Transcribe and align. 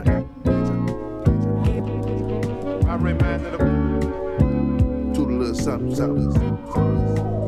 journey. 0.00 0.26
I 2.88 2.96
reminded 2.96 3.52
them. 3.52 5.12
To 5.14 5.20
the 5.20 5.32
little 5.32 5.54
something, 5.54 5.94
something. 5.94 7.43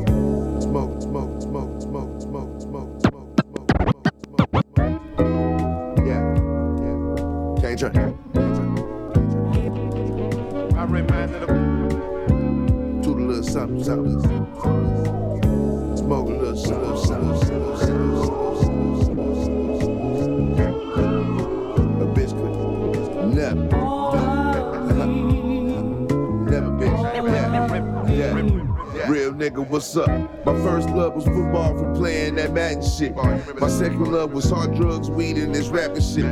What's 29.95 30.09
up? 30.09 30.45
My 30.45 30.53
first 30.63 30.89
love 30.89 31.15
was 31.15 31.23
football 31.23 31.77
from 31.77 31.95
playing 31.95 32.35
that 32.35 32.51
Madden 32.51 32.83
shit. 32.83 33.15
My 33.15 33.69
second 33.69 34.11
love 34.11 34.33
was 34.33 34.49
hard 34.49 34.75
drugs, 34.75 35.09
weed, 35.09 35.37
and 35.37 35.55
this 35.55 35.69
rapping 35.69 36.01
shit. 36.01 36.25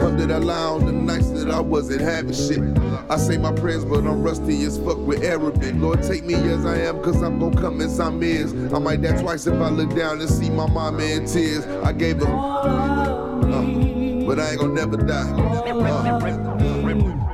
Up 0.00 0.16
that 0.16 0.30
I 0.30 0.38
lie 0.38 0.56
on 0.56 0.86
the 0.86 0.92
nights 0.92 1.30
that 1.30 1.50
I 1.50 1.58
wasn't 1.60 2.02
having 2.02 2.32
shit. 2.32 2.60
I 3.10 3.16
say 3.16 3.36
my 3.36 3.52
prayers, 3.52 3.84
but 3.84 4.06
I'm 4.06 4.22
rusty 4.22 4.62
as 4.64 4.78
fuck 4.78 4.98
with 4.98 5.24
Arabic. 5.24 5.74
Lord, 5.76 6.02
take 6.02 6.24
me 6.24 6.34
as 6.34 6.64
I 6.64 6.76
am, 6.78 7.02
cause 7.02 7.20
I'm 7.22 7.40
gon' 7.40 7.54
come 7.54 7.80
as 7.80 7.98
I'm 7.98 8.22
is. 8.22 8.52
I 8.72 8.78
might 8.78 9.02
die 9.02 9.20
twice 9.20 9.44
if 9.46 9.54
I 9.54 9.70
look 9.70 9.96
down 9.96 10.20
and 10.20 10.30
see 10.30 10.50
my 10.50 10.68
mama 10.68 11.02
in 11.02 11.26
tears. 11.26 11.66
I 11.66 11.92
gave 11.92 12.18
her, 12.18 12.26
uh, 12.26 14.26
but 14.26 14.38
I 14.38 14.50
ain't 14.50 14.60
gon' 14.60 14.74
never 14.74 14.96
die. 14.96 15.30
Uh, 15.32 16.69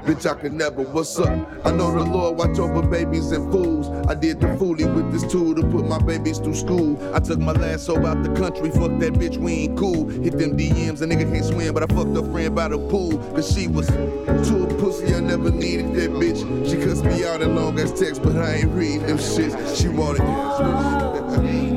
Bitch, 0.06 0.24
I 0.24 0.40
could 0.40 0.52
never. 0.52 0.82
What's 0.82 1.18
up? 1.18 1.28
I 1.66 1.72
know 1.72 1.90
the 1.90 2.04
Lord 2.08 2.38
watch 2.38 2.60
over 2.60 2.80
babies 2.80 3.32
and 3.32 3.50
fools. 3.50 3.88
I 4.06 4.14
did 4.14 4.40
the 4.40 4.46
foolie 4.46 4.86
with 4.94 5.10
this 5.10 5.28
tool 5.28 5.52
to 5.56 5.62
put 5.62 5.84
my 5.84 5.98
babies 5.98 6.38
through 6.38 6.54
school. 6.54 6.96
I 7.12 7.18
took 7.18 7.40
my 7.40 7.50
last 7.50 7.86
soul 7.86 8.06
out 8.06 8.22
the 8.22 8.32
country. 8.34 8.70
Fuck 8.70 9.00
that 9.00 9.14
bitch, 9.14 9.36
we 9.36 9.52
ain't 9.52 9.76
cool. 9.76 10.06
Hit 10.08 10.38
them 10.38 10.56
DMs, 10.56 11.02
a 11.02 11.06
nigga 11.06 11.28
can't 11.32 11.44
swim, 11.44 11.74
but 11.74 11.82
I 11.82 11.92
fucked 11.92 12.16
a 12.16 12.22
friend 12.22 12.54
by 12.54 12.68
the 12.68 12.78
pool. 12.78 13.18
Cause 13.34 13.52
she 13.52 13.66
was 13.66 13.88
too 13.88 14.68
pussy, 14.78 15.12
I 15.12 15.18
never 15.18 15.50
needed 15.50 15.92
that 15.96 16.10
bitch. 16.10 16.70
She 16.70 16.76
cussed 16.76 17.04
me 17.04 17.24
out 17.24 17.42
in 17.42 17.56
long 17.56 17.76
ass 17.80 17.90
text, 17.98 18.22
but 18.22 18.36
I 18.36 18.58
ain't 18.58 18.70
read 18.70 19.00
them 19.00 19.18
shits. 19.18 19.76
She 19.76 19.88
wanted 19.88 21.72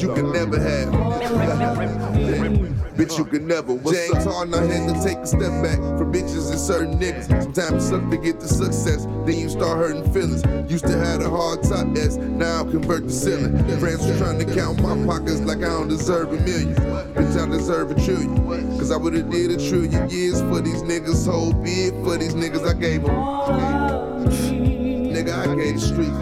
the 0.00 0.06
you 0.06 0.14
can 0.14 0.32
never 0.32 0.60
have. 0.60 0.88
Bitch, 2.96 3.18
you 3.18 3.24
can 3.26 3.46
never. 3.46 3.74
What's 3.74 4.08
James 4.08 4.24
Harden, 4.24 4.54
I 4.54 4.64
had 4.64 4.94
to 4.94 5.04
take 5.04 5.18
a 5.18 5.26
step 5.26 5.52
back 5.62 5.76
from 5.98 6.12
bitches 6.12 6.50
and 6.50 6.58
certain 6.58 6.98
niggas. 6.98 7.42
Sometimes 7.42 7.84
it 7.84 7.88
suck 7.88 8.10
to 8.10 8.16
get 8.16 8.40
the 8.40 8.48
success, 8.48 9.04
then 9.26 9.38
you 9.38 9.50
start 9.50 9.76
hurting 9.76 10.10
feelings. 10.12 10.42
Used 10.70 10.86
to 10.86 10.96
have 10.96 11.20
a 11.20 11.28
hard 11.28 11.62
top 11.62 11.94
S, 11.96 12.16
now 12.16 12.60
I 12.60 12.70
convert 12.70 13.04
to 13.04 13.10
ceiling. 13.10 13.58
Friends 13.78 14.06
was 14.06 14.18
trying 14.18 14.38
to 14.38 14.54
count 14.54 14.80
my 14.80 14.96
pockets 15.04 15.40
like 15.40 15.58
I 15.58 15.68
don't 15.68 15.88
deserve 15.88 16.32
a 16.32 16.40
million. 16.40 16.74
Bitch, 16.74 17.36
I 17.38 17.46
deserve 17.46 17.90
a 17.90 17.94
trillion. 17.94 18.78
Cause 18.78 18.90
I 18.90 18.96
would've 18.96 19.30
did 19.30 19.50
a 19.50 19.68
trillion 19.68 20.08
years 20.08 20.40
for 20.40 20.60
these 20.60 20.82
niggas. 20.82 21.26
Whole 21.30 21.52
bid 21.52 21.92
for 22.04 22.16
these 22.16 22.34
niggas 22.34 22.66
I 22.66 22.72
gave 22.78 23.02
them. 23.02 24.75
Nigga, 25.16 25.32
I 25.32 25.54
gave 25.54 25.74
the 25.76 25.80
street. 25.80 26.12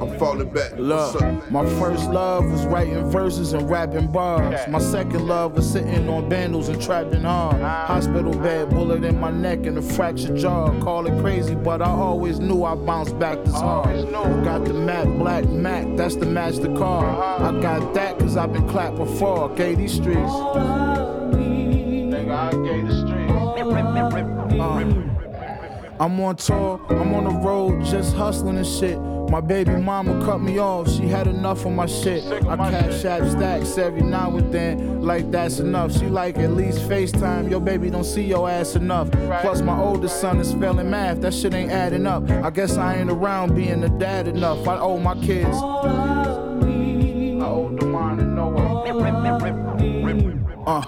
I'm 0.00 0.16
falling 0.16 0.48
back. 0.50 0.74
Up? 0.74 1.50
my 1.50 1.68
first 1.80 2.08
love 2.10 2.44
was 2.44 2.64
writing 2.66 3.10
verses 3.10 3.52
and 3.52 3.68
rapping 3.68 4.12
bars. 4.12 4.60
My 4.68 4.78
second 4.78 5.26
love 5.26 5.54
was 5.54 5.68
sitting 5.68 6.08
on 6.08 6.28
bundles 6.28 6.68
and 6.68 6.80
trapping 6.80 7.22
hard. 7.22 7.60
Hospital 7.60 8.32
bed, 8.32 8.70
bullet 8.70 9.02
in 9.02 9.18
my 9.18 9.32
neck 9.32 9.66
and 9.66 9.76
a 9.76 9.82
fractured 9.82 10.36
jaw. 10.36 10.68
Call 10.82 11.08
it 11.08 11.20
crazy, 11.20 11.56
but 11.56 11.82
I 11.82 11.90
always 11.90 12.38
knew 12.38 12.62
I 12.62 12.76
bounced 12.76 13.18
back 13.18 13.42
this 13.42 13.54
hard. 13.54 14.12
Got 14.12 14.64
the 14.64 14.74
matte 14.74 15.18
black 15.18 15.44
Mac, 15.46 15.96
that's 15.96 16.14
the 16.14 16.26
match 16.26 16.58
the 16.58 16.72
car. 16.76 17.04
I 17.42 17.60
got 17.60 17.92
that 17.94 18.20
cause 18.20 18.36
I've 18.36 18.52
been 18.52 18.68
clapped 18.68 18.98
before. 18.98 19.48
Gave 19.56 19.78
these 19.78 19.94
streets. 19.94 20.30
Nigga, 22.14 22.30
I 22.30 22.50
gave 22.52 22.86
the 22.86 22.94
streets. 23.00 23.32
Uh, 24.60 25.13
I'm 26.00 26.18
on 26.20 26.34
tour, 26.36 26.80
I'm 26.90 27.14
on 27.14 27.24
the 27.24 27.30
road, 27.30 27.84
just 27.84 28.16
hustling 28.16 28.56
and 28.56 28.66
shit. 28.66 28.98
My 29.30 29.40
baby 29.40 29.76
mama 29.76 30.24
cut 30.24 30.40
me 30.40 30.58
off, 30.58 30.90
she 30.90 31.06
had 31.06 31.28
enough 31.28 31.64
of 31.64 31.72
my 31.72 31.86
shit. 31.86 32.24
I 32.46 32.56
cash 32.56 33.04
app 33.04 33.30
stacks 33.30 33.78
every 33.78 34.02
now 34.02 34.36
and 34.36 34.52
then, 34.52 35.02
like 35.02 35.30
that's 35.30 35.60
enough. 35.60 35.92
She 35.92 36.06
like 36.06 36.36
at 36.38 36.50
least 36.50 36.80
FaceTime, 36.80 37.48
your 37.48 37.60
baby 37.60 37.90
don't 37.90 38.04
see 38.04 38.24
your 38.24 38.50
ass 38.50 38.74
enough. 38.74 39.08
Plus, 39.40 39.62
my 39.62 39.78
oldest 39.78 40.20
son 40.20 40.40
is 40.40 40.52
failing 40.54 40.90
math, 40.90 41.20
that 41.20 41.32
shit 41.32 41.54
ain't 41.54 41.70
adding 41.70 42.06
up. 42.06 42.28
I 42.28 42.50
guess 42.50 42.76
I 42.76 42.96
ain't 42.96 43.10
around 43.10 43.54
being 43.54 43.84
a 43.84 43.88
dad 43.88 44.26
enough. 44.26 44.66
I 44.66 44.78
owe 44.78 44.98
my 44.98 45.14
kids. 45.14 45.56
I 45.56 47.46
owe 47.46 47.70
Demond 47.70 48.20
and 48.20 48.34
Noah. 48.34 48.82
Uh, 50.66 50.82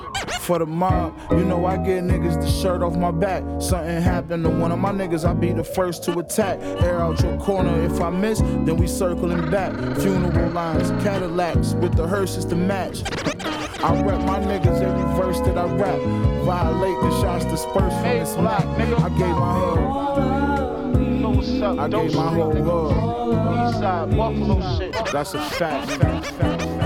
for 0.46 0.60
the 0.60 0.66
mob, 0.66 1.12
you 1.32 1.44
know 1.44 1.66
I 1.66 1.76
get 1.76 2.04
niggas 2.04 2.40
the 2.40 2.48
shirt 2.48 2.80
off 2.80 2.94
my 2.96 3.10
back. 3.10 3.42
Something 3.60 4.00
happened 4.00 4.44
to 4.44 4.50
one 4.50 4.70
of 4.70 4.78
my 4.78 4.92
niggas, 4.92 5.28
I 5.28 5.32
be 5.32 5.52
the 5.52 5.64
first 5.64 6.04
to 6.04 6.16
attack. 6.20 6.60
Air 6.82 7.00
out 7.00 7.20
your 7.20 7.36
corner, 7.38 7.82
if 7.82 8.00
I 8.00 8.10
miss, 8.10 8.38
then 8.40 8.76
we 8.76 8.86
circling 8.86 9.50
back. 9.50 9.72
Funeral 9.98 10.52
lines, 10.52 10.90
Cadillacs 11.02 11.74
with 11.74 11.96
the 11.96 12.06
hearses 12.06 12.44
to 12.46 12.54
match. 12.54 13.02
I 13.82 14.00
rep 14.02 14.20
my 14.20 14.38
niggas 14.38 14.80
every 14.80 15.16
verse 15.16 15.40
that 15.40 15.58
I 15.58 15.64
rap. 15.74 15.98
Violate 16.44 17.00
the 17.02 17.20
shots 17.20 17.44
dispersed 17.46 17.96
from 17.96 18.18
this 18.18 18.34
block. 18.36 18.64
I 18.64 19.08
gave 19.18 19.36
my 19.36 19.52
hood. 19.58 20.06
I 21.78 21.88
gave 21.88 22.14
my 22.14 22.32
whole 22.32 22.52
hood. 22.52 22.94
Eastside 22.94 24.16
Buffalo 24.16 24.78
shit. 24.78 24.92
That's 25.12 25.34
a 25.34 25.40
fact. 25.40 25.90
fact, 25.90 26.26
fact, 26.26 26.62
fact, 26.62 26.85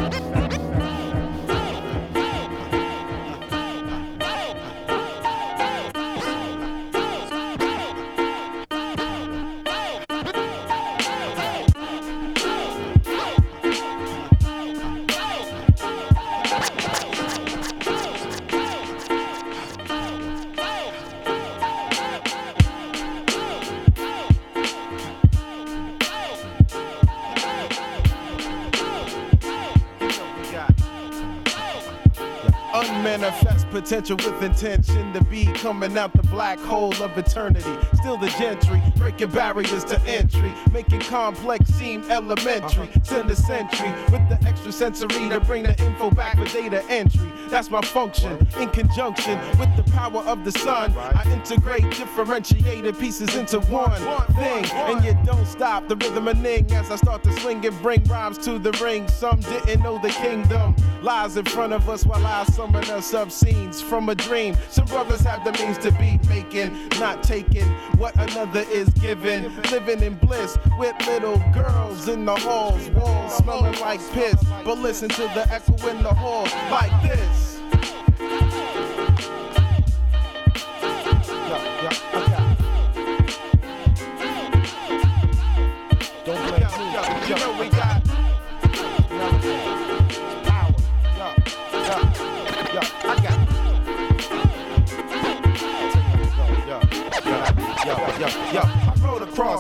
potential 33.91 34.17
with 34.19 34.41
intention 34.45 35.13
to 35.13 35.21
be 35.25 35.47
coming 35.47 35.99
out 35.99 36.13
the 36.13 36.23
black 36.29 36.61
hole 36.61 36.95
of 37.03 37.19
eternity. 37.19 37.77
Still 37.95 38.17
the 38.17 38.29
gentry, 38.39 38.81
breaking 38.95 39.31
barriers 39.31 39.83
to 39.83 40.01
entry, 40.03 40.55
making 40.71 41.01
complex 41.01 41.69
seem 41.71 42.09
elementary. 42.09 42.89
Send 43.03 43.29
the 43.29 43.35
century 43.35 43.91
with 44.13 44.29
the 44.29 44.39
extra 44.47 44.71
sensory 44.71 45.29
to 45.29 45.41
bring 45.41 45.65
the 45.65 45.77
info 45.85 46.09
back 46.13 46.39
for 46.39 46.45
data 46.45 46.85
entry. 46.89 47.33
That's 47.49 47.69
my 47.69 47.81
function 47.81 48.47
in 48.61 48.71
conjunction 48.71 49.41
with 49.59 49.75
the 49.77 49.83
power 49.91 50.21
of 50.21 50.45
the 50.45 50.53
sun. 50.53 50.97
I 50.97 51.25
integrate 51.33 51.83
differentiated 51.91 52.97
pieces 52.97 53.35
into 53.35 53.59
one 53.59 54.01
thing, 54.35 54.67
and 54.67 55.05
you 55.05 55.19
don't 55.25 55.47
stop 55.47 55.89
the 55.89 55.97
rhythm 55.97 56.29
and 56.29 56.41
ning 56.41 56.71
as 56.71 56.93
I 56.93 56.95
start 56.97 57.25
to 57.25 57.33
swing 57.41 57.67
and 57.67 57.83
bring 57.83 58.05
rhymes 58.05 58.39
to 58.45 58.61
the 58.61 58.71
ring. 58.81 59.09
Some 59.09 59.41
didn't 59.41 59.83
know 59.83 59.99
the 60.01 60.11
kingdom 60.11 60.77
lies 61.03 61.37
in 61.37 61.45
front 61.45 61.73
of 61.73 61.89
us 61.89 62.05
while 62.05 62.25
I 62.27 62.45
summon 62.45 62.85
us 62.91 63.15
up 63.15 63.31
scenes 63.31 63.81
from 63.81 64.09
a 64.09 64.15
dream. 64.15 64.57
Some 64.69 64.87
brothers 64.87 65.21
have 65.23 65.45
the 65.45 65.53
means 65.53 65.79
to 65.79 65.93
be 65.93 66.19
making, 66.29 66.89
not 66.99 67.23
taking 67.23 67.67
what 67.99 68.15
another 68.17 68.65
is 68.71 68.89
given. 68.91 69.55
Living 69.71 70.03
in 70.03 70.15
bliss 70.17 70.59
with 70.79 70.95
little 71.07 71.39
girls 71.53 72.09
in 72.09 72.25
the 72.25 72.37
halls, 72.37 72.89
walls 72.91 73.37
smelling 73.37 73.79
like 73.81 74.01
piss. 74.13 74.43
But 74.65 74.79
listen 74.79 75.09
to 75.11 75.23
the 75.23 75.47
echo 75.51 75.75
in 75.89 76.03
the 76.03 76.15
hall 76.15 76.45
like 76.71 77.03
this. 77.03 77.60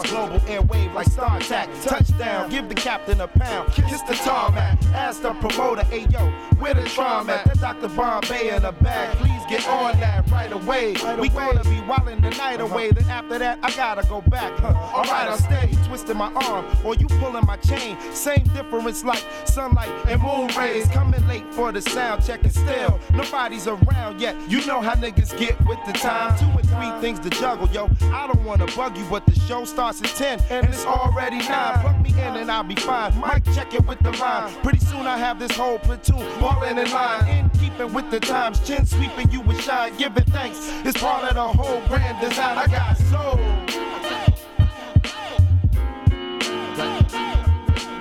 Across 0.01 0.31
global 0.31 0.47
airwave 0.47 0.95
like 0.95 1.07
Star 1.09 1.37
Attack. 1.37 1.69
Touchdown, 1.83 2.51
give 2.51 2.69
the 2.69 2.75
captain 2.75 3.21
a 3.21 3.29
pound. 3.29 3.73
Kiss 3.73 4.03
the 4.03 4.15
tarmac. 4.15 4.83
Ask 4.95 5.23
the 5.23 5.33
promoter, 5.35 5.85
hey 5.85 6.07
yo, 6.11 6.31
where 6.59 6.75
the 6.75 6.85
trauma 6.85 7.33
at? 7.33 7.59
Dr. 7.59 7.89
Bombay 7.89 8.55
in 8.57 8.65
a 8.65 8.73
bag. 8.73 9.17
Please 9.17 9.43
get 9.49 9.69
on 9.69 9.99
that 10.01 10.29
right 10.31 10.53
away. 10.53 10.93
we 11.19 11.29
gonna 11.29 11.63
be 11.65 11.81
wildin' 11.87 12.23
the 12.23 12.31
night 12.31 12.61
away. 12.61 12.91
Then 12.91 13.09
after 13.09 13.39
that, 13.39 13.59
I 13.63 13.71
gotta 13.73 14.07
go 14.09 14.21
back. 14.23 14.59
Huh. 14.59 14.69
Alright, 14.69 15.29
I 15.29 15.37
stay 15.61 15.77
twisting 15.87 16.17
my 16.17 16.33
arm 16.33 16.65
or 16.85 16.95
you 16.95 17.07
pulling 17.07 17.45
my 17.47 17.57
chain. 17.57 17.97
Same 18.13 18.43
difference 18.55 19.05
like 19.05 19.25
sunlight 19.45 19.91
and 20.09 20.23
moon 20.23 20.49
rays. 20.57 20.87
Coming 20.89 21.27
late 21.27 21.45
for 21.53 21.73
the 21.73 21.81
sound 21.81 22.25
check 22.25 22.43
and 22.43 22.53
still 22.53 22.99
nobody's 23.13 23.67
around 23.67 24.21
yet. 24.21 24.37
You 24.49 24.65
know 24.67 24.81
how 24.81 24.95
niggas 24.95 25.37
get 25.39 25.59
with 25.67 25.79
the 25.87 25.93
time. 25.93 26.39
Two 26.39 26.47
or 26.59 26.63
three 26.63 27.01
things 27.01 27.19
to 27.21 27.31
juggle, 27.31 27.69
yo. 27.69 27.91
I 28.13 28.27
don't 28.27 28.45
wanna 28.45 28.67
bug 28.77 28.97
you, 28.97 29.05
but 29.11 29.27
the 29.27 29.35
show 29.35 29.65
starts 29.65 30.03
at 30.03 30.09
10 30.09 30.41
and 30.51 30.67
it's 30.67 30.85
already 30.85 31.39
9. 31.39 31.47
Plug 31.81 32.03
me 32.03 32.11
in 32.11 32.37
and 32.37 32.51
I'll 32.51 32.65
be 32.65 32.77
fine. 32.77 33.19
Mic 33.21 33.45
check 33.55 33.75
it 33.75 33.87
with 33.87 33.99
the 34.01 34.13
line. 34.13 34.53
Pretty 34.63 34.79
soon 34.79 35.07
I 35.07 35.19
have 35.19 35.39
this 35.39 35.53
whole 35.53 35.79
platoon 35.79 36.27
falling 36.41 36.79
in 36.79 36.91
line. 36.91 37.29
In 37.29 37.51
keeping 37.51 37.93
with 37.93 38.11
the 38.11 38.21
times, 38.21 38.61
chin 38.67 38.87
sweeping 38.87 39.31
you 39.31 39.41
with 39.41 39.61
shine. 39.61 39.97
Giving 39.97 40.25
thanks. 40.25 40.59
It's 40.85 41.01
part 41.01 41.25
of 41.25 41.35
the 41.35 41.43
whole 41.43 41.81
grand 41.89 42.21
design. 42.21 42.59
I 42.59 42.67
got 42.67 42.97
soul. 42.97 43.91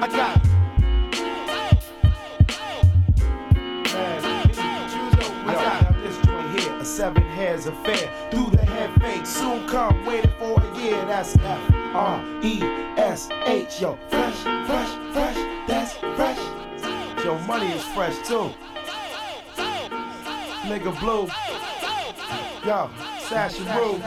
I 0.02 0.08
got. 0.08 0.50
seven 6.84 7.24
heads 7.24 7.66
affair. 7.66 8.12
Through 8.30 8.50
the 8.50 8.66
head 8.66 8.90
fake, 9.02 9.26
soon 9.26 9.66
come, 9.70 10.06
waiting 10.06 10.32
for 10.38 10.62
a 10.62 10.78
year. 10.78 11.06
That's 11.06 11.36
F 11.38 11.72
R 11.94 12.22
E 12.44 12.62
S 12.98 13.30
H. 13.46 13.82
Yo, 13.82 13.98
fresh, 14.10 14.36
fresh, 14.68 15.14
fresh, 15.14 15.38
that's 15.66 15.94
fresh. 15.94 16.40
Yo, 17.24 17.38
money 17.48 17.68
is 17.68 17.84
fresh 17.96 18.16
too. 18.28 18.52
Nigga 20.68 20.92
blue. 21.00 21.30
Yo, 22.68 22.90
Sash 23.22 23.60
and 23.60 23.68
Rue. 23.78 24.00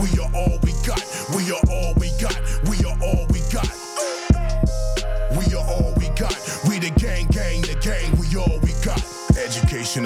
We 0.00 0.16
are 0.20 0.27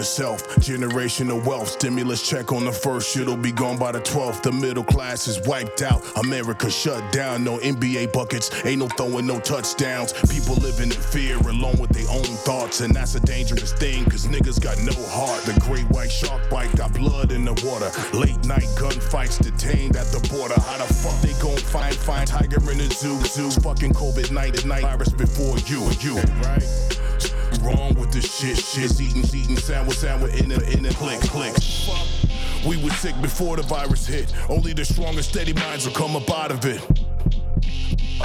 Of 0.02 0.08
self, 0.08 0.48
generational 0.56 1.44
wealth, 1.46 1.68
stimulus 1.68 2.28
check 2.28 2.50
on 2.50 2.64
the 2.64 2.72
first, 2.72 3.16
it'll 3.16 3.36
be 3.36 3.52
gone 3.52 3.78
by 3.78 3.92
the 3.92 4.00
12th. 4.00 4.42
The 4.42 4.50
middle 4.50 4.82
class 4.82 5.28
is 5.28 5.40
wiped 5.46 5.80
out, 5.80 6.02
America 6.24 6.68
shut 6.68 7.12
down, 7.12 7.44
no 7.44 7.58
NBA 7.58 8.12
buckets, 8.12 8.50
ain't 8.64 8.80
no 8.80 8.88
throwing 8.88 9.28
no 9.28 9.38
touchdowns. 9.38 10.12
People 10.28 10.56
living 10.56 10.90
in 10.90 10.90
fear 10.90 11.36
alone 11.36 11.78
with 11.78 11.90
their 11.90 12.08
own 12.10 12.24
thoughts, 12.24 12.80
and 12.80 12.92
that's 12.92 13.14
a 13.14 13.20
dangerous 13.20 13.72
thing, 13.74 14.04
cause 14.06 14.26
niggas 14.26 14.60
got 14.60 14.76
no 14.78 14.92
heart. 15.06 15.44
The 15.44 15.60
great 15.60 15.88
white 15.90 16.10
shark 16.10 16.50
bite 16.50 16.74
got 16.74 16.92
blood 16.94 17.30
in 17.30 17.44
the 17.44 17.54
water. 17.64 17.92
Late 18.18 18.44
night 18.44 18.66
gunfights 18.74 19.40
detained 19.40 19.94
at 19.94 20.06
the 20.06 20.18
border. 20.34 20.58
How 20.62 20.78
the 20.78 20.92
fuck 20.92 21.20
they 21.20 21.40
gon' 21.40 21.56
find, 21.58 21.94
find 21.94 22.26
tiger 22.26 22.58
in 22.72 22.78
the 22.78 22.90
zoo? 22.90 23.20
Zoo's 23.20 23.56
fucking 23.58 23.92
COVID 23.92 24.32
19 24.32 24.68
virus 24.82 25.10
before 25.10 25.58
you, 25.58 25.84
and 25.86 26.02
you, 26.02 26.16
right? 26.42 27.01
Wrong 27.62 27.94
with 27.94 28.12
this 28.12 28.38
shit. 28.38 28.56
Shit's 28.58 29.00
eating, 29.00 29.24
eating, 29.34 29.56
sandwich, 29.56 29.98
sandwich 29.98 30.34
in 30.40 30.52
a, 30.52 30.60
in 30.70 30.84
a 30.86 30.92
click, 30.94 31.20
click. 31.20 31.54
We 32.66 32.76
were 32.82 32.90
sick 32.90 33.20
before 33.20 33.56
the 33.56 33.62
virus 33.62 34.06
hit. 34.06 34.32
Only 34.48 34.72
the 34.72 34.84
strongest, 34.84 35.30
steady 35.30 35.52
minds 35.52 35.86
will 35.86 35.94
come 35.94 36.16
up 36.16 36.30
out 36.30 36.50
of 36.50 36.64
it. 36.64 36.80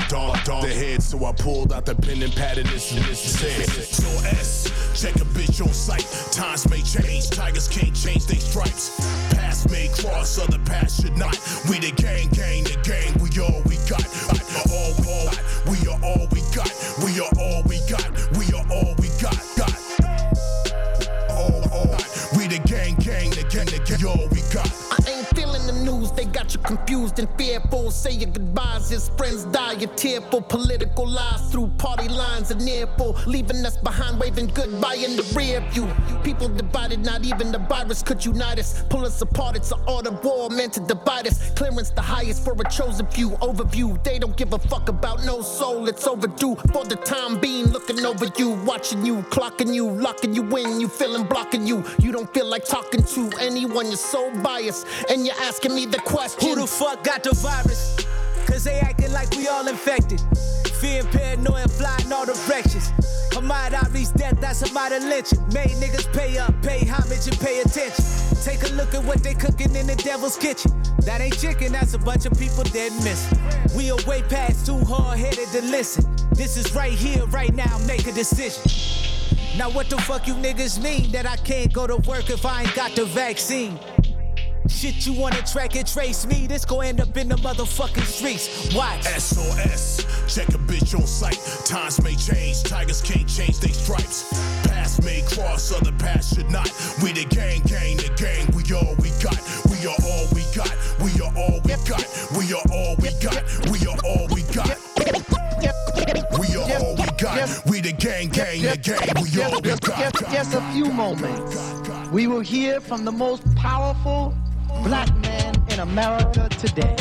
Dog, 0.09 0.37
dog, 0.45 0.63
the 0.63 0.69
head, 0.69 1.01
so 1.01 1.25
I 1.25 1.31
pulled 1.33 1.73
out 1.73 1.85
the 1.85 1.95
pen 1.95 2.21
and 2.21 2.31
pad 2.33 2.59
and 2.59 2.67
this 2.69 2.95
and 2.95 3.03
this 3.05 3.25
is 3.25 3.89
So 3.89 4.07
S, 4.27 5.01
check 5.01 5.15
a 5.15 5.25
bitch 5.33 5.59
on 5.59 5.73
sight. 5.73 6.05
Times 6.31 6.69
may 6.69 6.81
change, 6.81 7.29
tigers 7.29 7.67
can't 7.67 7.95
change 7.95 8.25
their 8.27 8.39
stripes. 8.39 8.95
Past 9.33 9.69
may 9.71 9.89
cross, 9.89 10.37
other 10.37 10.59
paths 10.59 11.01
should 11.01 11.17
not. 11.17 11.35
We 11.67 11.79
the 11.79 11.91
gang, 11.91 12.29
gang, 12.29 12.63
the 12.63 12.77
gang, 12.83 13.13
we 13.19 13.29
all 13.41 13.61
we 13.65 13.77
got. 13.89 14.05
All 14.71 14.97
got. 15.27 15.41
We 15.67 15.77
are 15.87 15.99
all 16.03 16.27
we 16.31 16.41
got. 16.55 16.71
We 17.03 17.19
are 17.19 17.31
all 17.39 17.63
we 17.63 17.79
got. 17.89 18.16
Gang, 22.59 22.95
gang, 22.95 23.29
the 23.31 23.43
gang, 23.49 23.65
the 23.65 23.79
gang, 23.85 24.05
all 24.05 24.27
we 24.29 24.41
got. 24.53 24.71
I 24.91 24.97
ain't 25.09 25.26
news, 25.87 26.11
they 26.11 26.25
got 26.25 26.53
you 26.53 26.59
confused 26.59 27.19
and 27.19 27.29
fearful. 27.37 27.91
Say 27.91 28.11
your 28.11 28.29
goodbyes, 28.29 28.89
his 28.89 29.09
friends 29.09 29.45
die, 29.45 29.73
you're 29.73 29.95
tearful. 29.95 30.41
Political 30.41 31.07
lies 31.07 31.41
through 31.51 31.67
party 31.77 32.09
lines 32.09 32.51
and 32.51 32.63
nearful, 32.63 33.17
leaving 33.25 33.65
us 33.65 33.77
behind, 33.77 34.19
waving 34.19 34.47
goodbye 34.47 34.95
in 34.95 35.15
the 35.15 35.25
rear 35.35 35.61
view. 35.71 35.87
People 36.23 36.49
divided, 36.49 36.99
not 37.03 37.25
even 37.25 37.51
the 37.51 37.59
virus 37.59 38.03
could 38.03 38.23
unite 38.23 38.59
us. 38.59 38.83
Pull 38.89 39.05
us 39.05 39.21
apart, 39.21 39.55
it's 39.55 39.71
an 39.71 39.79
art 39.87 40.07
of 40.07 40.23
war 40.23 40.49
meant 40.49 40.73
to 40.73 40.81
divide 40.81 41.27
us. 41.27 41.51
Clearance 41.51 41.89
the 41.91 42.01
highest 42.01 42.43
for 42.43 42.53
a 42.53 42.69
chosen 42.69 43.05
few. 43.07 43.29
Overview, 43.47 44.03
they 44.03 44.19
don't 44.19 44.35
give 44.35 44.53
a 44.53 44.59
fuck 44.59 44.89
about 44.89 45.25
no 45.25 45.41
soul, 45.41 45.87
it's 45.87 46.05
overdue. 46.07 46.55
For 46.73 46.83
the 46.85 46.97
time 46.97 47.39
being, 47.39 47.67
looking 47.67 48.05
over 48.05 48.27
you, 48.37 48.49
watching 48.65 49.05
you, 49.05 49.17
clocking 49.35 49.73
you, 49.73 49.89
locking 49.89 50.33
you 50.33 50.43
in, 50.57 50.81
you 50.81 50.87
feeling 50.87 51.25
blocking 51.25 51.65
you. 51.65 51.83
You 51.99 52.11
don't 52.11 52.31
feel 52.33 52.45
like 52.47 52.65
talking 52.65 53.03
to 53.03 53.31
anyone, 53.39 53.85
you're 53.87 53.95
so 53.95 54.33
biased. 54.41 54.85
And 55.09 55.25
you're 55.25 55.41
asking 55.41 55.76
me 55.77 55.85
the 55.85 55.99
question 55.99 56.49
Who 56.49 56.55
the 56.55 56.67
fuck 56.67 57.03
got 57.03 57.23
the 57.23 57.33
virus? 57.35 58.03
Cause 58.47 58.63
they 58.63 58.79
acting 58.79 59.11
like 59.11 59.29
we 59.31 59.47
all 59.47 59.67
infected. 59.67 60.19
Fear 60.81 61.01
and 61.01 61.11
paranoia 61.11 61.67
flying 61.67 62.11
all 62.11 62.25
directions. 62.25 62.91
Ahmaud 63.37 63.73
Arbery's 63.73 64.09
death, 64.11 64.39
that's 64.41 64.61
a 64.63 64.65
of 64.65 65.03
lynching. 65.03 65.41
Made 65.53 65.75
niggas 65.81 66.11
pay 66.13 66.37
up, 66.39 66.53
pay 66.63 66.83
homage, 66.85 67.27
and 67.27 67.39
pay 67.39 67.61
attention. 67.61 68.03
Take 68.43 68.63
a 68.63 68.73
look 68.73 68.95
at 68.95 69.03
what 69.03 69.21
they 69.21 69.35
cooking 69.35 69.75
in 69.75 69.85
the 69.85 69.95
devil's 69.97 70.37
kitchen. 70.37 70.71
That 71.05 71.21
ain't 71.21 71.37
chicken, 71.37 71.73
that's 71.73 71.93
a 71.93 71.99
bunch 71.99 72.25
of 72.25 72.33
people 72.39 72.63
dead 72.63 72.91
missing. 73.03 73.37
We 73.75 73.91
are 73.91 73.99
way 74.07 74.23
past 74.23 74.65
too 74.65 74.79
hard 74.85 75.19
headed 75.19 75.49
to 75.49 75.61
listen. 75.61 76.05
This 76.31 76.57
is 76.57 76.73
right 76.73 76.93
here, 76.93 77.25
right 77.27 77.53
now, 77.53 77.77
make 77.85 78.07
a 78.07 78.11
decision. 78.11 78.63
Now, 79.57 79.69
what 79.69 79.89
the 79.89 79.97
fuck 79.97 80.27
you 80.27 80.33
niggas 80.35 80.81
mean 80.81 81.11
that 81.11 81.25
I 81.27 81.35
can't 81.35 81.71
go 81.71 81.85
to 81.85 81.97
work 81.97 82.29
if 82.29 82.45
I 82.45 82.63
ain't 82.63 82.75
got 82.75 82.95
the 82.95 83.05
vaccine? 83.05 83.77
Shit, 84.69 85.05
you 85.05 85.13
wanna 85.13 85.41
track 85.43 85.75
and 85.75 85.87
trace 85.87 86.25
me? 86.25 86.45
This 86.45 86.65
gon' 86.65 86.85
end 86.85 87.01
up 87.01 87.15
in 87.15 87.29
the 87.29 87.35
motherfucking 87.35 88.03
streets. 88.03 88.73
Watch. 88.75 89.03
SOS, 89.03 90.05
check 90.33 90.49
a 90.49 90.57
bitch 90.57 90.93
on 90.93 91.07
sight. 91.07 91.39
Times 91.65 92.01
may 92.03 92.15
change, 92.15 92.63
tigers 92.63 93.01
can't 93.01 93.27
change 93.27 93.59
their 93.59 93.73
stripes. 93.73 94.25
Past 94.67 95.03
may 95.03 95.21
cross, 95.21 95.71
other 95.71 95.91
paths 95.93 96.35
should 96.35 96.49
not. 96.51 96.69
We 97.01 97.13
the 97.13 97.25
gang, 97.25 97.61
gang, 97.63 97.97
the 97.97 98.11
gang. 98.17 98.45
We 98.55 98.63
all 98.75 98.95
we 98.99 99.09
got. 99.23 99.39
We 99.71 99.87
are 99.87 99.95
all 100.03 100.27
we 100.35 100.43
got. 100.53 100.71
We 100.99 101.11
are 101.21 101.33
all 101.35 101.59
we 101.63 101.73
got. 101.87 102.05
We 102.35 102.53
are 102.53 102.67
all 102.71 102.95
we 102.99 103.09
got. 103.23 103.43
We 103.71 103.79
are 103.87 103.97
all 104.03 104.27
we 104.33 104.43
got. 104.53 104.77
We 106.37 106.55
are 106.55 106.79
all 106.79 106.95
we 106.95 107.07
got. 107.17 107.65
We 107.65 107.81
the 107.81 107.93
gang, 107.93 108.29
gang, 108.29 108.61
the 108.61 108.77
gang. 108.77 109.07
We 109.23 109.41
all 109.41 109.61
we 109.61 109.75
got. 109.79 110.13
Just 110.31 110.53
a 110.53 110.61
few 110.73 110.91
moments. 110.91 111.55
We 112.11 112.27
will 112.27 112.41
hear 112.41 112.79
from 112.79 113.05
the 113.05 113.11
most 113.11 113.43
powerful 113.55 114.35
black 114.83 115.13
man 115.17 115.55
in 115.69 115.79
America 115.79 116.47
today. 116.49 116.95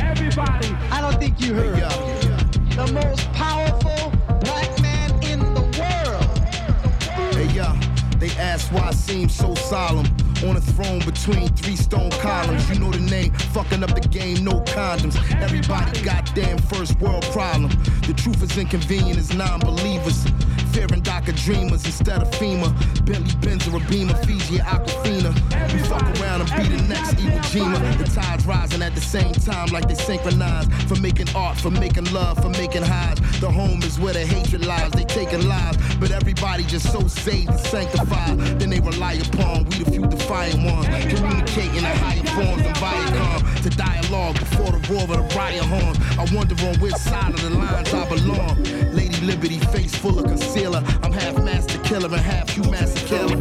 Everybody. 0.00 0.68
I 0.90 1.00
don't 1.00 1.18
think 1.18 1.40
you 1.40 1.54
heard. 1.54 1.76
The 1.76 2.92
most 2.92 3.32
powerful 3.32 4.12
black 4.40 4.82
man 4.82 5.10
in 5.22 5.38
the 5.54 5.62
world. 5.78 6.38
Hey, 7.34 7.46
yo, 7.54 7.72
they 8.18 8.30
ask 8.40 8.72
why 8.72 8.88
I 8.88 8.92
seem 8.92 9.28
so 9.28 9.54
solemn. 9.54 10.06
On 10.44 10.56
a 10.56 10.60
throne 10.60 10.98
between 11.00 11.48
three 11.48 11.76
stone 11.76 12.10
columns. 12.10 12.68
You 12.68 12.78
know 12.78 12.90
the 12.90 13.00
name, 13.00 13.32
fucking 13.32 13.82
up 13.82 13.94
the 13.94 14.06
game, 14.08 14.44
no 14.44 14.60
condoms. 14.60 15.16
Everybody 15.40 16.02
goddamn 16.02 16.58
first 16.58 17.00
world 17.00 17.24
problem. 17.32 17.70
The 18.06 18.14
truth 18.14 18.42
is 18.42 18.58
inconvenient 18.58 19.18
as 19.18 19.34
non 19.34 19.60
believers 19.60 20.26
fearing 20.74 21.02
DACA 21.02 21.32
dreamers 21.44 21.84
instead 21.86 22.20
of 22.20 22.28
FEMA. 22.32 22.68
Bentley 23.06 23.34
Benz 23.40 23.66
or 23.68 23.76
a 23.76 23.80
Beamer, 23.88 24.14
Fiji 24.26 24.58
or 24.58 24.64
Aquafina. 24.64 25.32
We 25.72 25.78
fuck 25.88 26.02
around 26.20 26.42
and 26.42 26.50
be 26.50 26.76
the 26.76 26.82
next 26.88 27.14
Iwo 27.14 27.38
Jima. 27.52 27.98
The 27.98 28.04
tide's 28.04 28.44
rising 28.44 28.82
at 28.82 28.94
the 28.94 29.00
same 29.00 29.32
time 29.32 29.68
like 29.68 29.86
they 29.88 29.94
synchronize. 29.94 30.66
For 30.88 30.96
making 30.96 31.28
art, 31.34 31.56
for 31.56 31.70
making 31.70 32.12
love, 32.12 32.42
for 32.42 32.48
making 32.48 32.82
highs. 32.82 33.18
The 33.40 33.50
home 33.50 33.82
is 33.82 34.00
where 34.00 34.12
the 34.12 34.26
hatred 34.26 34.66
lies. 34.66 34.90
They 34.90 35.04
taking 35.04 35.46
lives, 35.46 35.78
but 35.96 36.10
everybody 36.10 36.64
just 36.64 36.90
so 36.90 37.06
saved 37.06 37.50
and 37.50 37.60
sanctified. 37.60 38.38
Then 38.58 38.70
they 38.70 38.80
rely 38.80 39.14
upon 39.14 39.64
we 39.66 39.84
the 39.84 39.90
few 39.90 40.06
defiant 40.06 40.64
ones. 40.64 40.86
Communicating 41.14 41.76
in 41.76 41.84
higher 41.84 42.23
Viacom. 42.34 43.62
To 43.62 43.70
dialogue 43.70 44.38
before 44.38 44.72
the 44.72 44.92
roar 44.92 45.02
of 45.02 45.08
the 45.08 45.36
riot 45.36 45.64
horn. 45.64 45.96
I 46.18 46.26
wonder 46.34 46.54
on 46.66 46.78
which 46.80 46.94
side 46.96 47.32
of 47.32 47.40
the 47.40 47.50
lines 47.50 47.94
I 47.94 48.08
belong. 48.08 48.62
Lady 48.92 49.20
Liberty, 49.20 49.58
face 49.58 49.94
full 49.94 50.18
of 50.18 50.26
concealer. 50.26 50.82
I'm 51.02 51.12
half 51.12 51.36
master 51.42 51.78
killer 51.78 52.08
and 52.08 52.20
half 52.20 52.56
you 52.56 52.64
master 52.64 53.06
killer. 53.06 53.36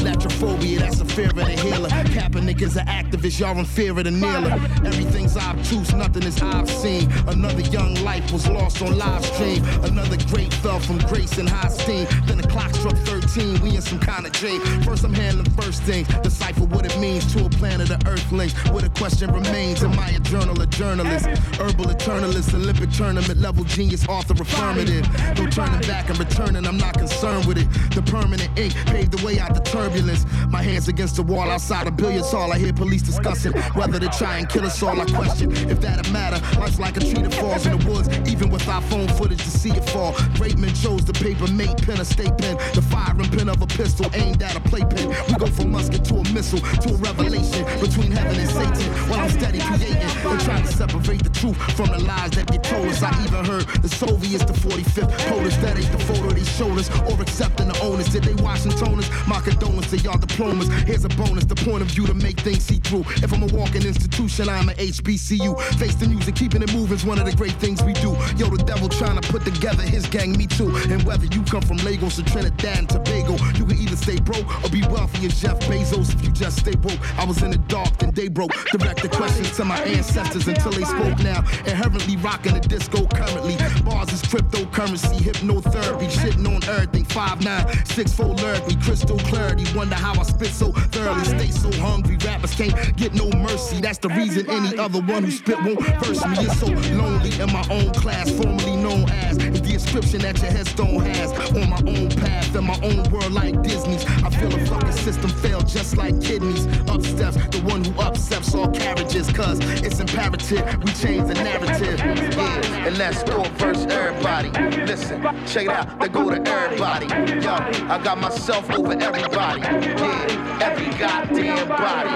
Iatrophobia, 0.00 0.80
that's 0.80 1.00
a 1.00 1.04
fear 1.04 1.28
of 1.28 1.36
the 1.36 1.44
healer. 1.46 1.88
Kaepernick 1.88 2.62
is 2.62 2.76
an 2.76 2.86
activist, 2.86 3.38
y'all 3.38 3.56
in 3.58 3.64
fear 3.64 3.90
of 3.90 4.04
the 4.04 4.10
kneeler. 4.10 4.52
Everything's 4.84 5.36
obtuse, 5.36 5.92
nothing 5.94 6.24
is 6.24 6.40
obscene. 6.42 7.10
Another 7.28 7.62
young 7.62 7.94
life 8.02 8.32
was 8.32 8.48
lost 8.48 8.82
on 8.82 8.96
live 8.98 9.24
stream. 9.24 9.64
Another 9.84 10.16
great 10.28 10.52
fell 10.54 10.80
from 10.80 10.98
grace 11.06 11.38
and 11.38 11.48
high 11.48 11.68
steam. 11.68 12.06
Then 12.26 12.38
the 12.38 12.48
clock 12.48 12.74
struck 12.74 12.96
13, 13.30 13.60
we 13.60 13.76
in 13.76 13.82
some 13.82 13.98
kind 14.00 14.26
of 14.26 14.32
dream. 14.32 14.60
First, 14.82 15.04
I'm 15.04 15.14
handling 15.14 15.50
first 15.52 15.82
things, 15.82 16.08
decipher 16.22 16.64
what 16.64 16.84
it 16.84 16.98
means 16.98 17.32
to 17.34 17.44
a 17.44 17.48
planet 17.48 17.90
of 17.90 18.06
earthlings. 18.06 18.52
Where 18.70 18.82
the 18.82 18.88
question 18.90 19.32
remains, 19.32 19.84
am 19.84 19.98
I 19.98 20.10
a 20.10 20.20
journal, 20.20 20.60
a 20.60 20.66
journalist? 20.66 21.26
Herbal 21.58 21.86
eternalist, 21.86 22.54
Olympic 22.54 22.90
tournament 22.90 23.38
level 23.38 23.64
genius, 23.64 24.06
author 24.08 24.34
affirmative. 24.34 25.06
No 25.38 25.46
turning 25.46 25.80
back 25.86 26.08
and 26.08 26.18
returning, 26.18 26.66
I'm 26.66 26.76
not 26.76 26.94
concerned 26.98 27.46
with 27.46 27.58
it. 27.58 27.68
The 27.94 28.02
permanent 28.02 28.50
ink 28.58 28.74
paved 28.86 29.12
the 29.12 29.24
way 29.24 29.38
out 29.38 29.54
the 29.54 29.60
turbulence. 29.60 30.26
My 30.48 30.62
hands 30.62 30.88
against 30.88 31.16
the 31.16 31.22
wall 31.22 31.48
outside 31.50 31.86
a 31.86 31.90
billiards 31.90 32.32
hall. 32.32 32.52
I 32.52 32.58
hear 32.58 32.72
police 32.72 33.02
discussing 33.02 33.52
whether 33.74 34.00
to 34.00 34.08
try 34.08 34.38
and 34.38 34.48
kill 34.48 34.66
us 34.66 34.82
all. 34.82 35.00
I 35.00 35.04
question 35.06 35.52
if 35.70 35.80
that'll 35.80 36.12
matter. 36.12 36.40
Life's 36.58 36.80
like 36.80 36.96
a 36.96 37.00
tree 37.00 37.22
that 37.22 37.34
falls 37.34 37.66
in 37.66 37.78
the 37.78 37.90
woods, 37.90 38.08
even 38.28 38.50
with 38.50 38.66
our 38.68 38.82
phone 38.82 39.08
footage 39.08 39.42
to 39.44 39.50
see 39.50 39.70
it 39.70 39.88
fall. 39.90 40.14
Great 40.34 40.58
men 40.58 40.74
chose 40.74 41.04
the 41.04 41.12
paper 41.12 41.46
mate 41.52 41.80
pen, 41.82 42.00
a 42.00 42.04
state 42.04 42.36
pen, 42.36 42.56
the 42.74 42.82
firing 43.20 43.38
pin 43.38 43.48
of 43.48 43.62
a 43.62 43.66
pistol 43.66 44.10
aimed 44.14 44.42
at 44.42 44.56
a 44.56 44.60
playpen. 44.60 45.08
We 45.28 45.34
go 45.34 45.46
from 45.46 45.70
musket 45.70 46.04
to 46.06 46.16
a 46.16 46.32
missile 46.32 46.60
to 46.60 46.94
a 46.94 46.96
revelation 46.96 47.64
between 47.80 48.10
heaven 48.10 48.38
and 48.38 48.48
Satan. 48.48 48.92
While 49.08 49.20
I'm 49.20 49.30
steady 49.30 49.60
creating 49.60 49.96
and 49.96 50.40
trying 50.40 50.62
to 50.62 50.72
separate 50.72 51.22
the 51.22 51.30
truth 51.30 51.56
from 51.76 51.86
the 51.86 51.98
lies 51.98 52.30
that 52.32 52.50
get 52.50 52.64
told 52.64 52.86
us. 52.86 53.02
I 53.02 53.10
even 53.24 53.44
heard 53.44 53.66
the 53.82 53.88
Soviets, 53.88 54.44
the 54.44 54.52
45th 54.52 55.10
POTUS, 55.28 55.60
that 55.62 55.78
ain't 55.78 55.92
the 55.92 55.98
photo 55.98 56.28
they 56.30 56.44
showed 56.44 56.78
us, 56.78 56.88
or 57.10 57.20
accepting 57.20 57.68
the 57.68 57.78
onus. 57.80 58.08
Did 58.08 58.24
they 58.24 58.34
Washingtoners? 58.42 59.08
My 59.26 59.40
condolences 59.40 59.90
to 59.90 59.98
y'all 59.98 60.18
diplomas. 60.18 60.68
Here's 60.84 61.04
a 61.04 61.08
bonus, 61.08 61.44
the 61.44 61.56
point 61.56 61.82
of 61.82 61.88
view 61.88 62.06
to 62.06 62.14
make 62.14 62.38
things 62.40 62.64
see 62.64 62.78
through. 62.78 63.04
If 63.22 63.32
I'm 63.32 63.42
a 63.42 63.46
walking 63.46 63.82
institution, 63.82 64.48
I'm 64.48 64.68
a 64.68 64.72
HBCU. 64.74 65.60
Face 65.78 65.94
the 65.96 66.06
music, 66.06 66.36
keeping 66.36 66.62
it 66.62 66.72
moving's 66.72 67.04
one 67.04 67.18
of 67.18 67.26
the 67.26 67.34
great 67.34 67.54
things 67.54 67.82
we 67.82 67.92
do. 67.94 68.10
Yo, 68.36 68.46
the 68.48 68.62
devil 68.66 68.88
trying 68.88 69.20
to 69.20 69.28
put 69.32 69.44
together 69.44 69.82
his 69.82 70.06
gang, 70.06 70.36
me 70.36 70.46
too. 70.46 70.70
And 70.88 71.02
whether 71.02 71.26
you 71.26 71.42
come 71.42 71.62
from 71.62 71.78
Lagos 71.78 72.18
or 72.18 72.22
Trinidad 72.24 72.78
and 72.78 72.88
Tobago, 73.10 73.32
you 73.58 73.64
can 73.64 73.78
either 73.78 73.96
stay 73.96 74.18
broke 74.20 74.46
or 74.64 74.70
be 74.70 74.82
wealthy 74.88 75.26
as 75.26 75.40
Jeff 75.40 75.58
Bezos 75.60 76.14
if 76.14 76.22
you 76.24 76.30
just 76.30 76.60
stay 76.60 76.74
woke. 76.82 77.00
I 77.18 77.24
was 77.24 77.42
in 77.42 77.50
the 77.50 77.58
dark, 77.58 77.96
then 77.98 78.12
they 78.12 78.28
broke. 78.28 78.52
Direct 78.72 79.02
the 79.02 79.08
questions 79.08 79.56
to 79.56 79.64
my 79.64 79.78
ancestors 79.80 80.46
until 80.46 80.72
they 80.72 80.84
spoke 80.84 81.18
now. 81.20 81.40
Inherently 81.66 82.16
rocking 82.16 82.54
the 82.54 82.60
disco 82.60 83.06
currently. 83.06 83.56
Bars 83.82 84.12
is 84.12 84.22
cryptocurrency, 84.22 85.16
hypnotherapy, 85.18 86.08
shitting 86.10 86.46
on 86.46 86.62
everything. 86.68 87.04
Five 87.04 87.42
nine, 87.42 87.66
six 87.84 88.12
four 88.12 88.34
lyrically, 88.34 88.76
crystal 88.76 89.18
clarity. 89.18 89.64
Wonder 89.76 89.96
how 89.96 90.18
I 90.18 90.22
spit 90.22 90.48
so 90.48 90.72
thoroughly. 90.72 91.24
Stay 91.24 91.50
so 91.50 91.72
hungry, 91.80 92.16
rappers 92.24 92.54
can't 92.54 92.96
get 92.96 93.14
no 93.14 93.28
mercy. 93.30 93.80
That's 93.80 93.98
the 93.98 94.08
reason 94.10 94.48
any 94.48 94.78
other 94.78 95.00
one 95.00 95.24
who 95.24 95.30
spit 95.30 95.58
won't 95.64 95.80
verse 96.04 96.24
me. 96.26 96.46
It's 96.46 96.60
so 96.60 96.66
lonely 96.96 97.32
in 97.40 97.52
my 97.52 97.66
own 97.70 97.92
class, 97.94 98.30
formerly 98.30 98.76
known 98.76 99.08
as. 99.10 99.59
Inscription 99.80 100.20
that 100.20 100.38
your 100.42 100.50
headstone 100.50 101.00
has. 101.00 101.32
On 101.56 101.70
my 101.70 101.78
own 101.90 102.10
path, 102.10 102.54
in 102.54 102.64
my 102.64 102.78
own 102.82 103.10
world 103.10 103.32
like 103.32 103.62
Disney's. 103.62 104.04
I 104.22 104.28
feel 104.28 104.54
a 104.54 104.66
fucking 104.66 104.92
system 104.92 105.30
fail 105.30 105.62
just 105.62 105.96
like 105.96 106.20
kidneys. 106.20 106.66
Up 106.86 107.02
steps, 107.02 107.36
the 107.48 107.62
one 107.64 107.82
who 107.82 107.98
upsets 107.98 108.54
all 108.54 108.68
carriages. 108.68 109.32
Cause 109.32 109.58
it's 109.80 109.98
imperative 109.98 110.62
we 110.84 110.92
change 110.92 111.26
the 111.28 111.34
narrative. 111.34 111.98
Yeah, 111.98 112.86
and 112.86 112.98
let's 112.98 113.22
go 113.22 113.42
verse 113.56 113.86
everybody. 113.86 114.50
Listen, 114.84 115.22
check 115.46 115.64
it 115.64 115.70
out, 115.70 115.98
they 115.98 116.08
go 116.08 116.28
to 116.28 116.50
everybody. 116.50 117.06
Yo, 117.42 117.54
I 117.88 117.98
got 118.04 118.18
myself 118.18 118.70
over 118.70 118.92
everybody. 118.92 119.62
Yeah, 119.62 120.58
every 120.60 120.90
goddamn 120.98 121.68
body. 121.68 122.10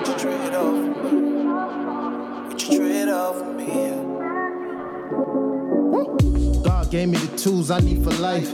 Would 0.00 0.08
you 0.08 0.14
trade 0.18 0.54
off? 0.54 0.74
Would 2.48 2.62
you 2.62 2.78
trade 2.78 3.08
off? 3.08 3.49
God 6.62 6.90
gave 6.90 7.08
me 7.08 7.18
the 7.18 7.36
tools 7.36 7.70
I 7.70 7.80
need 7.80 8.02
for 8.02 8.12
life. 8.14 8.52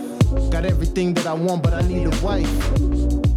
Got 0.51 0.65
everything 0.65 1.15
that 1.15 1.27
I 1.27 1.35
want, 1.35 1.63
but 1.63 1.73
I 1.73 1.83
need 1.83 2.07
a 2.07 2.25
wife. 2.25 2.49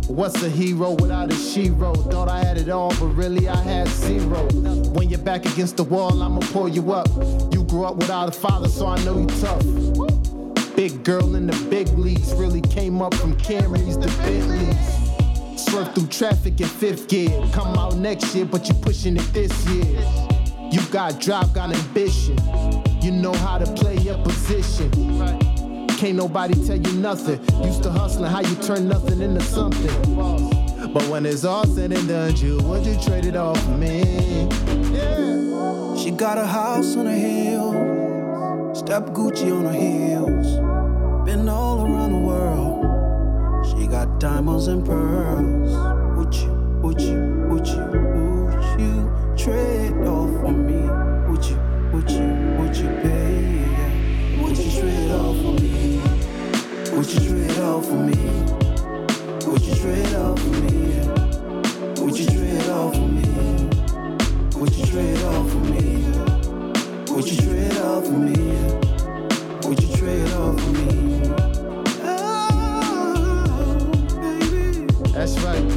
What's 0.09 0.41
a 0.41 0.49
hero 0.49 0.91
without 0.91 1.31
a 1.31 1.35
shero? 1.35 1.95
Thought 2.11 2.29
I 2.29 2.43
had 2.43 2.57
it 2.57 2.69
all, 2.69 2.89
but 2.89 3.07
really 3.07 3.47
I 3.47 3.61
had 3.61 3.87
zero. 3.87 4.47
When 4.93 5.09
you're 5.09 5.19
back 5.19 5.45
against 5.45 5.77
the 5.77 5.83
wall, 5.83 6.21
I'ma 6.21 6.39
pull 6.51 6.67
you 6.67 6.91
up. 6.91 7.07
You 7.53 7.63
grew 7.63 7.85
up 7.85 7.97
without 7.97 8.29
a 8.29 8.31
father, 8.31 8.67
so 8.67 8.87
I 8.87 9.03
know 9.03 9.19
you're 9.19 9.39
tough. 9.39 10.75
Big 10.75 11.03
girl 11.03 11.35
in 11.35 11.45
the 11.45 11.67
big 11.69 11.87
leagues, 11.89 12.33
really 12.33 12.61
came 12.61 13.01
up 13.01 13.13
from 13.13 13.37
Camrys 13.37 14.01
to 14.01 14.07
Bentleys. 14.23 15.63
Swerve 15.63 15.93
through 15.93 16.07
traffic 16.07 16.59
in 16.59 16.67
fifth 16.67 17.07
gear. 17.07 17.29
Come 17.51 17.77
out 17.77 17.95
next 17.95 18.33
year, 18.33 18.45
but 18.45 18.67
you 18.67 18.73
pushing 18.75 19.15
it 19.15 19.33
this 19.33 19.53
year. 19.67 20.01
You 20.71 20.81
got 20.91 21.19
drive, 21.19 21.53
got 21.53 21.75
ambition. 21.75 22.88
You 23.01 23.11
know 23.11 23.33
how 23.33 23.57
to 23.57 23.65
play 23.73 23.95
your 23.97 24.17
position. 24.23 24.91
Can't 25.97 26.15
nobody 26.15 26.53
tell 26.65 26.77
you 26.77 26.93
nothing. 26.99 27.39
Used 27.63 27.83
to 27.83 27.91
hustling, 27.91 28.31
how 28.31 28.41
you 28.41 28.55
turn 28.55 28.87
nothing 28.87 29.21
into 29.21 29.41
something. 29.41 30.93
But 30.93 31.03
when 31.09 31.25
it's 31.25 31.43
all 31.43 31.65
said 31.65 31.91
and 31.91 32.07
done, 32.07 32.35
you 32.37 32.57
would 32.63 32.85
you 32.85 32.99
trade 33.01 33.25
it 33.25 33.35
all 33.35 33.55
for 33.55 33.77
me? 33.77 34.03
She 36.01 36.11
got 36.11 36.37
a 36.37 36.45
house 36.45 36.95
on 36.95 37.07
a 37.07 37.11
hill, 37.11 38.73
step 38.73 39.07
Gucci 39.07 39.51
on 39.51 39.65
her 39.65 39.73
heels. 39.73 40.57
Been 41.25 41.47
all 41.47 41.85
around 41.85 42.11
the 42.11 42.17
world. 42.17 42.85
She 43.67 43.87
got 43.87 44.19
diamonds 44.19 44.67
and 44.67 44.85
pearls. 44.85 45.71
Would 46.17 46.33
you, 46.33 46.51
would 46.81 47.01
you, 47.01 47.45
would 47.49 47.67
you, 47.67 47.83
would 48.45 48.79
you 48.79 49.35
trade 49.37 49.93
off 50.07 50.29
for 50.41 50.51
me? 50.51 50.81
Would 51.29 51.45
you, 51.45 51.59
would 52.69 52.77
you, 52.77 52.89
babe? 53.01 54.41
Would 54.43 54.57
you 54.57 54.79
trade 54.79 55.11
off 55.11 55.37
for 55.37 55.53
me? 55.59 55.99
Would 56.93 57.11
you 57.11 57.19
trade 57.27 57.59
off 57.61 57.85
for 57.85 57.95
me? 57.95 58.13
Would 59.47 59.61
you 59.65 59.75
trade 59.75 60.13
off 60.13 60.39
for 60.39 60.49
me? 60.49 60.69
Would 61.99 62.19
you 62.19 62.25
trade 62.27 62.69
off 62.69 62.93
for 62.93 63.07
me? 63.07 63.69
Would 64.59 64.75
you 64.75 64.85
trade 64.85 65.23
off 65.23 65.49
for 65.49 65.57
me? 65.57 65.83
Would 67.11 67.27
you 67.27 67.37
trade 67.41 67.77
off 67.77 68.05
for 68.05 68.11
me? 68.11 68.37
Would 69.67 69.81
you 69.81 69.95
trade 69.97 70.33
off 70.33 70.61
for 70.61 70.71
me? 70.71 71.48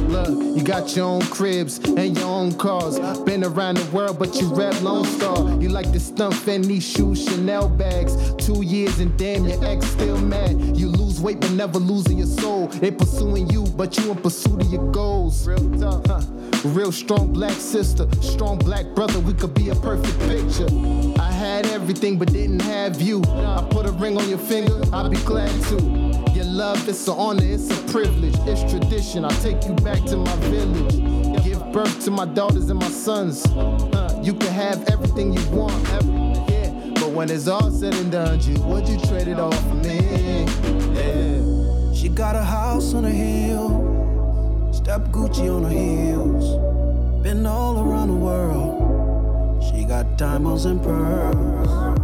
Look, 0.09 0.29
you 0.57 0.63
got 0.63 0.95
your 0.95 1.05
own 1.05 1.21
cribs 1.23 1.77
and 1.79 2.17
your 2.17 2.27
own 2.27 2.53
cars. 2.53 2.99
Been 3.21 3.43
around 3.43 3.77
the 3.77 3.91
world, 3.95 4.19
but 4.19 4.35
you 4.35 4.53
rap 4.53 4.81
Lone 4.81 5.05
Star. 5.05 5.37
You 5.61 5.69
like 5.69 5.91
the 5.91 5.99
stunt 5.99 6.33
Fendi 6.33 6.81
shoes, 6.81 7.23
Chanel 7.23 7.69
bags. 7.69 8.15
Two 8.35 8.61
years 8.63 8.99
and 8.99 9.17
damn, 9.17 9.45
your 9.45 9.63
ex 9.63 9.85
still 9.87 10.17
mad. 10.19 10.77
You 10.77 10.89
lose 10.89 11.19
weight, 11.19 11.39
but 11.39 11.51
never 11.51 11.79
losing 11.79 12.17
your 12.17 12.27
soul. 12.27 12.67
They 12.67 12.91
pursuing 12.91 13.49
you, 13.49 13.63
but 13.75 13.97
you 13.97 14.11
in 14.11 14.17
pursuit 14.17 14.61
of 14.61 14.71
your 14.71 14.91
goals. 14.91 15.47
Real 15.47 15.79
tough, 15.79 16.05
huh? 16.05 16.32
Real 16.63 16.93
strong 16.93 17.33
black 17.33 17.51
sister, 17.51 18.07
strong 18.21 18.57
black 18.57 18.85
brother, 18.95 19.19
we 19.19 19.33
could 19.33 19.53
be 19.53 19.67
a 19.69 19.75
perfect 19.75 20.17
picture. 20.21 20.67
I 21.19 21.29
had 21.29 21.65
everything, 21.65 22.17
but 22.17 22.31
didn't 22.31 22.61
have 22.61 23.01
you. 23.01 23.21
I 23.27 23.67
put 23.69 23.85
a 23.85 23.91
ring 23.91 24.17
on 24.17 24.29
your 24.29 24.37
finger, 24.37 24.81
I'd 24.93 25.11
be 25.11 25.17
glad 25.17 25.51
to. 25.65 25.75
Your 26.33 26.45
love, 26.45 26.87
it's 26.87 27.05
an 27.07 27.15
honor, 27.17 27.43
it's 27.43 27.69
a 27.69 27.91
privilege, 27.91 28.35
it's 28.47 28.71
tradition. 28.71 29.25
I'll 29.25 29.41
take 29.41 29.65
you 29.65 29.73
back 29.75 30.05
to 30.05 30.15
my 30.15 30.35
village. 30.37 31.43
Give 31.43 31.59
birth 31.73 32.01
to 32.05 32.11
my 32.11 32.25
daughters 32.25 32.69
and 32.69 32.79
my 32.79 32.89
sons. 32.89 33.45
Uh, 33.45 34.21
you 34.23 34.33
can 34.33 34.53
have 34.53 34.87
everything 34.87 35.33
you 35.33 35.45
want, 35.49 35.73
yeah. 36.49 36.93
But 36.95 37.09
when 37.11 37.29
it's 37.29 37.49
all 37.49 37.71
said 37.71 37.93
and 37.95 38.09
done, 38.09 38.39
you 38.39 38.57
would 38.61 38.87
you 38.87 38.97
trade 39.01 39.27
it 39.27 39.37
all 39.37 39.51
for 39.51 39.75
me? 39.75 40.45
Yeah. 40.95 41.93
She 41.93 42.07
got 42.07 42.37
a 42.37 42.43
house 42.43 42.93
on 42.93 43.03
a 43.03 43.09
hill, 43.09 43.69
step 44.83 45.01
Gucci 45.13 45.47
on 45.49 45.63
her 45.63 45.69
heels. 45.69 46.59
Been 47.23 47.45
all 47.45 47.79
around 47.79 48.09
the 48.09 48.15
world. 48.15 49.63
She 49.63 49.85
got 49.85 50.17
diamonds 50.17 50.65
and 50.65 50.83
pearls. 50.83 52.02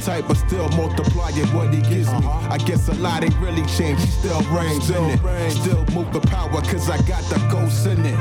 Nah, 0.00 0.06
budget 0.06 0.24
tight, 0.24 0.28
but 0.28 0.36
still 0.48 0.68
multiplying 0.70 1.46
what 1.54 1.72
he 1.72 1.80
gives 1.82 2.08
me. 2.12 2.26
I 2.26 2.58
guess 2.58 2.88
a 2.88 2.94
lot 2.94 3.24
ain't 3.24 3.36
really 3.38 3.64
changed, 3.66 4.04
he 4.04 4.10
still 4.10 4.40
reigns 4.52 4.90
in 4.90 5.04
it. 5.10 5.50
Still 5.50 5.84
move 5.94 6.12
the 6.12 6.20
power, 6.20 6.60
cause 6.62 6.88
I 6.90 6.96
got 7.02 7.22
the 7.24 7.36
ghost 7.50 7.86
in 7.86 8.04
it. 8.04 8.18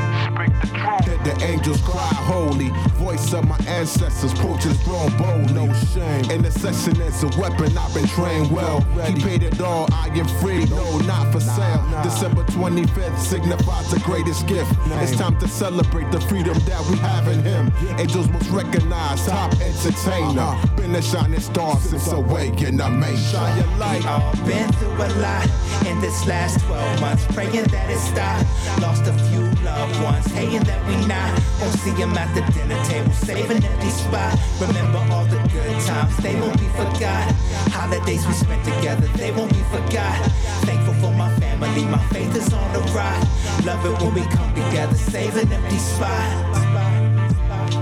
Hear 1.05 1.17
the 1.23 1.37
angels 1.43 1.81
cry 1.81 2.13
holy. 2.13 2.69
Voice 2.97 3.33
of 3.33 3.47
my 3.47 3.57
ancestors, 3.67 4.33
poachers 4.33 4.77
grown 4.83 5.15
bold, 5.17 5.53
no 5.53 5.71
shame. 5.93 6.29
Intercession 6.31 6.99
is 7.01 7.23
a 7.23 7.27
weapon, 7.39 7.77
I've 7.77 7.93
been 7.93 8.07
trained 8.07 8.51
well. 8.51 8.81
He 9.05 9.21
paid 9.21 9.43
it 9.43 9.59
all, 9.61 9.87
I 9.93 10.07
am 10.09 10.27
free, 10.41 10.65
no, 10.65 10.99
not 10.99 11.31
for 11.31 11.39
sale. 11.39 11.83
December 12.03 12.43
25th 12.43 13.17
signifies 13.19 13.89
the 13.91 13.99
greatest 13.99 14.47
gift. 14.47 14.71
It's 15.01 15.15
time 15.15 15.37
to 15.39 15.47
celebrate 15.47 16.11
the 16.11 16.21
freedom 16.21 16.57
that 16.59 16.85
we 16.89 16.97
have 16.97 17.27
in 17.27 17.43
him. 17.43 17.71
Angels 17.97 18.29
most 18.29 18.49
recognized, 18.49 19.27
top 19.27 19.53
entertainer. 19.61 20.57
Been 20.89 20.97
a 20.97 21.01
shining 21.03 21.39
star 21.39 21.77
since 21.77 22.11
awakening, 22.11 22.81
I 22.81 22.89
may 22.89 23.15
shine 23.15 23.55
your 23.61 23.77
light. 23.77 24.01
We 24.01 24.09
all 24.09 24.33
been 24.47 24.73
through 24.73 24.97
a 24.97 25.09
lot 25.21 25.45
in 25.85 26.01
this 26.01 26.25
last 26.25 26.65
12 26.65 26.99
months, 26.99 27.25
praying 27.27 27.69
that 27.69 27.91
it 27.91 27.99
stop. 27.99 28.41
Lost 28.81 29.05
a 29.05 29.13
few 29.29 29.45
loved 29.61 30.01
ones, 30.01 30.25
hating 30.33 30.63
that 30.63 30.81
we 30.87 30.95
not. 31.05 31.29
Won't 31.61 31.77
see 31.77 31.91
them 31.91 32.17
at 32.17 32.33
the 32.33 32.41
dinner 32.57 32.83
table, 32.85 33.11
saving 33.11 33.63
empty 33.63 33.89
spot. 33.89 34.33
Remember 34.59 34.97
all 35.13 35.25
the 35.25 35.37
good 35.53 35.79
times, 35.85 36.17
they 36.25 36.33
won't 36.41 36.57
be 36.57 36.65
forgot. 36.69 37.37
Holidays 37.69 38.25
we 38.25 38.33
spent 38.33 38.65
together, 38.65 39.05
they 39.13 39.29
won't 39.29 39.53
be 39.53 39.61
forgot. 39.69 40.17
Thankful 40.65 40.95
for 40.95 41.13
my 41.13 41.29
family, 41.37 41.85
my 41.85 42.01
faith 42.09 42.35
is 42.35 42.51
on 42.51 42.73
the 42.73 42.81
rise. 42.97 43.63
Love 43.63 43.85
it 43.85 43.93
when 44.01 44.15
we 44.15 44.23
come 44.33 44.49
together, 44.55 44.95
save 44.95 45.37
an 45.37 45.53
empty 45.53 45.77
spot. 45.77 46.33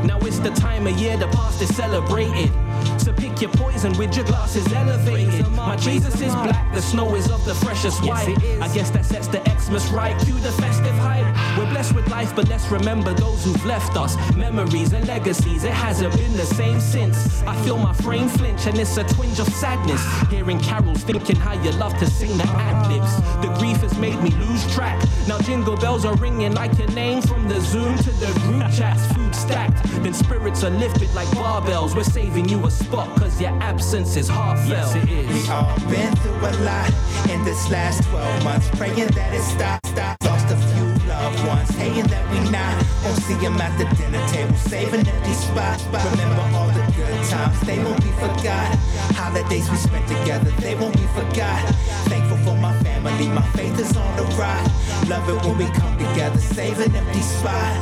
Now 0.03 0.19
it's 0.19 0.39
the 0.39 0.51
time 0.51 0.87
of 0.87 0.99
year 0.99 1.15
the 1.15 1.27
past 1.27 1.61
is 1.61 1.73
celebrated. 1.73 2.51
So 2.99 3.13
pick 3.13 3.41
your 3.41 3.51
poison 3.51 3.97
with 3.97 4.15
your 4.15 4.25
glasses 4.25 4.71
elevated. 4.73 5.47
My 5.51 5.75
Jesus 5.75 6.19
is 6.21 6.33
black, 6.33 6.73
the 6.73 6.81
snow 6.81 7.15
is 7.15 7.29
of 7.31 7.43
the 7.45 7.55
freshest 7.55 8.03
white. 8.03 8.37
I 8.61 8.67
guess 8.73 8.89
that 8.91 9.05
sets 9.05 9.27
the 9.27 9.41
Xmas 9.59 9.89
right. 9.89 10.19
Cue 10.23 10.39
the 10.39 10.51
festive 10.53 10.95
hype. 10.95 11.16
We're 11.57 11.69
blessed 11.71 11.95
with 11.95 12.07
life, 12.09 12.35
but 12.35 12.47
let's 12.49 12.69
remember 12.69 13.13
those 13.15 13.43
who've 13.43 13.65
left 13.65 13.97
us. 13.97 14.15
Memories 14.35 14.93
and 14.93 15.07
legacies, 15.07 15.63
it 15.63 15.71
hasn't 15.71 16.15
been 16.15 16.33
the 16.37 16.45
same 16.45 16.79
since. 16.79 17.41
I 17.43 17.55
feel 17.63 17.77
my 17.77 17.93
frame 17.93 18.29
flinch, 18.29 18.67
and 18.67 18.77
it's 18.77 18.95
a 18.97 19.03
twinge 19.03 19.39
of 19.39 19.47
sadness. 19.49 20.03
Hearing 20.29 20.59
carols, 20.59 21.03
thinking 21.03 21.35
how 21.35 21.53
you 21.63 21.71
love 21.71 21.97
to 21.97 22.05
sing 22.05 22.37
the 22.37 22.43
ad 22.43 22.91
libs. 22.91 23.15
The 23.41 23.51
grief 23.57 23.77
has 23.77 23.97
made 23.97 24.21
me 24.21 24.29
lose 24.31 24.71
track. 24.75 25.03
Now 25.27 25.39
jingle 25.39 25.75
bells 25.77 26.05
are 26.05 26.15
ringing 26.17 26.53
like 26.53 26.77
your 26.77 26.91
name 26.91 27.23
from 27.23 27.47
the 27.47 27.59
Zoom 27.59 27.97
to 27.97 28.11
the 28.11 28.31
group 28.41 28.61
chats. 28.71 29.05
Food 29.13 29.33
stacked, 29.33 29.83
then 30.03 30.13
spirits 30.13 30.63
are 30.63 30.69
lifted 30.69 31.11
like 31.15 31.27
barbells. 31.29 31.95
We're 31.95 32.03
saving 32.03 32.49
you 32.49 32.63
a 32.67 32.71
spot, 32.71 33.07
cause 33.17 33.41
your 33.41 33.51
absence 33.63 34.15
is 34.15 34.27
heartfelt. 34.27 34.69
Yes, 34.69 34.95
it 34.95 35.09
is. 35.09 35.43
We 35.43 35.49
all 35.49 35.75
been 35.89 36.15
through 36.17 36.37
a 36.37 36.53
lot 36.63 36.91
in 37.31 37.43
this 37.43 37.69
last 37.71 38.03
12 38.09 38.43
months, 38.43 38.69
praying 38.77 39.07
that 39.07 39.33
it 39.33 39.41
stop, 39.41 39.83
stop. 39.87 40.17
Lost 40.23 40.51
a 40.51 40.57
few 40.57 40.76
loved 41.17 41.47
ones, 41.47 41.69
hating 41.75 42.07
that 42.07 42.23
we 42.31 42.39
not. 42.49 42.73
Won't 43.03 43.17
see 43.23 43.35
them 43.35 43.59
at 43.59 43.73
the 43.77 43.85
dinner 43.95 44.25
table, 44.27 44.55
saving 44.55 45.07
empty 45.07 45.33
spot. 45.33 45.81
Remember 46.11 46.45
all 46.55 46.69
the 46.69 46.83
good 46.95 47.17
times, 47.29 47.59
they 47.61 47.79
won't 47.83 48.01
be 48.01 48.11
forgot. 48.21 48.69
Holidays 49.17 49.69
we 49.69 49.77
spent 49.77 50.07
together, 50.07 50.51
they 50.61 50.75
won't 50.75 50.95
be 50.95 51.07
forgot. 51.17 51.61
Thankful 52.09 52.37
for 52.45 52.55
my 52.57 52.73
family, 52.83 53.27
my 53.29 53.45
faith 53.57 53.79
is 53.79 53.95
on 53.97 54.15
the 54.17 54.23
rise. 54.35 55.09
Love 55.09 55.27
it 55.29 55.37
when 55.45 55.57
we 55.57 55.65
come 55.73 55.97
together, 55.97 56.39
save 56.39 56.79
an 56.79 56.95
empty 56.95 57.21
spot. 57.21 57.73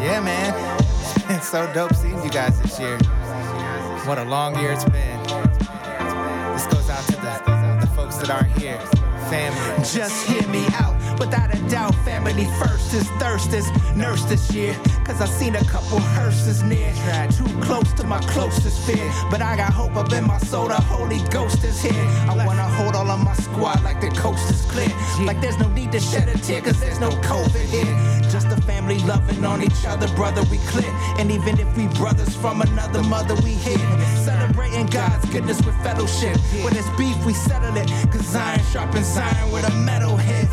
Yeah, 0.00 0.20
man. 0.20 0.54
It's 1.14 1.24
been 1.24 1.42
so 1.42 1.70
dope 1.74 1.94
seeing 1.94 2.22
you 2.22 2.30
guys 2.30 2.60
this 2.60 2.78
year. 2.78 2.98
What 4.06 4.18
a 4.18 4.24
long 4.24 4.58
year 4.60 4.72
it's 4.72 4.84
been. 4.84 5.18
This 6.54 6.66
goes 6.66 6.88
out 6.90 7.04
to 7.06 7.16
the, 7.16 7.80
the 7.80 7.86
folks 7.94 8.16
that 8.18 8.30
aren't 8.30 8.56
here. 8.58 8.78
Family. 9.28 9.84
Just 9.84 10.26
hear 10.26 10.46
me 10.48 10.64
out. 10.74 10.97
Without 11.18 11.52
a 11.52 11.58
doubt, 11.68 11.94
family 12.04 12.46
first 12.60 12.94
is 12.94 13.08
thirst 13.18 13.52
is 13.52 13.68
nurse 13.96 14.24
this 14.24 14.52
year. 14.52 14.76
Cause 15.08 15.22
I 15.22 15.26
seen 15.26 15.56
a 15.56 15.64
couple 15.64 15.98
hearses 15.98 16.62
near. 16.62 16.92
Too 17.32 17.48
close 17.62 17.90
to 17.94 18.04
my 18.04 18.18
closest 18.20 18.86
fear. 18.86 19.10
But 19.30 19.40
I 19.40 19.56
got 19.56 19.72
hope 19.72 19.96
up 19.96 20.12
in 20.12 20.26
my 20.26 20.36
soul, 20.36 20.68
the 20.68 20.74
Holy 20.74 21.20
Ghost 21.30 21.64
is 21.64 21.80
here. 21.80 22.04
I 22.28 22.36
wanna 22.46 22.68
hold 22.76 22.94
all 22.94 23.10
of 23.10 23.24
my 23.24 23.32
squad 23.32 23.82
like 23.82 24.02
the 24.02 24.10
coast 24.10 24.50
is 24.50 24.66
clear. 24.66 24.92
Like 25.24 25.40
there's 25.40 25.58
no 25.58 25.68
need 25.70 25.92
to 25.92 26.00
shed 26.00 26.28
a 26.28 26.36
tear, 26.38 26.60
cause 26.60 26.78
there's 26.78 27.00
no 27.00 27.08
COVID 27.08 27.66
here. 27.72 28.30
Just 28.30 28.48
a 28.48 28.60
family 28.62 28.98
loving 28.98 29.42
on 29.46 29.62
each 29.62 29.86
other, 29.86 30.08
brother, 30.08 30.42
we 30.50 30.58
clear. 30.68 30.92
And 31.18 31.30
even 31.30 31.58
if 31.58 31.74
we 31.74 31.86
brothers 31.96 32.36
from 32.36 32.60
another 32.60 33.02
mother, 33.02 33.34
we 33.36 33.52
here. 33.54 33.88
Celebrating 34.24 34.86
God's 34.86 35.24
goodness 35.30 35.64
with 35.64 35.74
fellowship. 35.82 36.36
When 36.62 36.76
it's 36.76 36.90
beef, 36.98 37.16
we 37.24 37.32
settle 37.32 37.74
it. 37.78 37.88
Cause 38.12 38.36
iron 38.36 38.60
sharpens 38.72 39.16
iron 39.16 39.52
with 39.52 39.66
a 39.66 39.74
metal 39.74 40.16
head. 40.18 40.46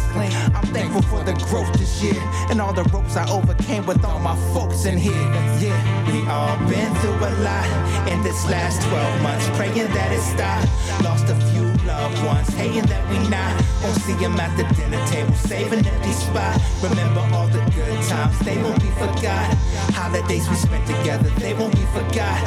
I'm 0.56 0.66
thankful 0.68 1.02
for 1.04 1.24
the 1.24 1.34
growth 1.50 1.72
this 1.74 2.02
year. 2.02 2.22
And 2.50 2.62
all 2.62 2.72
the 2.72 2.84
ropes 2.86 3.18
I 3.18 3.30
overcame 3.30 3.86
with 3.86 4.04
all 4.06 4.20
my 4.20 4.36
folks 4.54 4.86
in 4.86 4.98
here. 4.98 5.28
Yeah, 5.60 5.78
we 6.12 6.28
all 6.28 6.58
been 6.70 6.94
through 7.02 7.18
a 7.18 7.32
lot 7.42 7.68
in 8.08 8.22
this 8.24 8.44
last 8.50 8.82
12 8.88 9.22
months. 9.22 9.48
Praying 9.58 9.88
that 9.94 10.12
it 10.12 10.22
stop. 10.22 10.62
Lost 11.04 11.30
a 11.30 11.36
few 11.52 11.66
loved 11.86 12.18
ones, 12.26 12.50
hating 12.50 12.86
that 12.88 13.04
we 13.10 13.18
not. 13.30 13.54
Won't 13.84 13.98
see 14.02 14.14
them 14.14 14.40
at 14.40 14.56
the 14.58 14.64
dinner 14.76 15.04
table, 15.08 15.34
saving 15.34 15.86
empty 15.86 16.12
spot. 16.12 16.60
Remember 16.82 17.22
all 17.34 17.48
the 17.48 17.64
good 17.76 18.02
times, 18.04 18.38
they 18.40 18.58
won't 18.62 18.82
be 18.82 18.92
forgot. 19.02 19.48
Holidays 19.94 20.48
we 20.50 20.56
spent 20.56 20.86
together, 20.88 21.30
they 21.40 21.54
won't 21.54 21.76
be 21.76 21.86
forgot. 21.98 22.40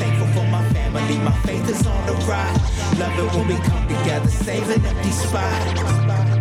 Thankful 0.00 0.28
for 0.34 0.46
my 0.48 0.64
family, 0.70 1.18
my 1.18 1.36
faith 1.46 1.68
is 1.68 1.86
on 1.86 2.06
the 2.06 2.14
rise. 2.26 2.58
Love 2.98 3.18
it 3.18 3.28
when 3.34 3.48
we 3.48 3.56
come 3.68 3.86
together, 3.88 4.28
save 4.28 4.68
an 4.70 4.84
empty 4.84 5.10
spot. 5.10 6.35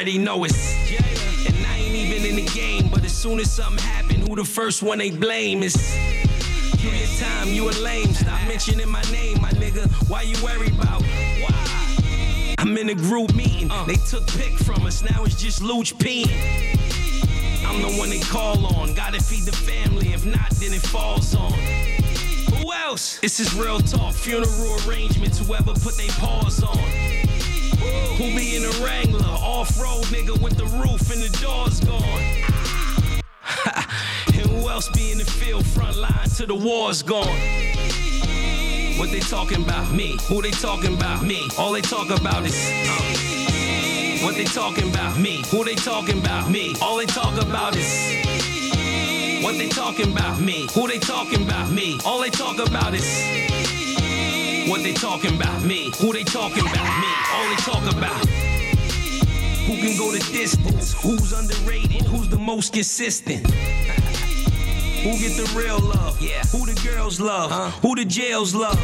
Already 0.00 0.16
know 0.16 0.44
it's. 0.44 0.72
And 1.46 1.66
I 1.66 1.76
ain't 1.76 1.94
even 1.94 2.24
in 2.24 2.36
the 2.36 2.50
game, 2.52 2.88
but 2.88 3.04
as 3.04 3.14
soon 3.14 3.38
as 3.38 3.50
something 3.50 3.84
happen, 3.84 4.22
who 4.22 4.34
the 4.34 4.44
first 4.44 4.82
one 4.82 4.96
they 4.96 5.10
blame 5.10 5.62
is. 5.62 5.76
Give 6.78 6.94
your 6.94 7.06
time, 7.18 7.48
you 7.48 7.68
a 7.68 7.72
lame. 7.84 8.14
Stop 8.14 8.40
mentioning 8.48 8.88
my 8.88 9.02
name, 9.12 9.42
my 9.42 9.50
nigga. 9.50 9.90
Why 10.08 10.22
you 10.22 10.42
worry 10.42 10.68
about? 10.68 11.02
Why? 11.02 12.54
I'm 12.56 12.78
in 12.78 12.88
a 12.88 12.94
group 12.94 13.34
meeting. 13.34 13.70
They 13.86 13.96
took 13.96 14.26
pick 14.28 14.54
from 14.54 14.86
us, 14.86 15.02
now 15.02 15.22
it's 15.24 15.38
just 15.38 15.60
Luch 15.60 15.92
peeing. 15.92 16.30
I'm 17.66 17.82
the 17.82 17.98
one 17.98 18.08
they 18.08 18.20
call 18.20 18.64
on. 18.76 18.94
Gotta 18.94 19.22
feed 19.22 19.42
the 19.42 19.52
family, 19.52 20.14
if 20.14 20.24
not, 20.24 20.48
then 20.52 20.72
it 20.72 20.80
falls 20.80 21.34
on. 21.34 21.52
Who 21.52 22.72
else? 22.72 23.18
This 23.18 23.38
is 23.38 23.54
real 23.54 23.80
talk. 23.80 24.14
Funeral 24.14 24.78
arrangements, 24.88 25.46
whoever 25.46 25.74
put 25.74 25.98
they 25.98 26.08
paws 26.08 26.62
on. 26.62 27.09
Who 28.20 28.36
be 28.36 28.56
in 28.56 28.64
a 28.64 28.84
Wrangler? 28.84 29.24
Off 29.24 29.80
road 29.80 30.04
nigga 30.12 30.38
with 30.42 30.56
the 30.58 30.66
roof 30.66 31.10
and 31.10 31.22
the 31.22 31.30
doors 31.40 31.80
gone. 31.80 32.02
and 34.26 34.46
who 34.46 34.68
else 34.68 34.90
be 34.90 35.10
in 35.12 35.16
the 35.16 35.24
field, 35.24 35.64
front 35.64 35.96
line 35.96 36.28
till 36.36 36.46
the 36.48 36.54
war's 36.54 37.02
gone? 37.02 37.26
What 38.98 39.10
they 39.10 39.20
talking 39.20 39.62
about? 39.62 39.90
Me. 39.94 40.18
Who 40.28 40.42
they 40.42 40.50
talking 40.50 40.92
about? 40.98 41.22
Me. 41.22 41.48
All 41.58 41.72
they 41.72 41.80
talk 41.80 42.10
about 42.10 42.44
is. 42.44 42.54
uh, 42.54 44.22
What 44.22 44.34
they 44.34 44.44
talking 44.44 44.90
about? 44.90 45.18
Me. 45.18 45.42
Who 45.50 45.64
they 45.64 45.74
talking 45.74 46.18
about? 46.18 46.50
Me. 46.50 46.74
All 46.82 46.98
they 46.98 47.06
talk 47.06 47.40
about 47.40 47.74
is. 47.74 47.88
What 49.42 49.56
they 49.56 49.70
talking 49.70 50.12
about? 50.12 50.38
Me. 50.42 50.68
Who 50.74 50.86
they 50.86 50.98
talking 50.98 51.42
about? 51.44 51.70
Me. 51.70 51.98
All 52.04 52.20
they 52.20 52.28
talk 52.28 52.58
about 52.58 52.92
is. 52.92 53.06
What 54.70 54.84
they 54.84 54.92
talking 54.92 55.34
about? 55.34 55.64
Me. 55.64 55.90
Who 55.98 56.12
they 56.12 56.22
talking 56.22 56.60
about? 56.60 57.00
Me. 57.00 57.12
All 57.34 57.48
they 57.48 57.56
talk 57.56 57.92
about. 57.92 58.24
Who 59.66 59.74
can 59.74 59.98
go 59.98 60.12
the 60.12 60.20
distance? 60.30 60.94
Who's 61.02 61.32
underrated? 61.32 62.02
Who's 62.02 62.28
the 62.28 62.38
most 62.38 62.72
consistent? 62.72 63.50
Who 63.50 65.18
get 65.18 65.36
the 65.36 65.52
real 65.58 65.80
love? 65.80 66.22
Yeah. 66.22 66.44
Who 66.52 66.66
the 66.66 66.80
girls 66.88 67.18
love? 67.20 67.50
Huh? 67.50 67.70
Who 67.82 67.96
the 67.96 68.04
jails 68.04 68.54
love? 68.54 68.78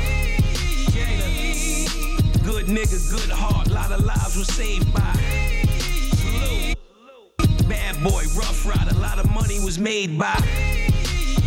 Good 2.43 2.67
nigga, 2.67 3.09
good 3.09 3.31
heart. 3.31 3.69
Lot 3.71 3.93
of 3.93 4.05
lives 4.05 4.37
were 4.37 4.43
saved 4.43 4.93
by. 4.93 5.13
Salute. 6.17 7.69
Bad 7.69 8.03
boy, 8.03 8.25
rough 8.35 8.67
ride. 8.67 8.91
A 8.91 8.99
lot 8.99 9.21
of 9.21 9.31
money 9.31 9.61
was 9.61 9.79
made 9.79 10.19
by. 10.19 10.35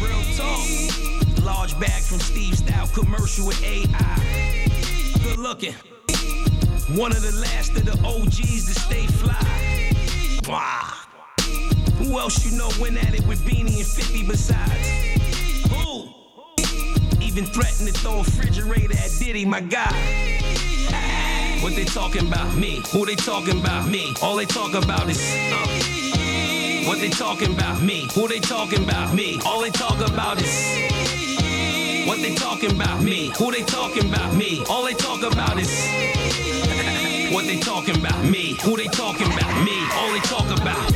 Real 0.01 0.23
talk. 0.37 0.98
Large 1.43 1.79
bag 1.79 2.01
from 2.03 2.19
Steve 2.19 2.55
Stoute 2.55 2.93
commercial 2.93 3.47
with 3.47 3.63
AI. 3.63 4.59
Good 5.23 5.37
looking. 5.37 5.73
One 6.97 7.11
of 7.11 7.21
the 7.21 7.37
last 7.39 7.71
of 7.77 7.85
the 7.85 7.93
OGs 8.05 8.65
to 8.65 8.79
stay 8.79 9.05
fly. 9.07 9.91
Wow. 10.47 10.93
Who 11.97 12.17
else 12.19 12.45
you 12.45 12.57
know 12.57 12.69
went 12.79 12.97
at 12.97 13.13
it 13.13 13.25
with 13.27 13.39
Beanie 13.45 13.77
and 13.77 13.85
50 13.85 14.27
besides? 14.27 14.89
Who? 15.71 16.09
Even 17.21 17.45
threatened 17.45 17.87
to 17.87 17.93
throw 17.93 18.15
a 18.15 18.23
refrigerator 18.23 18.97
at 18.97 19.11
Diddy, 19.19 19.45
my 19.45 19.61
guy. 19.61 20.39
What 21.61 21.75
they 21.75 21.85
talking 21.85 22.27
about? 22.27 22.55
Me. 22.55 22.81
Who 22.91 23.05
they 23.05 23.15
talking 23.15 23.59
about? 23.59 23.89
Me. 23.89 24.13
All 24.21 24.35
they 24.35 24.45
talk 24.45 24.73
about 24.73 25.09
is. 25.09 25.19
Uh. 25.51 26.87
What 26.87 26.99
they 26.99 27.09
talking 27.09 27.53
about? 27.53 27.81
Me. 27.81 28.09
Who 28.15 28.27
they 28.27 28.39
talking 28.39 28.83
about? 28.83 29.13
Me. 29.13 29.39
All 29.45 29.61
they 29.61 29.69
talk 29.69 29.99
about 29.99 30.41
is. 30.41 31.28
What 32.09 32.21
they 32.23 32.33
talking 32.33 32.71
about? 32.71 33.03
Me. 33.03 33.31
Who 33.37 33.51
they 33.51 33.61
talking 33.61 34.09
about? 34.09 34.33
Me. 34.33 34.63
All 34.67 34.83
they 34.83 34.95
talk 34.95 35.21
about 35.21 35.59
is. 35.59 35.69
What 37.31 37.45
they 37.45 37.59
talking 37.59 37.99
about? 37.99 38.25
Me. 38.25 38.57
Who 38.63 38.75
they 38.75 38.87
talking 38.87 39.27
about? 39.27 39.63
Me. 39.63 39.77
All 39.93 40.11
they 40.11 40.19
talk 40.21 40.49
about. 40.59 40.91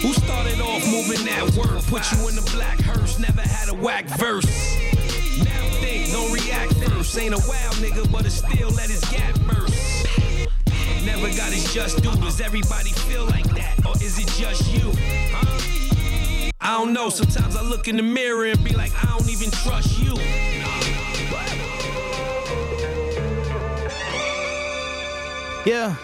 Who 0.00 0.12
started 0.12 0.60
off 0.60 0.86
moving 0.86 1.24
that 1.26 1.42
work? 1.58 1.82
Put 1.86 2.12
you 2.12 2.28
in 2.28 2.36
the 2.36 2.48
black 2.54 2.78
hearse, 2.78 3.18
never 3.18 3.40
had 3.40 3.68
a 3.68 3.74
whack 3.74 4.04
verse. 4.16 4.46
Now 5.38 5.68
think, 5.80 6.12
don't 6.12 6.32
react 6.32 6.72
first. 6.84 7.18
Ain't 7.18 7.34
a 7.34 7.42
wild 7.48 7.74
nigga, 7.82 8.08
but 8.12 8.24
it 8.24 8.30
still 8.30 8.70
let 8.70 8.88
his 8.88 9.04
gap 9.06 9.34
burst. 9.40 10.06
Never 11.04 11.34
got 11.36 11.52
his 11.52 11.74
just 11.74 12.00
due. 12.00 12.14
Does 12.14 12.40
everybody 12.40 12.90
feel 12.90 13.24
like 13.24 13.50
that? 13.56 13.84
Or 13.84 13.96
is 13.96 14.20
it 14.20 14.28
just 14.38 14.72
you? 14.72 14.92
Huh? 15.34 15.77
I 16.60 16.78
don't 16.78 16.92
know. 16.92 17.08
Sometimes 17.08 17.56
I 17.56 17.62
look 17.62 17.88
in 17.88 17.96
the 17.96 18.02
mirror 18.02 18.46
and 18.46 18.62
be 18.64 18.74
like, 18.74 18.92
I 19.04 19.16
don't 19.16 19.28
even 19.30 19.50
trust 19.50 19.98
you. 19.98 20.14
Yeah. 25.64 25.96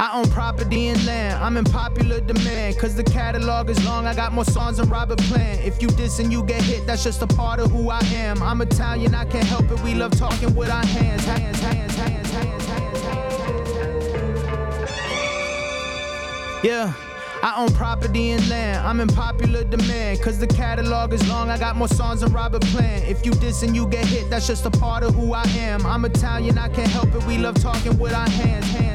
I 0.00 0.18
own 0.18 0.28
property 0.30 0.88
and 0.88 1.04
land. 1.06 1.42
I'm 1.42 1.56
in 1.56 1.64
popular 1.64 2.20
demand. 2.20 2.76
Cause 2.76 2.96
the 2.96 3.04
catalog 3.04 3.70
is 3.70 3.84
long. 3.84 4.06
I 4.06 4.14
got 4.14 4.32
more 4.32 4.44
songs 4.44 4.78
than 4.78 4.88
Robert 4.88 5.18
Plant. 5.20 5.60
If 5.64 5.80
you 5.80 5.88
diss 5.88 6.18
and 6.18 6.32
you 6.32 6.42
get 6.42 6.60
hit, 6.62 6.86
that's 6.86 7.04
just 7.04 7.22
a 7.22 7.26
part 7.26 7.60
of 7.60 7.70
who 7.70 7.88
I 7.88 8.00
am. 8.14 8.42
I'm 8.42 8.60
Italian, 8.60 9.14
I 9.14 9.24
can't 9.24 9.46
help 9.46 9.70
it. 9.70 9.80
We 9.82 9.94
love 9.94 10.10
talking 10.12 10.54
with 10.56 10.70
our 10.70 10.84
hands. 10.84 11.24
Hands, 11.24 11.60
hands, 11.60 11.94
hands, 11.94 12.30
hands, 12.30 12.64
hands, 12.66 13.00
hands. 13.00 14.90
Yeah. 16.64 16.92
I 17.42 17.60
own 17.60 17.72
property 17.72 18.30
and 18.30 18.48
land. 18.48 18.86
I'm 18.86 19.00
in 19.00 19.08
popular 19.08 19.64
demand. 19.64 20.22
Cause 20.22 20.38
the 20.38 20.46
catalog 20.46 21.12
is 21.12 21.28
long. 21.28 21.50
I 21.50 21.58
got 21.58 21.74
more 21.74 21.88
songs 21.88 22.20
than 22.20 22.32
Robert 22.32 22.62
Plant. 22.66 23.08
If 23.08 23.26
you 23.26 23.32
diss 23.32 23.64
and 23.64 23.74
you 23.74 23.88
get 23.88 24.06
hit, 24.06 24.30
that's 24.30 24.46
just 24.46 24.64
a 24.64 24.70
part 24.70 25.02
of 25.02 25.14
who 25.16 25.32
I 25.34 25.42
am. 25.58 25.84
I'm 25.84 26.04
Italian, 26.04 26.56
I 26.56 26.68
can't 26.68 26.88
help 26.88 27.12
it. 27.14 27.24
We 27.26 27.38
love 27.38 27.60
talking 27.60 27.98
with 27.98 28.12
our 28.12 28.28
hands. 28.28 28.70
Hands, 28.70 28.91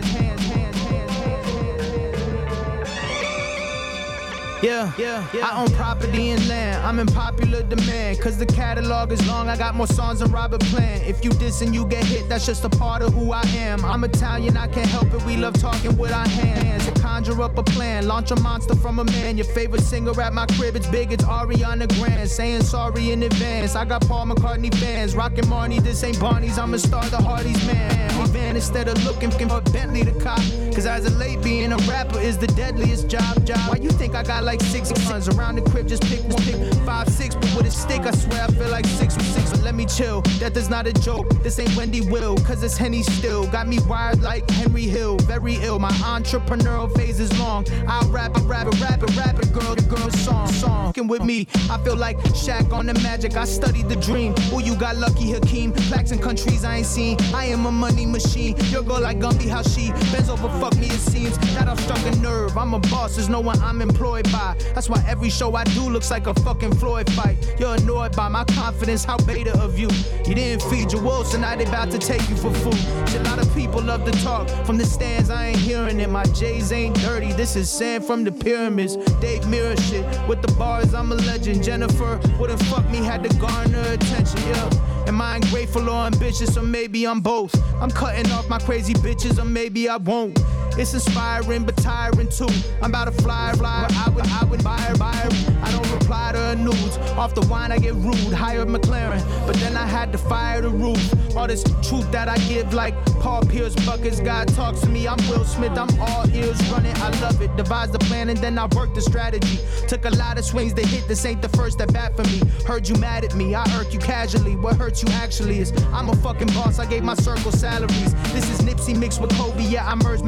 Yeah, 4.62 4.92
yeah, 4.98 5.28
yeah. 5.34 5.48
I 5.48 5.62
own 5.62 5.70
property 5.72 6.32
and 6.32 6.48
land. 6.48 6.84
I'm 6.84 7.00
in 7.00 7.08
popular 7.08 7.62
demand. 7.62 8.20
Cause 8.20 8.38
the 8.38 8.46
catalog 8.46 9.12
is 9.12 9.26
long. 9.28 9.50
I 9.50 9.58
got 9.58 9.76
more 9.76 9.88
songs 9.88 10.20
than 10.20 10.32
Robert 10.32 10.62
Plant. 10.62 11.06
If 11.06 11.24
you 11.24 11.30
diss 11.32 11.62
and 11.62 11.76
you 11.76 11.86
get 11.86 12.04
hit, 12.04 12.28
that's 12.28 12.46
just 12.46 12.66
a 12.66 12.70
part 12.70 13.02
of 13.02 13.14
who 13.14 13.32
I 13.32 13.44
am. 13.56 13.86
I'm 13.86 14.04
Italian, 14.04 14.58
I 14.58 14.68
can't 14.68 14.88
help 14.88 15.14
it. 15.14 15.24
We 15.26 15.38
love 15.38 15.54
talking 15.54 15.96
with 15.98 16.12
our 16.12 16.28
hands. 16.28 16.86
To 16.88 17.02
conjure 17.02 17.42
up 17.42 17.58
a 17.58 17.64
plan, 17.64 18.08
launch 18.08 18.32
a 18.32 18.36
monster 18.38 18.76
from 18.76 19.00
a 19.00 19.04
man. 19.04 19.38
Your 19.38 19.46
favorite 19.48 19.82
singer 19.82 20.20
at 20.20 20.34
my 20.34 20.46
crib, 20.48 20.76
it's 20.76 20.88
big, 20.88 21.12
it's 21.12 21.24
Ariana 21.24 21.88
Grande. 22.00 22.28
Saying 22.28 22.64
sorry 22.64 23.12
in 23.12 23.24
advance. 23.24 23.76
I 23.76 23.86
got 23.86 24.08
Paul 24.08 24.28
McCartney 24.28 24.74
fans. 24.76 25.16
Rockin' 25.16 25.46
Marni, 25.46 25.84
this 25.84 26.04
ain't 26.04 26.20
Barney's. 26.20 26.58
I'm 26.58 26.74
a 26.74 26.80
star, 26.80 27.06
the 27.10 27.18
Hardy's 27.18 27.64
man. 27.68 28.20
We 28.20 28.26
van 28.30 28.56
instead 28.56 28.88
of 28.88 29.04
looking 29.04 29.32
for 29.32 29.62
Bentley 29.72 30.04
to 30.04 30.12
cop. 30.20 30.40
Cause 30.74 30.86
as 30.86 31.06
a 31.06 31.18
late 31.18 31.42
being 31.44 31.72
a 31.72 31.78
rapper 31.90 32.20
is 32.20 32.38
the 32.38 32.48
deadliest 32.48 33.08
job. 33.08 33.46
job. 33.46 33.60
Why 33.70 33.78
you 33.82 33.90
think 33.90 34.16
I 34.16 34.24
got 34.24 34.44
like 34.48 34.62
six 34.62 34.94
guns 35.10 35.28
around 35.28 35.56
the 35.56 35.62
crib? 35.70 35.88
Just 35.90 36.04
pick 36.04 36.24
one, 36.24 36.42
pick 36.44 36.74
five, 36.86 37.10
six, 37.10 37.36
but 37.36 37.54
with 37.56 37.68
a 37.68 37.72
stick, 37.72 38.02
I 38.02 38.12
swear 38.12 38.44
I 38.44 38.48
feel 38.48 38.70
like 38.70 38.86
six 38.86 39.18
with 39.18 39.28
six. 39.36 39.52
But 39.52 39.62
let 39.62 39.76
me 39.76 39.86
chill, 39.86 40.22
that 40.40 40.56
is 40.56 40.70
not 40.70 40.88
a 40.88 40.94
joke. 40.94 41.28
This 41.44 41.60
ain't 41.60 41.76
Wendy 41.76 42.00
Will, 42.10 42.38
cause 42.38 42.64
it's 42.64 42.78
Henny 42.78 43.04
still. 43.04 43.46
Got 43.48 43.68
me 43.68 43.80
wired 43.90 44.22
like 44.22 44.50
Henry 44.50 44.84
Hill, 44.84 45.18
very 45.34 45.56
ill. 45.56 45.80
My 45.80 45.92
entrepreneurial 46.16 46.90
phase 46.96 47.20
is 47.20 47.38
long. 47.38 47.66
I'll 47.90 48.10
rap 48.10 48.38
it, 48.38 48.44
rap 48.44 48.68
it, 48.68 48.80
rap 48.80 49.04
it, 49.04 49.18
rap 49.18 49.38
it, 49.38 49.52
girl, 49.52 49.76
the 49.76 49.82
girl 49.82 50.10
song, 50.12 50.48
song. 50.48 50.94
With 50.98 51.24
me, 51.24 51.46
I 51.70 51.78
feel 51.84 51.98
like 51.98 52.18
Shaq 52.44 52.72
on 52.72 52.88
the 52.88 52.94
magic. 52.96 53.36
I 53.36 53.44
studied 53.44 53.88
the 53.90 53.98
dream. 53.98 54.34
Oh, 54.52 54.60
you 54.60 54.76
got 54.76 54.96
lucky, 54.96 55.32
Hakeem. 55.32 55.72
Blacks 55.90 56.12
in 56.12 56.20
countries 56.20 56.64
I 56.64 56.78
ain't 56.78 56.88
seen. 56.88 57.18
I 57.36 57.46
am 57.46 57.66
a 57.66 57.72
money 57.72 58.06
machine. 58.06 58.56
Your 58.72 58.82
girl 58.82 59.02
like 59.02 59.20
Gumby, 59.20 59.50
how 59.50 59.62
she 59.62 59.92
bends 60.12 60.30
over, 60.30 60.50
fuck 60.62 60.76
me, 60.78 60.88
it 60.88 61.04
seems. 61.12 61.38
That 61.56 61.68
I've 61.68 61.80
struck 61.82 62.04
a 62.06 62.16
nerve. 62.18 62.58
I'm 62.58 62.74
a 62.74 62.80
boss, 62.80 63.16
there's 63.16 63.30
no 63.30 63.42
one 63.42 63.60
I'm 63.60 63.82
employed 63.82 64.32
by. 64.32 64.37
That's 64.74 64.90
why 64.90 65.04
every 65.08 65.30
show 65.30 65.56
I 65.56 65.64
do 65.64 65.90
looks 65.90 66.12
like 66.12 66.28
a 66.28 66.34
fucking 66.34 66.76
Floyd 66.76 67.12
fight. 67.14 67.38
You're 67.60 67.76
annoyed 67.76 68.16
by 68.16 68.28
my 68.28 68.44
confidence, 68.44 69.04
how 69.04 69.18
beta 69.18 69.58
of 69.60 69.80
you. 69.80 69.90
You 70.26 70.36
didn't 70.36 70.62
feed 70.70 70.92
your 70.92 71.02
wolves, 71.02 71.32
so 71.32 71.40
now 71.40 71.56
they 71.56 71.66
about 71.66 71.92
to 71.92 71.98
take 71.98 72.28
you 72.30 72.36
for 72.36 72.54
food. 72.54 72.78
A 73.16 73.24
lot 73.24 73.40
of 73.40 73.54
people 73.56 73.82
love 73.82 74.06
to 74.06 74.12
talk. 74.24 74.48
From 74.66 74.78
the 74.78 74.86
stands, 74.86 75.30
I 75.30 75.48
ain't 75.48 75.58
hearing 75.58 76.00
it. 76.00 76.10
My 76.10 76.24
J's 76.26 76.72
ain't 76.72 76.96
dirty. 76.98 77.34
This 77.34 77.56
is 77.56 77.70
sand 77.70 78.06
from 78.06 78.24
the 78.24 78.32
pyramids. 78.32 78.96
Dave 79.20 79.48
Mirror 79.48 79.78
shit. 79.78 80.06
With 80.28 80.42
the 80.42 80.52
bars, 80.54 80.94
I'm 80.94 81.12
a 81.12 81.16
legend. 81.16 81.64
Jennifer 81.64 82.20
wouldn't 82.40 82.62
fuck 82.64 82.88
me, 82.90 82.98
had 82.98 83.24
to 83.24 83.36
garner 83.38 83.82
attention. 83.82 84.40
Yeah. 84.48 84.70
Am 85.08 85.22
I 85.22 85.38
ungrateful 85.38 85.90
or 85.90 86.06
ambitious, 86.06 86.58
or 86.58 86.64
maybe 86.64 87.08
I'm 87.08 87.22
both? 87.22 87.56
I'm 87.82 87.90
cutting 87.90 88.30
off 88.34 88.50
my 88.50 88.60
crazy 88.60 88.94
bitches, 88.94 89.40
or 89.42 89.46
maybe 89.46 89.88
I 89.88 89.98
won't. 89.98 90.38
It's 90.78 90.94
inspiring 90.94 91.64
but 91.64 91.76
tiring 91.78 92.30
too. 92.30 92.48
I'm 92.82 92.92
about 92.92 93.06
to 93.06 93.24
fly, 93.24 93.52
fly. 93.54 93.88
I 94.06 94.10
would, 94.10 94.28
I 94.28 94.46
would 94.46 94.64
buy 94.64 94.80
her, 94.82 94.96
buy. 94.96 95.28
I 95.64 95.72
don't 95.72 95.92
reply 95.92 96.32
to 96.34 96.38
her 96.38 96.56
nudes. 96.56 96.98
Off 97.18 97.34
the 97.34 97.46
wine, 97.48 97.72
I 97.72 97.80
get 97.80 97.96
rude. 97.96 98.34
Hired 98.34 98.68
McLaren, 98.68 99.24
but 99.48 99.56
then 99.56 99.76
I 99.76 99.88
had 99.88 100.12
to 100.12 100.18
fire 100.20 100.62
the 100.62 100.70
roof. 100.70 101.36
All 101.36 101.48
this 101.48 101.64
truth 101.82 102.12
that 102.12 102.28
I 102.30 102.38
give, 102.48 102.74
like 102.74 102.94
Paul 103.20 103.42
Pierce 103.42 103.76
buckets. 103.86 104.20
God 104.20 104.48
talks 104.50 104.82
to 104.82 104.90
me. 104.90 105.08
I'm 105.08 105.18
Will 105.30 105.46
Smith. 105.46 105.78
I'm 105.78 105.90
all 106.00 106.30
ears 106.30 106.62
running. 106.72 106.96
I 106.98 107.10
love 107.22 107.42
it. 107.42 107.56
Devise 107.58 107.92
the 107.92 108.00
plan 108.00 108.30
and 108.30 108.38
then 108.38 108.58
I 108.60 108.68
work 108.76 108.94
the 108.94 109.02
strategy. 109.02 109.60
Took 109.88 110.06
a 110.06 110.12
lot 110.12 110.38
of 110.38 110.46
swings 110.46 110.74
to 110.74 110.86
hit. 110.86 111.08
This 111.08 111.26
ain't 111.26 111.42
the 111.42 111.50
first 111.50 111.80
that 111.80 111.92
bat 111.92 112.16
for 112.16 112.24
me. 112.24 112.42
Heard 112.66 112.88
you 112.88 112.96
mad 112.96 113.24
at 113.24 113.36
me. 113.36 113.56
I 113.56 113.64
irk 113.80 113.94
you 113.94 114.00
casually. 114.00 114.56
What 114.56 114.76
hurts 114.76 115.02
you 115.02 115.10
actually 115.14 115.60
is 115.60 115.72
I'm 115.92 116.10
a 116.10 116.16
fucking 116.18 116.48
boss. 116.50 116.80
I 116.80 116.86
gave 116.86 117.04
my 117.04 117.16
circle 117.16 117.52
salaries. 117.52 118.14
This 118.34 118.50
is 118.50 118.62
Nipsey 118.62 118.98
mixed 118.98 119.20
with 119.20 119.32
Kobe. 119.36 119.64
Yeah, 119.64 119.88
I 119.90 119.96
merge 119.96 120.22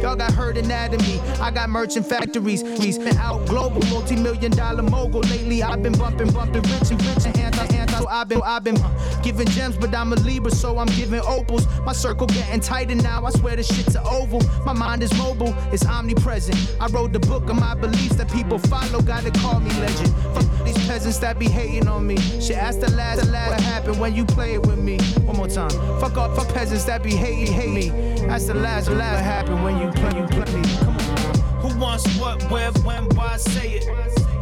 Y'all 0.00 0.16
got 0.16 0.32
herd 0.32 0.56
anatomy. 0.56 1.20
I 1.40 1.50
got 1.50 1.70
merchant 1.70 2.06
factories. 2.06 2.62
He's 2.78 2.98
been 2.98 3.16
out 3.18 3.46
global, 3.46 3.82
multi-million 3.88 4.52
dollar 4.52 4.82
mogul. 4.82 5.20
Lately, 5.22 5.62
I've 5.62 5.82
been 5.82 5.96
bumping, 5.98 6.30
bumping 6.32 6.62
rich 6.62 6.90
and 6.90 7.02
rich 7.06 7.26
and. 7.26 7.73
I've 8.08 8.28
been, 8.28 8.40
I've 8.44 8.64
been 8.64 8.76
uh, 8.78 9.20
giving 9.22 9.46
gems, 9.48 9.76
but 9.76 9.94
I'm 9.94 10.12
a 10.12 10.16
Libra, 10.16 10.50
so 10.50 10.78
I'm 10.78 10.86
giving 10.88 11.20
opals. 11.20 11.66
My 11.80 11.92
circle 11.92 12.26
getting 12.26 12.60
tighter 12.60 12.94
now. 12.94 13.24
I 13.24 13.30
swear 13.30 13.56
this 13.56 13.66
shit's 13.74 13.94
an 13.94 14.02
oval. 14.06 14.40
My 14.64 14.72
mind 14.72 15.02
is 15.02 15.12
mobile, 15.18 15.54
it's 15.72 15.86
omnipresent. 15.86 16.76
I 16.80 16.86
wrote 16.88 17.12
the 17.12 17.20
book 17.20 17.48
of 17.48 17.56
my 17.56 17.74
beliefs 17.74 18.16
that 18.16 18.30
people 18.30 18.58
follow. 18.58 19.00
Gotta 19.02 19.30
call 19.30 19.60
me 19.60 19.70
legend. 19.80 20.14
Fuck 20.34 20.64
these 20.64 20.86
peasants 20.86 21.18
that 21.18 21.38
be 21.38 21.48
hating 21.48 21.88
on 21.88 22.06
me. 22.06 22.16
Shit, 22.16 22.56
ask 22.56 22.80
the 22.80 22.90
last, 22.92 23.24
the 23.24 23.30
last 23.30 23.50
what 23.50 23.60
happened 23.60 24.00
when 24.00 24.14
you 24.14 24.24
play 24.24 24.54
it 24.54 24.66
with 24.66 24.78
me. 24.78 24.98
One 25.24 25.36
more 25.36 25.48
time. 25.48 25.70
Fuck 26.00 26.16
up, 26.16 26.36
fuck 26.36 26.48
peasants 26.48 26.84
that 26.84 27.02
be 27.02 27.14
hating, 27.14 27.52
hate 27.52 27.70
me. 27.70 27.88
That's 28.26 28.46
the 28.46 28.54
last, 28.54 28.86
the 28.86 28.94
last 28.94 29.16
what 29.16 29.24
happened 29.24 29.64
when 29.64 29.78
you 29.78 29.90
play, 29.92 30.20
you 30.20 30.26
play 30.28 30.60
me. 30.60 30.76
Come 30.78 30.96
on. 30.96 31.34
Who 31.60 31.78
wants 31.78 32.18
what, 32.18 32.42
where, 32.50 32.70
when, 32.82 33.04
why, 33.16 33.36
say 33.36 33.74
it? 33.74 33.84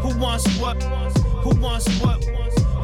Who 0.03 0.19
wants 0.19 0.45
what? 0.59 0.83
Who 1.45 1.51
wants 1.61 1.89
what? 2.01 2.25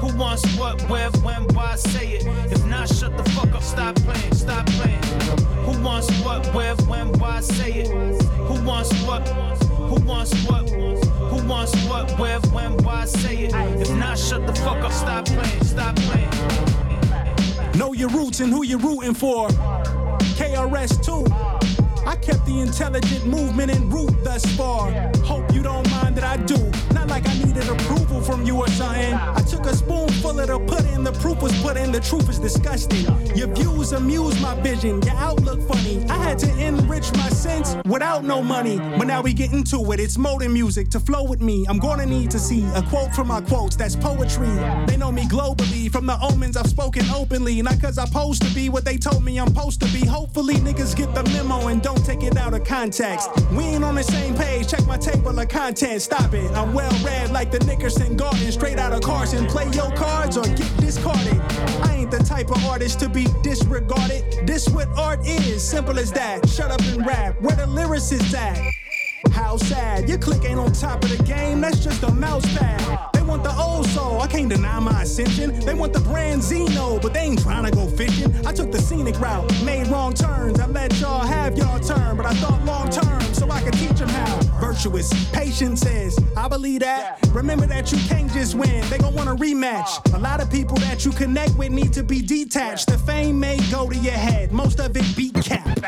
Who 0.00 0.16
wants 0.16 0.44
what, 0.56 0.80
where, 0.88 1.10
when, 1.22 1.42
why, 1.54 1.74
say 1.76 2.12
it? 2.12 2.26
If 2.52 2.64
not, 2.66 2.88
shut 2.88 3.16
the 3.16 3.24
fuck 3.30 3.52
up, 3.54 3.62
stop 3.62 3.96
playing, 3.96 4.34
stop 4.34 4.66
playing. 4.66 5.02
Who 5.66 5.82
wants 5.82 6.08
what, 6.22 6.46
where, 6.54 6.74
when, 6.86 7.12
why, 7.18 7.40
say 7.40 7.72
it? 7.72 7.88
Who 7.88 8.64
wants 8.64 8.92
what? 9.02 9.26
Who 9.28 9.96
wants 10.06 10.32
what? 10.46 10.70
Who 10.70 11.46
wants 11.48 11.74
what, 11.88 12.18
where, 12.18 12.38
when, 12.52 12.76
why, 12.84 13.06
say 13.06 13.46
it? 13.46 13.54
If 13.54 13.90
not, 13.96 14.18
shut 14.18 14.46
the 14.46 14.54
fuck 14.54 14.84
up, 14.84 14.92
stop 14.92 15.26
playing, 15.26 15.64
stop 15.64 15.96
playing. 15.96 16.30
Know 17.78 17.92
your 17.92 18.08
roots 18.10 18.40
and 18.40 18.52
who 18.52 18.64
you're 18.64 18.78
rooting 18.78 19.14
for. 19.14 19.48
KRS2. 20.38 21.67
I 22.08 22.16
kept 22.16 22.46
the 22.46 22.60
intelligent 22.60 23.26
movement 23.26 23.70
en 23.70 23.90
route 23.90 24.24
thus 24.24 24.42
far. 24.56 24.90
Hope 25.24 25.52
you 25.52 25.62
don't 25.62 25.88
mind 25.90 26.16
that 26.16 26.24
I 26.24 26.38
do. 26.38 26.56
Not 26.94 27.08
like 27.08 27.28
I 27.28 27.34
needed 27.34 27.68
approval 27.68 28.22
from 28.22 28.46
you 28.46 28.56
or 28.56 28.68
something. 28.68 29.12
I 29.12 29.42
took 29.42 29.66
a 29.66 29.76
spoonful 29.76 30.40
of 30.40 30.46
the 30.46 30.58
pudding, 30.60 31.04
the 31.04 31.12
proof 31.12 31.42
was 31.42 31.52
put 31.60 31.76
in, 31.76 31.92
the 31.92 32.00
truth 32.00 32.30
is 32.30 32.38
disgusting. 32.38 33.04
Your 33.36 33.48
views 33.48 33.92
amuse 33.92 34.40
my 34.40 34.54
vision, 34.62 35.02
your 35.02 35.16
outlook 35.16 35.60
funny. 35.68 36.02
I 36.08 36.16
had 36.16 36.38
to 36.38 36.50
enrich 36.58 37.12
my 37.12 37.28
sense 37.28 37.76
without 37.84 38.24
no 38.24 38.40
money. 38.40 38.78
But 38.78 39.06
now 39.06 39.20
we 39.20 39.34
get 39.34 39.52
into 39.52 39.92
it, 39.92 40.00
it's 40.00 40.16
modern 40.16 40.54
music 40.54 40.88
to 40.92 41.00
flow 41.00 41.24
with 41.24 41.42
me. 41.42 41.66
I'm 41.68 41.78
gonna 41.78 42.06
need 42.06 42.30
to 42.30 42.38
see 42.38 42.64
a 42.74 42.80
quote 42.84 43.14
from 43.14 43.28
my 43.28 43.42
quotes, 43.42 43.76
that's 43.76 43.96
poetry. 43.96 44.48
They 44.86 44.96
know 44.96 45.12
me 45.12 45.24
globally, 45.24 45.92
from 45.92 46.06
the 46.06 46.18
omens 46.22 46.56
I've 46.56 46.68
spoken 46.70 47.04
openly. 47.10 47.60
Not 47.60 47.82
cause 47.82 47.98
I'm 47.98 48.06
supposed 48.06 48.40
to 48.44 48.54
be 48.54 48.70
what 48.70 48.86
they 48.86 48.96
told 48.96 49.22
me 49.22 49.38
I'm 49.38 49.48
supposed 49.48 49.80
to 49.82 49.88
be. 49.92 50.06
Hopefully, 50.06 50.54
niggas 50.54 50.96
get 50.96 51.14
the 51.14 51.22
memo 51.34 51.68
and 51.68 51.82
don't 51.82 51.97
take 52.04 52.22
it 52.22 52.36
out 52.36 52.54
of 52.54 52.64
context. 52.64 53.28
We 53.52 53.64
ain't 53.64 53.84
on 53.84 53.94
the 53.94 54.02
same 54.02 54.34
page, 54.34 54.68
check 54.68 54.86
my 54.86 54.96
table 54.96 55.38
of 55.38 55.48
content, 55.48 56.02
stop 56.02 56.32
it. 56.34 56.50
I'm 56.52 56.72
well 56.72 56.92
read 57.04 57.30
like 57.30 57.50
the 57.50 57.58
Nickerson 57.60 58.16
Garden, 58.16 58.50
straight 58.52 58.78
out 58.78 58.92
of 58.92 59.00
Carson. 59.02 59.46
Play 59.46 59.68
your 59.70 59.90
cards 59.92 60.36
or 60.36 60.44
get 60.44 60.76
discarded. 60.78 61.40
I 61.84 61.96
ain't 61.96 62.10
the 62.10 62.18
type 62.18 62.50
of 62.50 62.64
artist 62.66 63.00
to 63.00 63.08
be 63.08 63.26
disregarded. 63.42 64.46
This 64.46 64.68
what 64.68 64.88
art 64.96 65.26
is, 65.26 65.62
simple 65.62 65.98
as 65.98 66.12
that. 66.12 66.48
Shut 66.48 66.70
up 66.70 66.80
and 66.82 67.06
rap, 67.06 67.40
where 67.40 67.56
the 67.56 67.66
lyrics 67.66 68.12
is 68.12 68.34
at? 68.34 68.58
How 69.32 69.56
sad, 69.56 70.08
your 70.08 70.18
click 70.18 70.44
ain't 70.44 70.58
on 70.58 70.72
top 70.72 71.02
of 71.04 71.16
the 71.16 71.22
game, 71.24 71.60
that's 71.60 71.82
just 71.84 72.02
a 72.02 72.12
mouse 72.12 72.46
pad. 72.56 73.17
Want 73.28 73.44
the 73.44 73.54
old 73.60 73.86
soul, 73.88 74.22
I 74.22 74.26
can't 74.26 74.48
deny 74.48 74.80
my 74.80 75.02
ascension. 75.02 75.60
They 75.60 75.74
want 75.74 75.92
the 75.92 76.00
brand 76.00 76.42
Zeno, 76.42 76.98
but 76.98 77.12
they 77.12 77.20
ain't 77.20 77.42
trying 77.42 77.66
to 77.66 77.70
go 77.70 77.86
fishing. 77.86 78.34
I 78.46 78.54
took 78.54 78.72
the 78.72 78.80
scenic 78.80 79.20
route, 79.20 79.52
made 79.62 79.86
wrong 79.88 80.14
turns. 80.14 80.58
I 80.58 80.66
let 80.66 80.98
y'all 80.98 81.26
have 81.26 81.58
y'all 81.58 81.78
turn, 81.78 82.16
but 82.16 82.24
I 82.24 82.32
thought 82.32 82.64
long 82.64 82.88
term, 82.88 83.20
so 83.34 83.50
I 83.50 83.60
could 83.60 83.74
teach 83.74 83.98
them 83.98 84.08
how. 84.08 84.47
Virtuous, 84.68 85.08
patience 85.32 85.86
is, 85.86 86.14
I 86.36 86.46
believe 86.46 86.80
that. 86.80 87.26
Remember 87.32 87.64
that 87.64 87.90
you 87.90 87.96
can't 88.06 88.30
just 88.30 88.54
win, 88.54 88.86
they 88.90 88.98
gon' 88.98 89.14
want 89.14 89.30
a 89.30 89.34
rematch. 89.34 90.14
A 90.14 90.18
lot 90.18 90.42
of 90.42 90.50
people 90.50 90.76
that 90.80 91.06
you 91.06 91.10
connect 91.10 91.56
with 91.56 91.70
need 91.70 91.90
to 91.94 92.02
be 92.02 92.20
detached. 92.20 92.88
The 92.88 92.98
fame 92.98 93.40
may 93.40 93.56
go 93.70 93.88
to 93.88 93.96
your 93.96 94.12
head, 94.12 94.52
most 94.52 94.78
of 94.78 94.94
it 94.94 95.16
be 95.16 95.30
cap. 95.30 95.80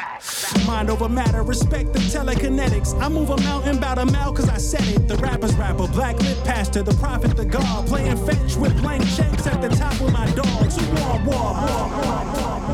Mind 0.67 0.89
over 0.89 1.11
matter, 1.11 1.43
respect 1.43 1.93
the 1.93 1.99
telekinetics. 1.99 2.99
I 2.99 3.11
move 3.11 3.29
a 3.29 3.37
mountain 3.43 3.77
about 3.77 3.99
a 3.99 4.07
mile 4.07 4.33
cause 4.33 4.49
I 4.49 4.57
said 4.57 4.89
it. 4.89 5.07
The 5.07 5.17
rapper's 5.19 5.55
rapper, 5.57 5.87
black 5.89 6.19
lip 6.23 6.39
pastor, 6.45 6.83
the 6.83 6.95
prophet, 6.95 7.37
the 7.37 7.45
god. 7.45 7.87
Playing 7.87 8.17
fetch 8.25 8.57
with 8.57 8.81
blank 8.81 9.03
checks 9.15 9.47
at 9.47 9.61
the 9.61 9.69
top 9.69 10.01
with 10.01 10.15
my 10.15 10.25
dogs. 10.31 10.79
War, 10.79 11.21
war, 11.27 11.53
war, 11.53 11.91
war. 12.01 12.70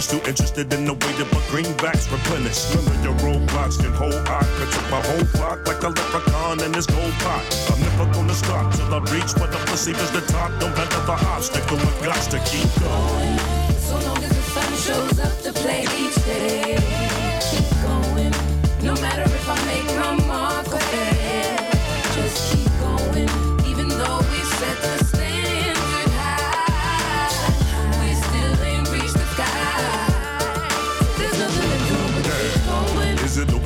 Cats 0.00 0.12
diminished. 0.12 0.39
Too 0.39 0.39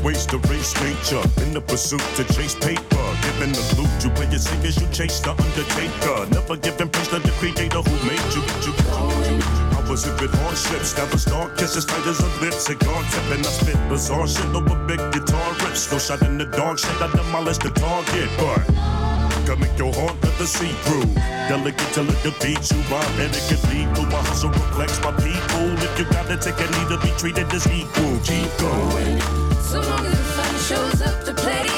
It 0.05 0.07
waste 0.07 0.29
to 0.31 0.39
race 0.53 0.75
nature 0.83 1.23
in 1.43 1.55
the 1.55 1.63
pursuit 1.63 2.03
to 2.17 2.25
chase 2.35 2.55
paper? 2.55 3.07
Giving 3.25 3.53
the 3.53 3.65
loot, 3.81 4.05
you 4.05 4.11
play 4.11 4.29
your 4.29 4.39
singers, 4.39 4.77
you 4.79 4.87
chase 4.89 5.21
the 5.21 5.31
undertaker. 5.31 6.29
Never 6.31 6.57
giving 6.57 6.91
praise 6.91 7.09
to 7.09 7.21
the 7.21 7.31
creator 7.41 7.81
who 7.81 7.97
made 8.07 8.21
you. 8.37 8.43
you, 8.69 8.73
you. 8.77 9.41
I 9.73 9.87
was 9.89 10.07
in 10.07 10.15
good 10.19 10.29
hardships, 10.31 10.97
never 10.99 11.17
start 11.17 11.57
kisses 11.57 11.87
tight 11.87 12.07
as 12.07 12.21
a 12.21 12.29
lip. 12.45 12.53
Cigar 12.53 13.03
tipping, 13.13 13.47
I 13.47 13.49
spit 13.49 13.89
bizarre 13.89 14.29
shit 14.29 14.45
over 14.55 14.77
big 14.87 15.01
guitar 15.11 15.53
rips. 15.65 15.91
No 15.91 15.99
shot 15.99 16.21
in 16.21 16.37
the 16.37 16.47
dark, 16.47 16.79
shit, 16.79 17.01
I 17.01 17.11
demolish 17.17 17.59
the 17.59 17.71
target, 17.71 18.29
but. 18.37 19.04
Can 19.45 19.61
make 19.61 19.77
your 19.79 19.93
heart 19.93 20.17
let 20.23 20.39
the 20.39 20.47
see 20.47 20.73
through. 20.89 21.13
Delicate 21.49 21.93
till 21.93 22.09
it 22.09 22.23
defeats 22.23 22.73
you. 22.73 22.79
My 22.89 23.05
etiquette 23.21 23.63
lead 23.69 23.95
through 23.95 24.09
my 24.09 24.23
hustle 24.25 24.49
reflects 24.49 24.99
my 25.03 25.13
people. 25.13 25.67
If 25.85 25.99
you 25.99 26.07
gotta 26.07 26.39
take 26.39 26.59
a 26.61 26.69
knee 26.73 26.89
to 26.89 26.99
be 27.05 27.11
treated 27.19 27.53
as 27.53 27.67
equal, 27.67 28.17
keep 28.25 28.49
going. 28.57 29.21
So 29.61 29.81
long 29.83 30.07
as 30.07 30.17
the 30.17 30.25
sun 30.37 30.55
shows 30.69 31.03
up 31.03 31.25
to 31.27 31.35
play 31.35 31.69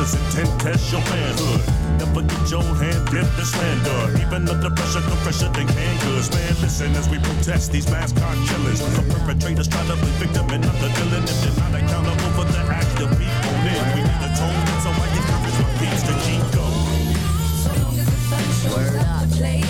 those 0.00 0.12
with 0.14 0.36
intent, 0.36 0.60
test 0.60 0.92
your 0.92 1.00
manhood. 1.12 1.60
Never 1.98 2.22
get 2.22 2.50
your 2.50 2.62
hand 2.62 3.04
dipped 3.12 3.38
in 3.38 3.44
slander. 3.44 4.00
Even 4.22 4.48
under 4.48 4.70
pressure, 4.70 5.00
no 5.00 5.16
pressure 5.20 5.50
than 5.52 5.68
handgoods. 5.68 6.32
Man, 6.32 6.54
listen 6.60 6.92
as 6.96 7.08
we 7.08 7.18
protest 7.18 7.72
these 7.72 7.90
mascot 7.90 8.36
killers. 8.48 8.80
The 8.80 9.02
perpetrators 9.12 9.68
try 9.68 9.84
to 9.86 9.96
be 9.96 10.10
victim 10.22 10.48
and 10.50 10.64
not 10.64 10.76
the 10.80 10.88
villain. 10.96 11.24
If 11.24 11.38
they're 11.42 11.58
not 11.60 11.74
accountable 11.76 12.32
for 12.36 12.44
the 12.44 12.60
act 12.72 12.96
of 13.04 13.10
people, 13.20 13.54
then 13.64 13.80
we 13.94 14.00
need 14.08 14.22
atonement. 14.28 14.80
So 14.84 14.90
I 14.90 15.06
encourage 15.20 15.58
my 15.60 15.70
peeps 15.78 16.02
to 16.08 16.14
keep 16.24 16.44
going. 16.56 17.14
So 17.62 17.70
long 17.82 17.96
as 18.00 18.08
the 18.08 18.20
sun 18.28 18.44
shows 18.62 18.96
up 18.96 19.28
to 19.28 19.36
play 19.36 19.60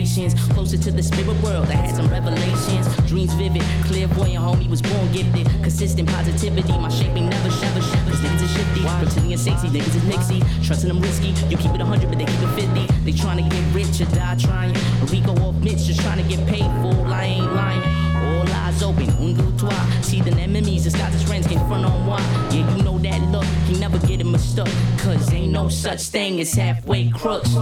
go. 0.00 0.54
Closer 0.54 0.78
to 0.78 0.90
the 0.90 1.02
spirit 1.02 1.36
world, 1.42 1.68
I 1.68 1.74
had 1.74 1.94
some 1.94 2.08
revelations. 2.08 2.86
Dreams 3.06 3.32
vivid, 3.34 3.62
clairvoyant, 3.84 4.42
homie 4.42 4.68
was 4.68 4.82
born 4.82 5.12
gifted. 5.12 5.46
Consistent 5.62 6.08
positivity, 6.08 6.72
my 6.78 6.88
shaping 6.88 7.28
never, 7.28 7.48
never, 7.48 7.80
never. 7.80 8.10
Cause 8.10 8.20
niggas 8.20 8.42
is 8.42 8.52
shifty. 8.52 9.32
It's 9.32 9.42
sexy, 9.42 9.68
niggas 9.68 9.96
is 9.96 10.04
Nixie. 10.04 10.42
Trusting 10.64 10.88
them 10.88 11.00
risky. 11.00 11.28
You 11.48 11.56
keep 11.56 11.72
it 11.72 11.80
100, 11.80 12.08
but 12.08 12.18
they 12.18 12.24
keep 12.24 12.42
it 12.42 12.86
50. 12.86 12.86
They 13.04 13.12
trying 13.12 13.42
to 13.42 13.48
get 13.48 13.74
rich 13.74 14.00
or 14.00 14.06
die 14.14 14.36
trying. 14.36 14.74
Rico 15.06 15.32
off 15.42 15.56
Mitch 15.56 15.84
just 15.84 16.00
trying 16.00 16.22
to 16.22 16.28
get 16.28 16.46
paid 16.46 16.70
for. 16.80 17.06
I 17.06 17.24
ain't 17.24 17.52
lying. 17.54 17.82
All 18.20 18.52
eyes 18.52 18.82
open, 18.82 19.08
un 19.20 19.34
deux 19.34 19.52
trois. 19.58 20.02
See 20.02 20.20
the 20.20 20.32
enemies, 20.32 20.84
disguise 20.84 21.14
as 21.14 21.22
friends, 21.24 21.46
can't 21.46 21.66
front 21.68 21.84
on 21.84 22.06
one. 22.06 22.22
Yeah, 22.50 22.76
you 22.76 22.82
know 22.82 22.98
that 22.98 23.20
look, 23.30 23.44
he 23.66 23.78
never 23.78 23.98
get 24.06 24.20
it 24.20 24.26
mistook. 24.26 24.68
Cause 24.98 25.32
ain't 25.32 25.52
no 25.52 25.68
such 25.68 26.02
thing 26.02 26.40
as 26.40 26.52
halfway 26.52 27.10
crooks. 27.10 27.54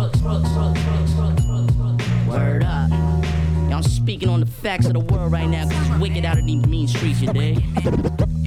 Word 2.39 2.63
up. 2.63 2.91
I'm 2.93 3.83
speaking 3.83 4.29
on 4.29 4.41
the 4.41 4.47
facts 4.47 4.87
of 4.87 4.93
the 4.93 5.01
world 5.01 5.33
right 5.33 5.49
now, 5.49 5.65
cause 5.65 5.89
it's 5.89 5.99
wicked 6.01 6.25
out 6.25 6.39
of 6.39 6.47
these 6.47 6.65
mean 6.67 6.87
streets, 6.89 7.21
you 7.21 7.33
dig? 7.33 7.63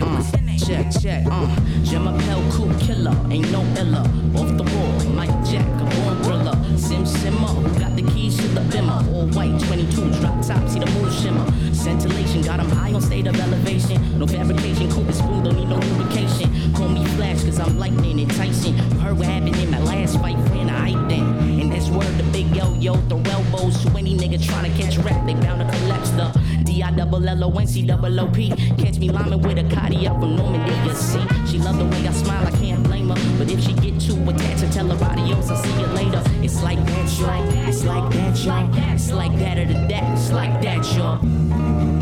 Uh, 0.01 0.23
check, 0.57 0.91
check, 1.01 1.25
uh. 1.29 1.59
Gemma 1.83 2.17
Pell, 2.23 2.41
cool 2.51 2.73
killer, 2.79 3.15
ain't 3.29 3.51
no 3.51 3.61
illa. 3.77 4.01
Off 4.35 4.57
the 4.57 4.63
wall, 4.75 5.13
Mike 5.13 5.29
Jack, 5.45 5.67
a 5.81 5.85
born 5.95 6.23
thriller. 6.23 6.55
Sim 6.77 7.03
Simma, 7.03 7.79
got 7.79 7.90
the 8.01 8.11
keys 8.11 8.37
to 8.37 8.47
the 8.49 8.61
bimmer? 8.61 9.07
All 9.13 9.27
white, 9.27 9.59
22, 9.61 10.11
drop 10.19 10.45
top, 10.45 10.67
see 10.67 10.79
the 10.79 10.85
moon 10.91 11.11
shimmer. 11.11 11.45
Scintillation, 11.73 12.41
got 12.41 12.59
him 12.59 12.69
high 12.69 12.93
on 12.93 13.01
state 13.01 13.27
of 13.27 13.39
elevation. 13.39 14.19
No 14.19 14.27
fabrication, 14.27 14.91
Cooper 14.91 15.11
spoon, 15.11 15.43
don't 15.43 15.55
need 15.55 15.69
no 15.69 15.77
lubrication. 15.77 16.73
Call 16.73 16.89
me 16.89 17.05
Flash, 17.15 17.43
cause 17.43 17.59
I'm 17.59 17.77
lightning 17.77 18.19
and 18.19 18.31
Tyson. 18.35 18.77
Heard 18.99 19.17
what 19.17 19.27
happened 19.27 19.55
in 19.57 19.71
my 19.71 19.79
last 19.79 20.19
fight, 20.19 20.37
friend, 20.47 20.69
I 20.69 20.91
then. 21.07 21.59
And 21.59 21.71
that's 21.71 21.89
word 21.89 22.17
the 22.17 22.23
big 22.31 22.55
yo 22.55 22.73
yo, 22.75 22.95
throw 23.07 23.21
elbows 23.31 23.83
to 23.83 23.89
any 23.97 24.15
nigga 24.17 24.43
trying 24.43 24.71
to 24.71 24.81
catch 24.81 24.97
rap, 24.99 25.25
they 25.25 25.33
bound 25.33 25.61
to 25.61 25.77
collapse 25.77 26.11
the 26.11 26.31
D 26.63 26.83
I 26.83 26.91
double 26.91 27.27
L 27.27 27.43
O 27.43 27.59
N 27.59 27.67
C 27.67 27.85
double 27.85 28.19
O 28.19 28.27
P. 28.27 28.49
Catch 28.77 28.97
me 28.99 29.09
liming 29.09 29.41
with 29.41 29.57
a 29.57 29.75
Cardi 29.75 30.07
up 30.07 30.19
from 30.19 30.35
Normandy, 30.35 30.73
you 30.87 30.95
see. 30.95 31.25
She 31.47 31.57
love 31.59 31.77
the 31.77 31.85
way 31.85 32.07
I 32.07 32.11
smile, 32.11 32.45
I 32.47 32.51
can't 32.51 32.83
blame 32.83 33.09
her. 33.09 33.37
But 33.37 33.51
if 33.51 33.61
she 33.61 33.73
get 33.73 33.99
too 33.99 34.17
attached, 34.29 34.63
I 34.63 34.69
tell 34.69 34.87
her 34.87 35.05
adios, 35.05 35.49
I'll 35.49 35.57
see 35.57 35.79
you 35.79 35.87
later. 35.87 36.23
It's 36.51 36.61
like 36.63 36.85
that, 36.85 37.17
y'all. 37.17 37.69
It's 37.69 37.85
like 37.85 38.13
that, 38.13 38.43
y'all. 38.43 38.93
It's 38.93 39.09
like 39.09 39.39
that 39.39 39.57
or 39.57 39.65
the 39.65 39.73
that. 39.87 40.17
It's 40.17 40.31
like 40.31 40.61
that, 40.61 40.83
y'all. 40.97 42.00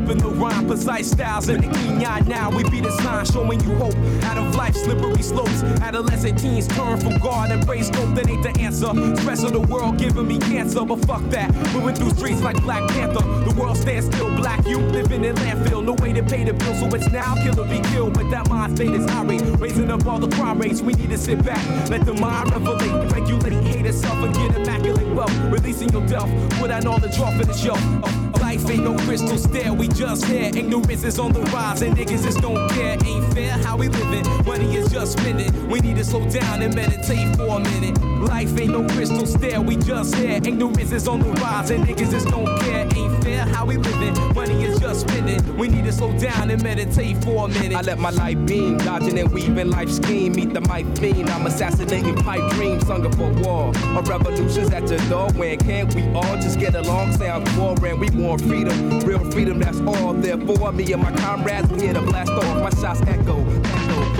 Ripping 0.00 0.18
the 0.18 0.28
rhyme. 0.28 0.66
Precise 0.66 1.10
styles 1.10 1.48
in 1.48 1.60
the 1.60 1.68
quinine 1.68 2.26
now. 2.26 2.50
We 2.50 2.68
be 2.70 2.80
the 2.80 2.90
sign 3.02 3.24
showing 3.26 3.60
you 3.60 3.74
hope. 3.76 3.94
Out 4.24 4.38
of 4.38 4.54
life's 4.54 4.82
slippery 4.82 5.22
slopes. 5.22 5.62
Adolescent 5.82 6.38
teens 6.38 6.66
turn 6.68 6.98
from 7.00 7.18
God 7.18 7.50
and 7.50 7.64
praise 7.66 7.88
hope. 7.88 8.14
That 8.14 8.28
ain't 8.28 8.42
the 8.42 8.60
answer. 8.60 8.88
Stress 9.16 9.42
of 9.42 9.52
the 9.52 9.60
world 9.60 9.98
giving 9.98 10.26
me 10.26 10.38
cancer. 10.38 10.84
But 10.84 11.04
fuck 11.04 11.22
that. 11.30 11.54
Moving 11.72 11.94
through 11.94 12.10
streets 12.10 12.42
like 12.42 12.60
Black 12.62 12.88
Panther. 12.90 13.22
The 13.48 13.54
world 13.58 13.76
stands 13.76 14.06
still. 14.06 14.34
Black 14.36 14.66
you 14.66 14.78
living 14.78 15.24
in 15.24 15.34
landfill. 15.36 15.84
No 15.84 15.94
way 15.94 16.12
to 16.12 16.22
pay 16.22 16.44
the 16.44 16.52
bill. 16.52 16.74
So 16.74 16.86
it's 16.94 17.10
now 17.10 17.34
kill 17.42 17.58
or 17.60 17.66
be 17.66 17.80
killed. 17.90 18.14
But 18.14 18.30
that 18.30 18.48
mind 18.48 18.76
state 18.76 18.94
is 18.94 19.06
irate. 19.06 19.42
Raising 19.58 19.90
up 19.90 20.06
all 20.06 20.18
the 20.18 20.28
crime 20.36 20.58
rates. 20.58 20.80
We 20.80 20.92
need 20.94 21.10
to 21.10 21.18
sit 21.18 21.44
back. 21.44 21.64
Let 21.88 22.04
the 22.04 22.14
mind 22.14 22.50
revelate. 22.50 23.12
Regulate. 23.12 23.64
Hate 23.64 23.86
itself 23.86 24.18
and 24.18 24.34
get 24.34 24.56
immaculate 24.56 25.08
wealth. 25.14 25.34
Releasing 25.50 25.88
your 25.90 26.06
delf. 26.06 26.30
Put 26.58 26.70
all 26.70 26.98
the 26.98 27.08
draw 27.08 27.30
for 27.36 27.44
the 27.44 27.54
shelf. 27.54 27.80
Oh. 28.04 28.27
Life 28.48 28.70
ain't 28.70 28.84
no 28.84 28.96
crystal 29.04 29.36
stair, 29.36 29.74
we 29.74 29.88
just 29.88 30.24
here. 30.24 30.46
Ignorance 30.46 31.04
is 31.04 31.18
on 31.18 31.34
the 31.34 31.42
rise, 31.52 31.82
and 31.82 31.94
niggas 31.94 32.22
just 32.22 32.40
don't 32.40 32.70
care. 32.70 32.96
Ain't 33.04 33.34
fair 33.34 33.52
how 33.52 33.76
we 33.76 33.88
living, 33.88 34.24
money 34.46 34.74
is 34.74 34.90
just 34.90 35.18
spending. 35.18 35.52
We 35.68 35.80
need 35.80 35.96
to 35.96 36.04
slow 36.04 36.26
down 36.30 36.62
and 36.62 36.74
meditate 36.74 37.36
for 37.36 37.58
a 37.58 37.60
minute. 37.60 38.00
Life 38.20 38.58
ain't 38.58 38.72
no 38.72 38.86
crystal 38.88 39.26
stair, 39.26 39.60
we 39.60 39.76
just 39.76 40.14
here. 40.16 40.36
Ignorance 40.36 40.92
is 40.92 41.06
on 41.06 41.20
the 41.20 41.30
rise, 41.40 41.70
and 41.70 41.84
niggas 41.84 42.10
just 42.10 42.28
don't 42.28 42.46
care. 42.60 42.88
Ain't 42.96 43.22
fair 43.22 43.44
how 43.44 43.64
we 43.64 43.76
living, 43.76 44.34
money 44.34 44.64
is 44.64 44.80
just 44.80 45.02
spending. 45.02 45.56
We 45.56 45.68
need 45.68 45.84
to 45.84 45.92
slow 45.92 46.16
down 46.18 46.50
and 46.50 46.62
meditate 46.62 47.22
for 47.22 47.46
a 47.46 47.48
minute. 47.48 47.76
I 47.76 47.82
let 47.82 47.98
my 47.98 48.10
light 48.10 48.44
beam, 48.44 48.78
dodging 48.78 49.18
and 49.18 49.30
weaving 49.30 49.70
life 49.70 49.90
scheme. 49.90 50.32
Meet 50.32 50.52
the 50.52 50.60
mic 50.62 50.86
fiend, 50.98 51.30
I'm 51.30 51.46
assassinating 51.46 52.16
pipe 52.16 52.50
dreams, 52.52 52.84
hunger 52.84 53.12
for 53.12 53.30
war. 53.42 53.72
A 53.96 54.02
revolution's 54.02 54.70
at 54.70 54.88
your 54.88 55.00
door. 55.08 55.30
When 55.32 55.58
can't 55.58 55.94
we 55.94 56.02
all 56.08 56.36
just 56.36 56.58
get 56.58 56.74
along? 56.74 57.12
Sound 57.12 57.48
foreign, 57.50 58.00
we 58.00 58.10
want 58.10 58.42
freedom, 58.42 59.00
real 59.00 59.24
freedom. 59.30 59.60
That's 59.60 59.80
all. 59.80 60.12
Therefore, 60.14 60.72
me 60.72 60.92
and 60.92 61.02
my 61.02 61.12
comrades, 61.16 61.70
we 61.70 61.82
here 61.82 61.94
to 61.94 62.02
blast 62.02 62.32
off. 62.32 62.62
My 62.62 62.70
shots 62.70 63.00
echo, 63.02 63.46
echo. 63.64 64.17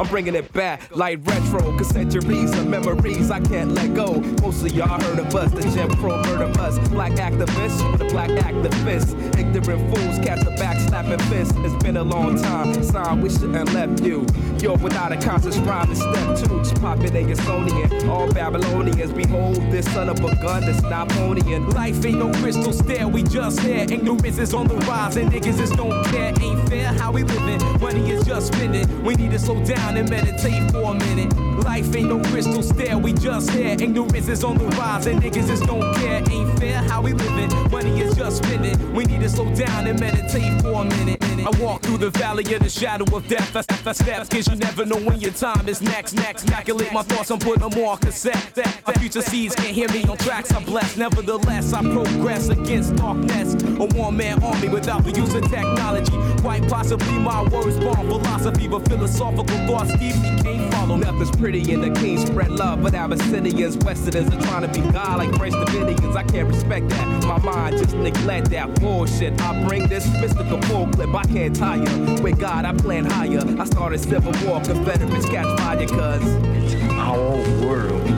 I'm 0.00 0.08
bringing 0.08 0.34
it 0.34 0.50
back 0.54 0.96
like 0.96 1.18
retro, 1.26 1.76
centuries 1.82 2.56
of 2.56 2.66
memories 2.66 3.30
I 3.30 3.38
can't 3.38 3.72
let 3.72 3.92
go. 3.92 4.14
Most 4.40 4.64
of 4.64 4.72
y'all 4.72 4.98
heard 4.98 5.18
of 5.18 5.34
us, 5.34 5.52
the 5.52 5.60
Jim 5.76 5.94
Crow 5.96 6.16
murder 6.22 6.50
bus. 6.54 6.78
Black 6.88 7.12
activists 7.12 7.92
with 7.92 8.00
a 8.00 8.06
black 8.06 8.30
activist. 8.30 9.14
Ignorant 9.38 9.94
fools 9.94 10.18
catch 10.24 10.40
a 10.40 10.52
backslapping 10.52 11.20
fist. 11.28 11.52
It's 11.58 11.84
been 11.84 11.98
a 11.98 12.02
long 12.02 12.40
time, 12.40 12.82
sign 12.82 13.20
we 13.20 13.28
shouldn't 13.28 13.74
left 13.74 14.02
you. 14.02 14.24
You're 14.58 14.78
without 14.78 15.12
a 15.12 15.18
conscious 15.18 15.58
rhyme 15.58 15.90
in 15.90 15.96
step 15.96 16.38
two. 16.38 16.58
Just 16.60 16.80
pop 16.80 16.98
it 17.00 17.12
Sonian. 17.12 18.08
All 18.08 18.32
Babylonians, 18.32 19.12
behold 19.12 19.56
this 19.70 19.84
son 19.92 20.08
of 20.08 20.18
a 20.20 20.34
gun 20.36 20.62
that's 20.62 20.80
Napoleon. 20.80 21.68
Life 21.70 22.02
ain't 22.06 22.18
no 22.18 22.32
crystal 22.40 22.72
stair, 22.72 23.06
we 23.06 23.22
just 23.22 23.60
here. 23.60 23.86
Ignorance 23.90 24.38
is 24.38 24.54
on 24.54 24.66
the 24.66 24.76
rise, 24.76 25.16
and 25.16 25.30
niggas 25.30 25.58
just 25.58 25.74
don't 25.74 26.04
care. 26.06 26.32
Ain't 26.40 26.68
fair 26.70 26.86
how 26.86 27.12
we 27.12 27.22
living, 27.22 27.60
money 27.80 28.10
is 28.10 28.19
We 28.40 29.16
need 29.16 29.32
to 29.32 29.38
slow 29.38 29.62
down 29.62 29.98
and 29.98 30.08
meditate 30.08 30.70
for 30.72 30.92
a 30.92 30.94
minute. 30.94 31.36
Life 31.62 31.94
ain't 31.94 32.08
no 32.08 32.22
crystal 32.30 32.62
stair, 32.62 32.96
we 32.96 33.12
just 33.12 33.50
here. 33.50 33.76
Ignorance 33.78 34.28
is 34.28 34.44
on 34.44 34.56
the 34.56 34.64
rise, 34.78 35.04
and 35.06 35.20
niggas 35.20 35.46
just 35.46 35.64
don't 35.64 35.94
care. 35.96 36.22
Ain't 36.30 36.58
fair 36.58 36.78
how 36.78 37.02
we 37.02 37.12
living, 37.12 37.50
money 37.70 38.00
is 38.00 38.16
just 38.16 38.38
spending. 38.38 38.94
We 38.94 39.04
need 39.04 39.20
to 39.20 39.28
slow 39.28 39.54
down 39.54 39.86
and 39.86 40.00
meditate 40.00 40.62
for 40.62 40.80
a 40.80 40.84
minute. 40.84 41.29
I 41.46 41.50
walk 41.60 41.82
through 41.82 41.98
the 41.98 42.10
valley 42.10 42.44
of 42.54 42.62
the 42.62 42.68
shadow 42.68 43.04
of 43.16 43.26
death. 43.26 43.56
I, 43.56 43.60
I 43.88 43.92
step, 43.92 44.28
cause 44.28 44.48
you 44.48 44.56
never 44.56 44.84
know 44.84 44.98
when 44.98 45.20
your 45.20 45.32
time 45.32 45.68
is 45.68 45.80
next. 45.80 46.12
Next, 46.12 46.46
calculate 46.46 46.92
my 46.92 47.02
thoughts, 47.02 47.30
I'm 47.30 47.38
putting 47.38 47.68
them 47.68 47.82
on 47.84 47.98
cassette. 47.98 48.58
My 48.86 48.92
future 48.94 49.22
seeds 49.22 49.54
can't 49.54 49.74
hear 49.74 49.88
me 49.88 50.04
on 50.04 50.18
tracks 50.18 50.52
I'm 50.52 50.64
blessed. 50.64 50.98
Nevertheless, 50.98 51.72
I 51.72 51.82
progress 51.82 52.48
against 52.48 52.96
darkness. 52.96 53.54
A 53.54 53.86
one 53.96 54.16
man 54.16 54.42
army 54.42 54.68
without 54.68 55.04
the 55.04 55.12
use 55.12 55.34
of 55.34 55.48
technology. 55.50 56.12
Quite 56.42 56.68
possibly 56.68 57.18
my 57.18 57.42
words 57.44 57.78
born 57.78 57.96
philosophy, 57.96 58.68
but 58.68 58.86
philosophical 58.86 59.56
thoughts 59.66 59.92
deeply 59.92 60.42
can't 60.42 60.72
follow. 60.74 60.96
Nothing's 60.96 61.30
pretty 61.36 61.72
in 61.72 61.80
the 61.80 61.90
king 62.00 62.18
spread 62.18 62.50
love, 62.50 62.82
but 62.82 62.94
Abyssinians, 62.94 63.76
Westerners 63.78 64.28
are 64.28 64.40
trying 64.42 64.62
to 64.62 64.68
be 64.68 64.86
God 64.92 65.18
like 65.18 65.34
French 65.36 65.54
Dominions. 65.54 66.16
I 66.16 66.22
can't 66.24 66.48
respect 66.48 66.88
that. 66.90 67.24
My 67.24 67.38
mind 67.38 67.78
just 67.78 67.94
neglect 67.96 68.50
that 68.50 68.78
bullshit. 68.80 69.40
I 69.40 69.66
bring 69.66 69.88
this 69.88 70.06
mystical 70.20 70.60
full 70.62 70.86
clip. 70.88 71.14
I 71.14 71.24
can't 71.30 71.54
tire. 71.54 72.22
With 72.22 72.38
God, 72.38 72.64
I 72.64 72.72
plan 72.74 73.04
higher. 73.04 73.42
I 73.58 73.64
started 73.64 74.00
civil 74.00 74.32
war. 74.46 74.60
Confederates 74.60 75.26
catch 75.26 75.58
fire, 75.60 75.82
it's 75.82 76.74
our 76.92 77.36
world. 77.64 78.10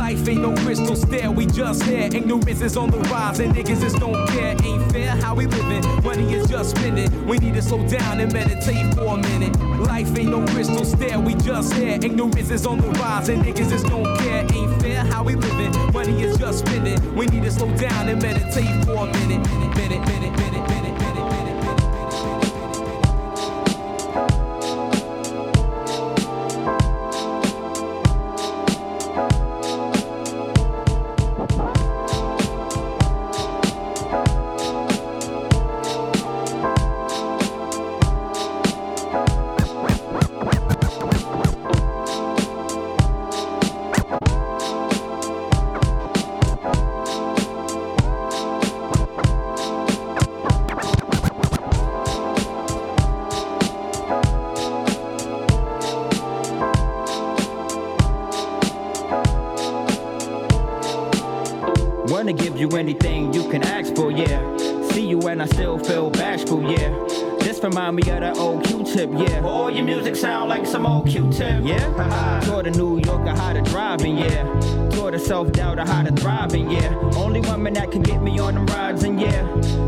Life 0.00 0.26
ain't 0.28 0.40
no 0.40 0.54
crystal 0.64 0.96
stair, 0.96 1.30
we 1.30 1.44
just 1.44 1.82
here. 1.82 2.08
Ignorance 2.10 2.62
is 2.62 2.74
on 2.78 2.90
the 2.90 2.96
rise, 3.12 3.38
and 3.38 3.54
niggas 3.54 3.82
just 3.82 3.98
don't 3.98 4.26
care. 4.28 4.56
Ain't 4.64 4.90
fair 4.90 5.10
how 5.10 5.34
we 5.34 5.44
living, 5.44 5.84
money 6.02 6.32
is 6.32 6.48
just 6.48 6.70
spending. 6.70 7.10
We 7.26 7.36
need 7.36 7.52
to 7.52 7.60
slow 7.60 7.86
down 7.86 8.18
and 8.18 8.32
meditate 8.32 8.94
for 8.94 9.18
a 9.18 9.18
minute. 9.18 9.54
Life 9.78 10.18
ain't 10.18 10.30
no 10.30 10.42
crystal 10.46 10.86
stair, 10.86 11.20
we 11.20 11.34
just 11.34 11.74
here. 11.74 11.98
Ignorance 12.02 12.50
is 12.50 12.64
on 12.64 12.78
the 12.78 12.88
rise, 12.98 13.28
and 13.28 13.42
niggas 13.42 13.68
just 13.68 13.86
don't 13.88 14.16
care. 14.20 14.46
Ain't 14.54 14.80
fair 14.80 15.04
how 15.04 15.22
we 15.22 15.34
living, 15.34 15.70
money 15.92 16.22
is 16.22 16.38
just 16.38 16.60
spending. 16.60 16.98
We 17.14 17.26
need 17.26 17.42
to 17.42 17.50
slow 17.50 17.70
down 17.76 18.08
and 18.08 18.22
meditate 18.22 18.82
for 18.86 19.06
a 19.06 19.12
minute. 19.18 19.46
Minute, 19.50 19.76
minute, 19.76 20.06
minute, 20.06 20.38
minute, 20.38 20.68
minute. 20.70 20.89
You 62.60 62.68
anything 62.76 63.32
you 63.32 63.48
can 63.48 63.62
ask 63.62 63.94
for, 63.96 64.10
yeah. 64.10 64.56
See 64.88 65.06
you 65.06 65.18
and 65.22 65.40
I 65.42 65.46
still 65.46 65.78
feel 65.78 66.10
bashful, 66.10 66.62
yeah. 66.70 66.90
This 67.38 67.58
remind 67.64 67.96
me 67.96 68.02
of 68.02 68.20
that 68.20 68.36
old 68.36 68.64
Q-tip, 68.64 69.08
yeah. 69.16 69.42
All 69.42 69.70
your 69.70 69.84
music 69.84 70.14
sound 70.14 70.50
like 70.50 70.66
some 70.66 70.84
old 70.84 71.08
Q-tip, 71.08 71.64
yeah. 71.64 72.40
Taught 72.44 72.66
a 72.66 72.70
New 72.72 73.00
Yorker 73.00 73.30
how 73.30 73.54
to 73.54 73.62
driving, 73.62 74.18
yeah. 74.18 74.44
Taught 74.90 75.14
a 75.14 75.18
self-doubter 75.18 75.86
how 75.86 76.02
to 76.02 76.12
thriving, 76.12 76.70
yeah. 76.70 76.94
Only 77.16 77.40
woman 77.40 77.72
that 77.74 77.90
can 77.90 78.02
get 78.02 78.22
me 78.22 78.38
on 78.38 78.54
them 78.54 78.66
rides, 78.66 79.04
and 79.04 79.18
yeah. 79.18 79.42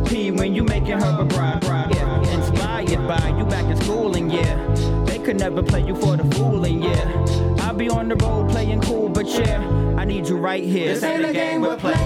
P 0.07 0.31
when 0.31 0.55
you 0.55 0.64
making 0.64 0.99
her 0.99 1.16
a 1.20 1.25
bride, 1.27 1.61
bride, 1.61 1.95
yeah. 1.95 2.35
Inspired 2.39 3.07
by 3.07 3.37
you 3.37 3.45
back 3.45 3.66
in 3.66 3.77
schooling, 3.83 4.31
yeah. 4.31 4.57
They 5.05 5.18
could 5.18 5.39
never 5.39 5.62
play 5.62 5.85
you 5.85 5.95
for 5.97 6.16
the 6.16 6.25
fooling, 6.37 6.83
yeah. 6.83 7.51
I'll 7.73 7.79
be 7.79 7.89
on 7.89 8.07
the 8.07 8.16
road 8.16 8.51
playing 8.51 8.83
cool, 8.83 9.09
but 9.09 9.25
yeah, 9.27 9.66
I 9.97 10.05
need 10.05 10.29
you 10.29 10.37
right 10.37 10.62
here. 10.62 10.93
This 10.93 11.03
ain't 11.03 11.25
a 11.25 11.33
game 11.33 11.62
we're 11.62 11.79
playing, 11.79 11.97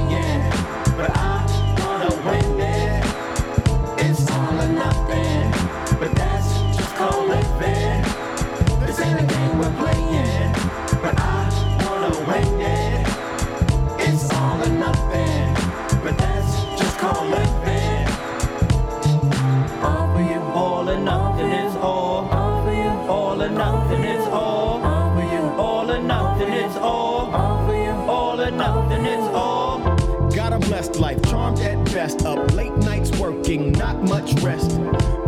but 0.97 1.11
I 1.13 1.75
wanna 1.81 2.31
win 2.31 2.66
nothing 28.57 29.05
is 29.05 29.29
all. 29.35 29.79
Got 30.31 30.53
a 30.53 30.59
blessed 30.59 30.97
life, 30.97 31.23
charmed 31.25 31.61
at 31.61 31.85
best. 31.87 32.25
Up 32.25 32.53
late 32.53 32.77
nights 32.79 33.11
working, 33.19 33.73
not 33.73 34.03
much 34.03 34.33
rest. 34.43 34.79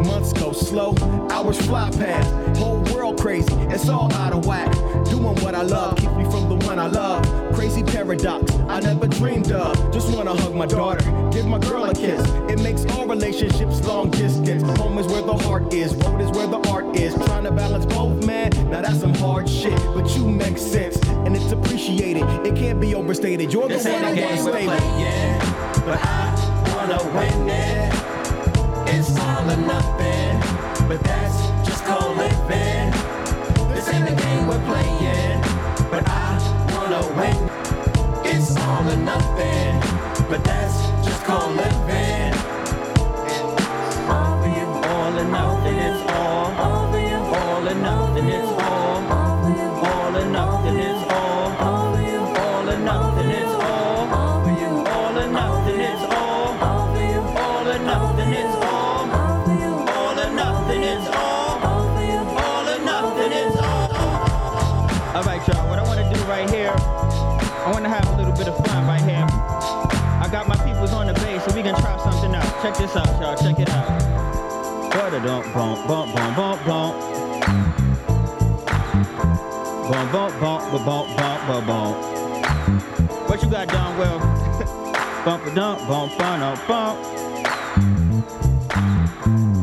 Months 0.04 0.32
go 0.32 0.52
slow, 0.52 0.94
hours 1.30 1.60
fly 1.66 1.90
past. 1.90 2.58
Whole 2.58 2.80
world 2.94 3.20
crazy, 3.20 3.52
it's 3.70 3.88
all 3.88 4.12
out 4.14 4.32
of 4.32 4.46
whack. 4.46 4.72
Doing 5.06 5.36
what 5.42 5.54
I 5.54 5.62
love 5.62 5.96
keeps 5.96 6.12
me 6.14 6.24
from 6.24 6.48
the 6.48 6.56
one 6.66 6.78
I 6.78 6.86
love. 6.86 7.24
Crazy 7.54 7.82
paradox, 7.82 8.52
I 8.68 8.80
never 8.80 9.06
dreamed 9.06 9.52
of. 9.52 9.92
Just 9.92 10.14
wanna 10.14 10.34
hug 10.34 10.54
my 10.54 10.66
daughter, 10.66 11.04
give 11.30 11.46
my 11.46 11.58
girl 11.58 11.84
a 11.84 11.94
kiss. 11.94 12.20
It 12.50 12.60
makes 12.62 12.84
all 12.92 13.06
relationships 13.06 13.84
long 13.86 14.10
distance. 14.10 14.62
Home 14.78 14.98
is 14.98 15.06
where 15.06 15.22
the 15.22 15.36
heart 15.36 15.72
is, 15.72 15.94
road 15.94 16.20
is 16.20 16.30
where 16.30 16.46
the 16.46 16.60
art 16.68 16.87
is. 16.98 17.14
Trying 17.14 17.44
to 17.44 17.50
balance 17.52 17.86
both, 17.86 18.24
man. 18.26 18.50
Now 18.70 18.82
that's 18.82 19.00
some 19.00 19.14
hard 19.14 19.48
shit, 19.48 19.78
but 19.94 20.14
you 20.16 20.28
make 20.28 20.58
sense, 20.58 20.96
and 21.24 21.36
it's 21.36 21.52
appreciated. 21.52 22.24
It 22.46 22.56
can't 22.56 22.80
be 22.80 22.94
overstated. 22.94 23.52
You're 23.52 23.68
the 23.68 23.74
This 23.74 23.84
one 23.84 23.94
ain't 23.94 24.04
I 24.04 24.08
a 24.08 24.10
wanna 24.10 24.34
game 24.36 24.44
we're 24.44 24.52
stay 24.52 24.66
but 25.84 25.98
I 26.02 26.28
wanna 26.74 27.00
win 27.16 27.48
it. 27.48 27.94
It's 28.94 29.18
all 29.18 29.50
or 29.50 29.56
nothing, 29.56 30.88
but 30.88 31.02
that's 31.04 31.38
just 31.66 31.84
called 31.84 32.16
living. 32.16 32.90
This 33.74 33.88
ain't 33.92 34.08
a 34.08 34.14
game 34.14 34.46
we're 34.46 34.64
playing, 34.66 35.40
but 35.90 36.02
I 36.06 36.38
wanna 36.74 37.02
win. 37.18 37.40
It's 38.24 38.56
all 38.56 38.88
or 38.88 38.96
nothing, 38.96 39.80
but 40.28 40.44
that's 40.44 40.87
this 72.78 72.94
out, 72.96 73.20
y'all. 73.20 73.36
Check 73.36 73.58
it 73.58 73.68
out. 73.70 73.88
What 74.94 75.14
a 75.14 75.20
dump, 75.20 75.52
bump, 75.52 75.88
bump, 75.88 76.14
bump, 76.14 76.36
bump, 76.36 76.66
bump. 76.66 76.94
Bump, 79.90 80.12
bump, 80.12 80.40
bump, 80.40 80.84
bump, 80.84 81.16
bump, 81.16 81.48
bump, 81.48 81.66
bump. 81.66 81.96
What 83.28 83.42
you 83.42 83.50
got 83.50 83.68
done 83.68 83.98
well? 83.98 84.18
bump, 85.24 85.54
dump, 85.54 85.88
bump, 85.88 86.18
bump, 86.18 86.68
bump. 86.68 86.98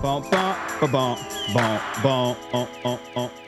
Bump, 0.02 0.32
bump, 0.32 0.92
bump, 0.92 1.20
bump, 1.54 1.82
bump, 2.04 2.38
bump, 2.52 2.70
bump, 2.84 3.02
bump. 3.16 3.45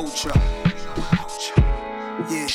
Ultra. 0.00 0.32
Yeah, 2.30 2.46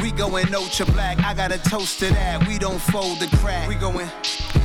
we 0.00 0.12
going 0.12 0.54
ultra 0.54 0.86
black. 0.86 1.18
I 1.18 1.34
got 1.34 1.50
a 1.50 1.58
toast 1.58 1.98
to 1.98 2.06
that. 2.10 2.46
We 2.46 2.58
don't 2.58 2.78
fold 2.78 3.18
the 3.18 3.26
crack. 3.38 3.68
We 3.68 3.74
going. 3.74 4.08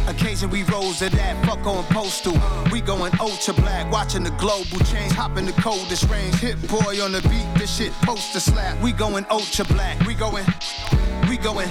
Occasion 0.08 0.52
we 0.52 0.62
rose 0.66 1.00
to 1.00 1.10
that, 1.10 1.44
fuck 1.48 1.66
on 1.66 1.84
postal. 1.86 2.40
We 2.72 2.80
going 2.80 3.12
ultra 3.20 3.56
black, 3.56 3.92
watching 3.92 4.24
the 4.24 4.30
global 4.38 4.78
change, 4.86 5.14
hopping 5.14 5.48
the 5.48 5.52
coldest 5.54 6.12
range. 6.12 6.36
Hit-Boy 6.36 7.04
on 7.04 7.12
the 7.12 7.22
beat, 7.24 7.48
this 7.58 7.78
shit 7.78 7.92
poster 8.04 8.40
slap. 8.40 8.80
We 8.84 8.92
going 8.92 9.26
ultra 9.32 9.66
black, 9.66 10.00
we 10.06 10.14
going, 10.14 10.46
we 11.28 11.38
going. 11.38 11.70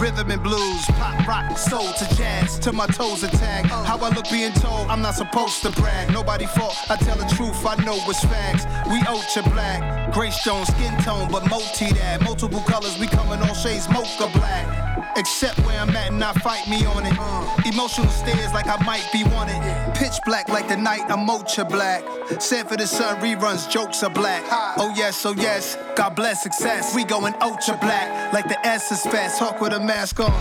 Rhythm 0.00 0.30
and 0.30 0.42
blues, 0.42 0.86
pop, 0.96 1.26
rock, 1.28 1.58
soul 1.58 1.92
to 1.92 2.16
jazz, 2.16 2.58
to 2.60 2.72
my 2.72 2.86
toes 2.86 3.22
attack. 3.22 3.66
How 3.66 3.98
I 3.98 4.08
look 4.08 4.24
being 4.30 4.52
told, 4.54 4.88
I'm 4.88 5.02
not 5.02 5.14
supposed 5.14 5.60
to 5.60 5.70
brag. 5.72 6.10
Nobody 6.10 6.46
fault, 6.46 6.74
I 6.88 6.96
tell 6.96 7.16
the 7.16 7.26
truth, 7.34 7.66
I 7.66 7.74
know 7.84 7.98
what's 8.06 8.24
facts. 8.24 8.64
We 8.90 9.02
ultra 9.02 9.42
black, 9.52 10.14
gray 10.14 10.30
stone, 10.30 10.64
skin 10.64 10.96
tone, 11.02 11.30
but 11.30 11.46
multi 11.50 11.92
that. 11.92 12.22
Multiple 12.22 12.60
colors, 12.60 12.98
we 12.98 13.08
coming 13.08 13.40
all 13.46 13.54
shades 13.54 13.90
mocha 13.90 14.30
black. 14.32 14.89
Except 15.16 15.58
where 15.60 15.80
I'm 15.80 15.90
at, 15.90 16.12
and 16.12 16.22
I 16.22 16.32
fight 16.34 16.68
me 16.68 16.84
on 16.86 17.04
it. 17.06 17.12
Emotional 17.66 18.08
stares 18.08 18.52
like 18.52 18.66
I 18.66 18.82
might 18.84 19.06
be 19.12 19.24
wanted. 19.24 19.60
Pitch 19.94 20.18
black 20.24 20.48
like 20.48 20.68
the 20.68 20.76
night, 20.76 21.02
I'm 21.08 21.28
ultra 21.28 21.64
black. 21.64 22.02
Said 22.40 22.68
for 22.68 22.76
the 22.76 22.86
sun, 22.86 23.20
reruns, 23.20 23.70
jokes 23.70 24.02
are 24.02 24.10
black. 24.10 24.44
Oh 24.78 24.92
yes, 24.96 25.24
oh 25.26 25.32
yes, 25.32 25.76
God 25.96 26.14
bless 26.16 26.42
success. 26.42 26.94
We 26.94 27.04
going 27.04 27.34
ultra 27.40 27.76
black, 27.78 28.32
like 28.32 28.48
the 28.48 28.58
S 28.66 28.90
is 28.92 29.02
fast. 29.02 29.38
Talk 29.38 29.60
with 29.60 29.72
a 29.72 29.80
mask 29.80 30.20
on, 30.20 30.32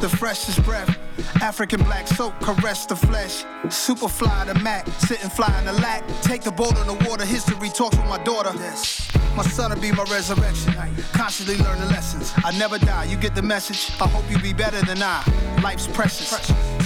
the 0.00 0.08
freshest 0.08 0.62
breath. 0.64 0.96
African 1.42 1.82
black 1.82 2.06
soap, 2.06 2.34
caress 2.40 2.86
the 2.86 2.96
flesh. 2.96 3.44
Super 3.70 4.08
fly 4.08 4.44
the 4.44 4.54
Mac, 4.60 4.86
sitting 4.98 5.30
fly 5.30 5.52
in 5.58 5.66
the 5.66 5.72
lack. 5.72 6.04
Take 6.22 6.42
the 6.42 6.52
boat 6.52 6.76
on 6.78 6.86
the 6.86 7.08
water, 7.08 7.24
history 7.24 7.68
talks 7.68 7.96
with 7.96 8.06
my 8.06 8.22
daughter. 8.22 8.52
Yes. 8.54 9.10
My 9.36 9.42
son 9.42 9.72
will 9.72 9.80
be 9.80 9.92
my 9.92 10.04
resurrection. 10.04 10.74
Constantly 11.12 11.56
learning 11.64 11.88
lessons. 11.88 12.32
I 12.44 12.56
never 12.58 12.78
die, 12.78 13.04
you 13.04 13.16
get 13.16 13.34
the 13.34 13.42
message. 13.42 13.90
I 14.00 14.08
hope 14.08 14.30
you 14.30 14.38
be 14.38 14.52
better 14.52 14.84
than 14.86 15.02
I. 15.02 15.22
Life's 15.62 15.86
precious. 15.86 16.30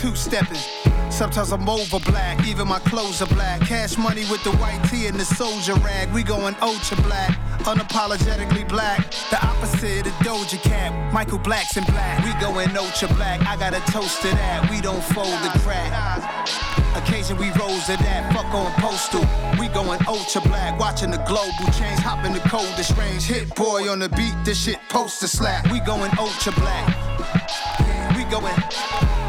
Two 0.00 0.14
stepping. 0.14 1.01
Sometimes 1.12 1.52
I'm 1.52 1.68
over 1.68 2.00
black, 2.10 2.44
even 2.46 2.66
my 2.66 2.78
clothes 2.80 3.20
are 3.20 3.26
black. 3.26 3.60
Cash 3.60 3.98
money 3.98 4.24
with 4.30 4.42
the 4.44 4.50
white 4.52 4.82
tee 4.90 5.06
and 5.06 5.20
the 5.20 5.24
soldier 5.24 5.74
rag. 5.74 6.10
We 6.12 6.22
going 6.22 6.56
ultra 6.62 6.96
black, 7.02 7.38
unapologetically 7.60 8.66
black. 8.66 9.10
The 9.30 9.38
opposite 9.46 10.06
of 10.06 10.12
Doja 10.24 10.60
Cat. 10.62 11.12
Michael 11.12 11.38
Black's 11.38 11.76
in 11.76 11.84
black. 11.84 12.24
We 12.24 12.32
going 12.40 12.74
ultra 12.76 13.08
black. 13.14 13.46
I 13.46 13.56
got 13.56 13.74
a 13.74 13.92
toast 13.92 14.22
to 14.22 14.28
that. 14.28 14.68
We 14.70 14.80
don't 14.80 15.04
fold 15.04 15.38
the 15.44 15.52
crack. 15.60 15.92
Occasion 16.96 17.36
we 17.36 17.50
rose 17.60 17.84
to 17.86 17.96
that. 17.98 18.32
Fuck 18.32 18.52
on 18.54 18.72
postal. 18.80 19.20
We 19.60 19.68
going 19.68 20.00
ultra 20.08 20.40
black, 20.40 20.80
watching 20.80 21.10
the 21.10 21.22
global 21.28 21.70
change. 21.78 22.00
Hop 22.00 22.24
in 22.24 22.32
the 22.32 22.40
coldest 22.48 22.96
range. 22.96 23.24
Hit-Boy 23.24 23.88
on 23.88 23.98
the 24.00 24.08
beat. 24.08 24.34
This 24.44 24.64
shit 24.64 24.78
poster 24.88 25.28
slap. 25.28 25.70
We 25.70 25.78
going 25.80 26.10
ultra 26.18 26.52
black. 26.52 26.88
We 28.16 28.24
going. 28.24 28.56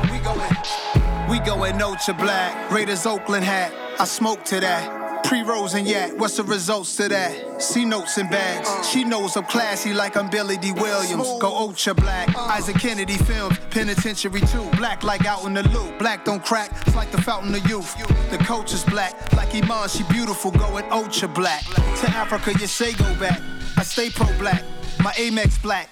We 0.10 0.18
going. 0.24 1.03
We 1.30 1.40
going 1.40 1.82
ultra 1.82 2.14
black. 2.14 2.72
Raiders 2.72 3.06
Oakland 3.06 3.46
hat. 3.46 3.74
I 4.00 4.06
smoke 4.06 4.44
to 4.46 4.60
that. 4.60 5.24
Pre-rolls 5.24 5.74
and 5.74 5.88
yak, 5.88 6.12
what's 6.18 6.36
the 6.36 6.44
results 6.44 6.98
to 6.98 7.08
that? 7.08 7.62
C 7.62 7.86
notes 7.86 8.18
and 8.18 8.30
bags. 8.30 8.70
She 8.90 9.06
knows 9.06 9.38
I'm 9.38 9.46
classy 9.46 9.94
like 9.94 10.18
I'm 10.18 10.30
Billy 10.30 10.58
Dee 10.58 10.74
Williams. 10.74 11.28
Go 11.40 11.48
ultra 11.48 11.94
black. 11.94 12.36
Isaac 12.36 12.76
Kennedy 12.76 13.18
films, 13.18 13.58
penitentiary 13.72 14.42
too. 14.42 14.70
Black 14.78 15.02
like 15.02 15.26
out 15.26 15.46
in 15.46 15.54
the 15.54 15.64
loop. 15.70 15.98
Black 15.98 16.26
don't 16.26 16.44
crack, 16.44 16.72
it's 16.86 16.96
like 16.96 17.12
the 17.12 17.22
fountain 17.22 17.56
of 17.56 17.68
youth. 17.70 17.96
The 18.32 18.38
coach 18.40 18.74
is 18.74 18.84
black, 18.84 19.32
like 19.34 19.56
Iman, 19.56 19.88
she 19.88 20.04
beautiful, 20.12 20.52
going 20.52 20.86
ultra 20.92 21.30
black. 21.30 21.64
To 21.64 22.10
Africa, 22.10 22.52
you 22.60 22.68
say 22.68 22.92
go 22.92 23.16
back. 23.18 23.40
I 23.78 23.84
stay 23.84 24.10
pro 24.10 24.28
black, 24.38 24.64
my 25.02 25.14
Amex 25.14 25.60
black. 25.62 25.90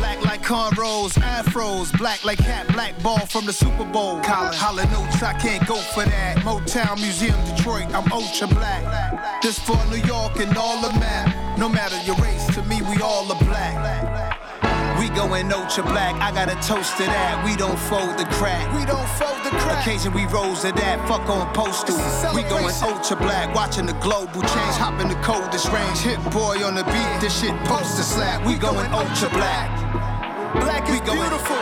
Black 0.00 0.24
like 0.24 0.42
cornrows, 0.42 1.12
afros, 1.20 1.96
black 1.98 2.24
like 2.24 2.38
cat, 2.38 2.66
black 2.72 3.00
ball 3.02 3.26
from 3.26 3.44
the 3.44 3.52
Super 3.52 3.84
Bowl. 3.84 4.18
Colin, 4.22 4.54
holla 4.54 4.84
notes, 4.86 5.22
I 5.22 5.34
can't 5.34 5.66
go 5.66 5.76
for 5.76 6.04
that. 6.04 6.38
Motown 6.38 6.96
Museum, 6.96 7.36
Detroit, 7.44 7.94
I'm 7.94 8.10
ultra 8.10 8.46
black. 8.46 9.42
This 9.42 9.58
for 9.58 9.76
New 9.90 10.02
York 10.04 10.36
and 10.40 10.56
all 10.56 10.80
the 10.80 10.98
map. 10.98 11.58
No 11.58 11.68
matter 11.68 12.00
your 12.06 12.16
race, 12.16 12.46
to 12.54 12.62
me 12.62 12.80
we 12.80 12.96
all 13.02 13.30
are 13.30 13.44
black. 13.44 14.09
We 15.10 15.16
going 15.16 15.52
ultra 15.52 15.82
black, 15.82 16.14
I 16.22 16.30
got 16.30 16.48
a 16.48 16.54
toast 16.66 16.96
to 16.98 17.02
that. 17.02 17.42
We 17.44 17.56
don't 17.56 17.78
fold 17.90 18.16
the 18.16 18.26
crack. 18.38 18.62
We 18.78 18.86
don't 18.86 19.08
fold 19.18 19.42
the 19.42 19.50
crack. 19.50 19.82
Occasion 19.82 20.12
we 20.12 20.24
rose 20.26 20.62
to 20.62 20.70
that, 20.70 21.02
fuck 21.08 21.28
on 21.28 21.52
postal. 21.52 21.98
We 22.32 22.44
going 22.44 22.72
ultra 22.80 23.16
black, 23.16 23.52
watching 23.52 23.86
the 23.86 23.94
global 23.94 24.40
change, 24.40 24.76
hop 24.78 25.00
in 25.00 25.08
the 25.08 25.18
coldest 25.26 25.66
range. 25.72 25.98
Hit-Boy 25.98 26.62
on 26.62 26.76
the 26.76 26.84
beat, 26.84 27.20
this 27.20 27.40
shit 27.40 27.58
poster 27.66 28.04
slap. 28.04 28.46
We 28.46 28.54
going 28.54 28.86
ultra 28.92 29.28
black. 29.30 29.68
Black 30.54 30.88
is 30.88 31.00
beautiful. 31.00 31.58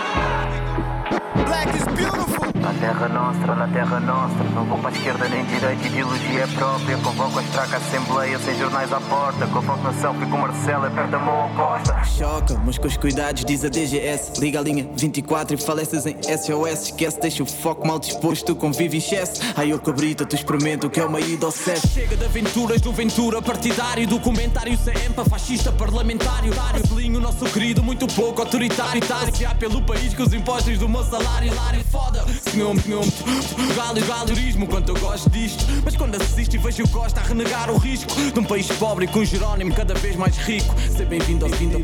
Black 1.49 1.74
is 1.74 1.86
beautiful. 1.96 2.38
Terra 2.81 3.09
nostra, 3.09 3.55
na 3.55 3.68
terra 3.68 4.01
nostra 4.01 4.45
Não 4.55 4.64
vou 4.64 4.79
para 4.79 4.91
a 4.91 4.93
esquerda 4.93 5.29
nem 5.29 5.45
direita, 5.45 5.87
ideologia 5.87 6.43
é 6.43 6.47
própria 6.47 6.97
Convoco 6.99 7.39
a 7.39 7.43
estraca 7.43 7.76
assembleia, 7.76 8.39
sem 8.39 8.57
jornais 8.57 8.93
à 8.93 9.01
porta 9.01 9.47
Convoco 9.49 9.83
na 9.83 9.93
selfie 9.93 10.26
com 10.26 10.39
Marcelo, 10.39 10.87
aperta 10.87 11.16
a 11.16 11.18
mão 11.18 11.43
ao 11.43 11.49
Costa 11.51 11.99
Choca, 12.18 12.61
mas 12.64 12.79
com 12.79 12.87
os 12.87 12.97
cuidados, 12.97 13.45
diz 13.45 13.64
a 13.64 13.68
DGS. 13.68 14.41
Liga 14.41 14.59
a 14.59 14.62
linha 14.62 14.89
24 14.97 15.55
e 15.55 15.61
faleces 15.61 16.05
em 16.05 16.16
SOS. 16.22 16.87
Esquece, 16.87 17.20
deixa 17.20 17.43
o 17.43 17.47
foco 17.47 17.87
mal 17.87 17.99
disposto, 17.99 18.57
convive 18.57 18.97
em 18.97 18.99
excesso. 18.99 19.41
Aí 19.57 19.70
eu 19.70 19.79
cabrita, 19.79 20.26
tu 20.26 20.35
experimenta 20.35 20.87
o 20.87 20.91
que 20.91 20.99
é 20.99 21.05
uma 21.05 21.20
ida 21.20 21.47
ao. 21.47 21.53
Chega 21.55 22.16
de 22.16 22.24
aventuras 22.24 22.81
do 22.81 22.93
Ventura 22.93 23.41
partidário, 23.41 24.07
documentário 24.07 24.76
CEMPA, 24.76 25.24
fascista 25.26 25.70
parlamentário. 25.70 26.53
Selinho, 26.89 27.20
nosso 27.20 27.45
querido, 27.47 27.83
muito 27.83 28.07
pouco 28.09 28.41
autoritário. 28.41 29.01
Passear 29.07 29.57
pelo 29.57 29.81
país 29.83 30.12
com 30.14 30.24
os 30.24 30.33
impostos 30.33 30.79
do 30.79 30.89
meu 30.89 31.05
salário. 31.05 31.55
Lário 31.55 31.85
foda. 31.85 32.24
Senhor, 32.51 32.67
senhor, 32.76 33.04
galo, 33.74 34.00
galo, 34.06 34.26
turismo, 34.26 34.66
quanto 34.66 34.90
eu 34.90 35.00
gosto 35.00 35.30
disto. 35.30 35.64
Mas 35.84 35.96
quando 35.96 36.16
assisto 36.16 36.56
e 36.56 36.58
vejo 36.58 36.84
o 36.84 36.88
Costa 36.88 37.20
a 37.20 37.24
renegar 37.24 37.70
o 37.70 37.78
risco 37.78 38.12
de 38.14 38.38
um 38.38 38.44
país 38.44 38.66
pobre 38.66 39.06
com 39.06 39.24
Jerónimo 39.24 39.74
cada 39.74 39.94
vez 39.94 40.16
mais 40.16 40.36
rico. 40.36 40.74
Seja 40.80 41.06
bem-vindo 41.06 41.46
ao 41.46 41.50
fim 41.52 41.68
do. 41.68 41.78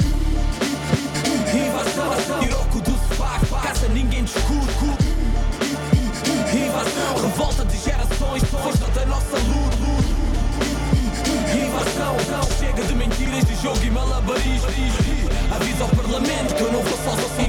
Invasão, 1.55 2.41
tiroco 2.41 2.81
do 2.81 2.91
sofá, 2.91 3.41
casa 3.63 3.89
ninguém 3.89 4.25
discute. 4.25 4.75
Invasão, 6.53 7.23
revolta 7.23 7.65
de 7.65 7.79
gerações, 7.79 8.45
força 8.45 8.87
da 8.91 9.07
nossa 9.07 9.37
luta. 9.39 9.75
Invasão, 11.55 12.17
chega 12.59 12.83
de 12.83 12.95
mentiras 12.95 13.45
de 13.45 13.63
jogo 13.63 13.83
e 13.83 13.91
malabarismo. 13.91 14.69
Avisa 15.55 15.85
ao 15.85 15.89
parlamento 15.91 16.55
que 16.55 16.63
eu 16.63 16.73
não 16.73 16.83
vou 16.83 16.99
só 16.99 17.17
sozinho. 17.17 17.44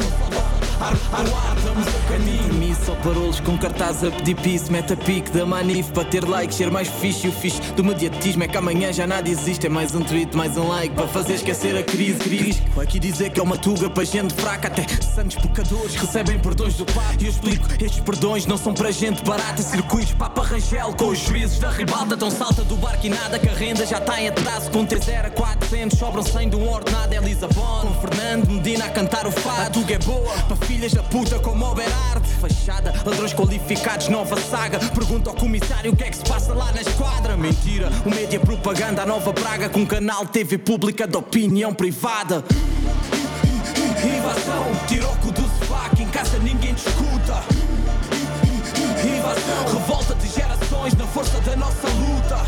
Permisso 2.07 2.86
só 2.86 2.95
parolos 2.95 3.39
com 3.39 3.57
cartaz 3.57 4.03
a 4.03 4.11
pedir 4.11 4.36
piso. 4.36 4.71
Mete 4.71 4.93
a 4.93 4.97
pique 4.97 5.31
da 5.31 5.45
manif 5.45 5.91
para 5.91 6.05
ter 6.05 6.23
like, 6.23 6.53
ser 6.53 6.69
mais 6.69 6.88
fixe. 6.88 7.25
E 7.25 7.29
o 7.29 7.33
fixe 7.33 7.59
do 7.73 7.83
mediatismo 7.83 8.43
é 8.43 8.47
que 8.47 8.55
amanhã 8.55 8.93
já 8.93 9.07
nada 9.07 9.27
existe. 9.27 9.65
É 9.65 9.69
mais 9.69 9.95
um 9.95 10.01
tweet, 10.01 10.36
mais 10.38 10.55
um 10.57 10.67
like 10.67 10.93
para 10.93 11.07
fazer 11.07 11.33
esquecer 11.33 11.75
a 11.75 11.81
crise. 11.81 12.19
crise. 12.19 12.61
Aqui 12.79 12.99
dizer 12.99 13.31
que 13.31 13.39
é 13.39 13.43
uma 13.43 13.57
tuga 13.57 13.89
para 13.89 14.03
gente 14.03 14.33
fraca. 14.36 14.67
Até 14.67 14.86
santos 15.01 15.38
pecadores 15.38 15.95
recebem 15.95 16.38
perdões 16.38 16.75
do 16.75 16.86
Papa. 16.86 17.15
E 17.19 17.23
eu 17.23 17.29
explico, 17.31 17.67
estes 17.83 17.99
perdões 18.01 18.45
não 18.45 18.57
são 18.57 18.73
para 18.73 18.91
gente 18.91 19.23
barata. 19.23 19.63
Circuitos 19.63 20.13
Papa 20.13 20.43
Rangel 20.43 20.93
com 20.93 21.07
os 21.07 21.17
juízes 21.17 21.57
da 21.57 21.71
ribalta. 21.71 22.15
Tão 22.15 22.29
salta 22.29 22.63
do 22.63 22.75
barco 22.75 23.07
e 23.07 23.09
nada 23.09 23.39
que 23.39 23.49
a 23.49 23.53
renda 23.53 23.86
já 23.86 23.97
está 23.97 24.21
em 24.21 24.27
atraso. 24.27 24.69
Com 24.69 24.86
3 24.86 25.07
era 25.07 25.29
400, 25.31 25.97
sobram 25.97 26.21
100 26.21 26.49
de 26.49 26.55
um 26.55 26.69
ordenado. 26.69 27.13
É 27.13 27.19
Lisabon, 27.19 27.81
com 27.81 27.93
Fernando 28.01 28.47
Medina 28.47 28.86
a 28.86 28.89
cantar 28.89 29.25
o 29.25 29.31
fado. 29.31 29.61
A 29.61 29.69
tuga 29.71 29.95
é 29.95 29.99
boa 29.99 30.33
para 30.47 30.57
filhas 30.76 30.93
da 30.93 31.03
puta 31.03 31.39
como 31.39 31.65
o. 31.65 32.28
Fachada, 32.41 32.93
ladrões 33.05 33.34
qualificados, 33.34 34.09
nova 34.09 34.39
saga. 34.41 34.78
Pergunta 34.78 35.30
ao 35.30 35.36
comissário 35.36 35.93
o 35.93 35.95
que 35.95 36.03
é 36.03 36.09
que 36.09 36.17
se 36.17 36.23
passa 36.26 36.53
lá 36.53 36.69
na 36.73 36.82
esquadra. 36.82 37.38
Mentira, 37.38 37.89
o 38.05 38.09
média 38.09 38.38
propaganda, 38.39 39.03
a 39.03 39.05
nova 39.05 39.32
praga. 39.32 39.69
Com 39.69 39.86
canal 39.86 40.26
TV 40.26 40.57
pública 40.57 41.07
de 41.07 41.15
opinião 41.15 41.73
privada. 41.73 42.43
Invasão, 44.03 44.65
tiroco 44.88 45.32
do 45.32 45.41
sofá, 45.43 45.89
que 45.95 46.03
em 46.03 46.09
casa 46.09 46.38
ninguém 46.39 46.73
discuta. 46.73 47.41
Invasão, 49.01 49.80
revolta 49.80 50.13
de 50.15 50.28
gerações 50.28 50.93
na 50.95 51.07
força 51.07 51.39
da 51.39 51.55
nossa 51.55 51.88
luta. 51.88 52.45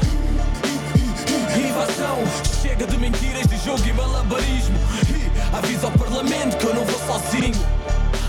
Invasão, 1.57 2.17
chega 2.61 2.85
de 2.85 2.97
mentiras 2.97 3.47
de 3.47 3.57
jogo 3.63 3.87
e 3.87 3.93
malabarismo. 3.93 4.75
Avisa 5.53 5.87
ao 5.87 5.93
parlamento 5.93 6.57
que 6.57 6.65
eu 6.65 6.75
não 6.75 6.83
vou 6.83 6.99
sozinho. 7.07 7.76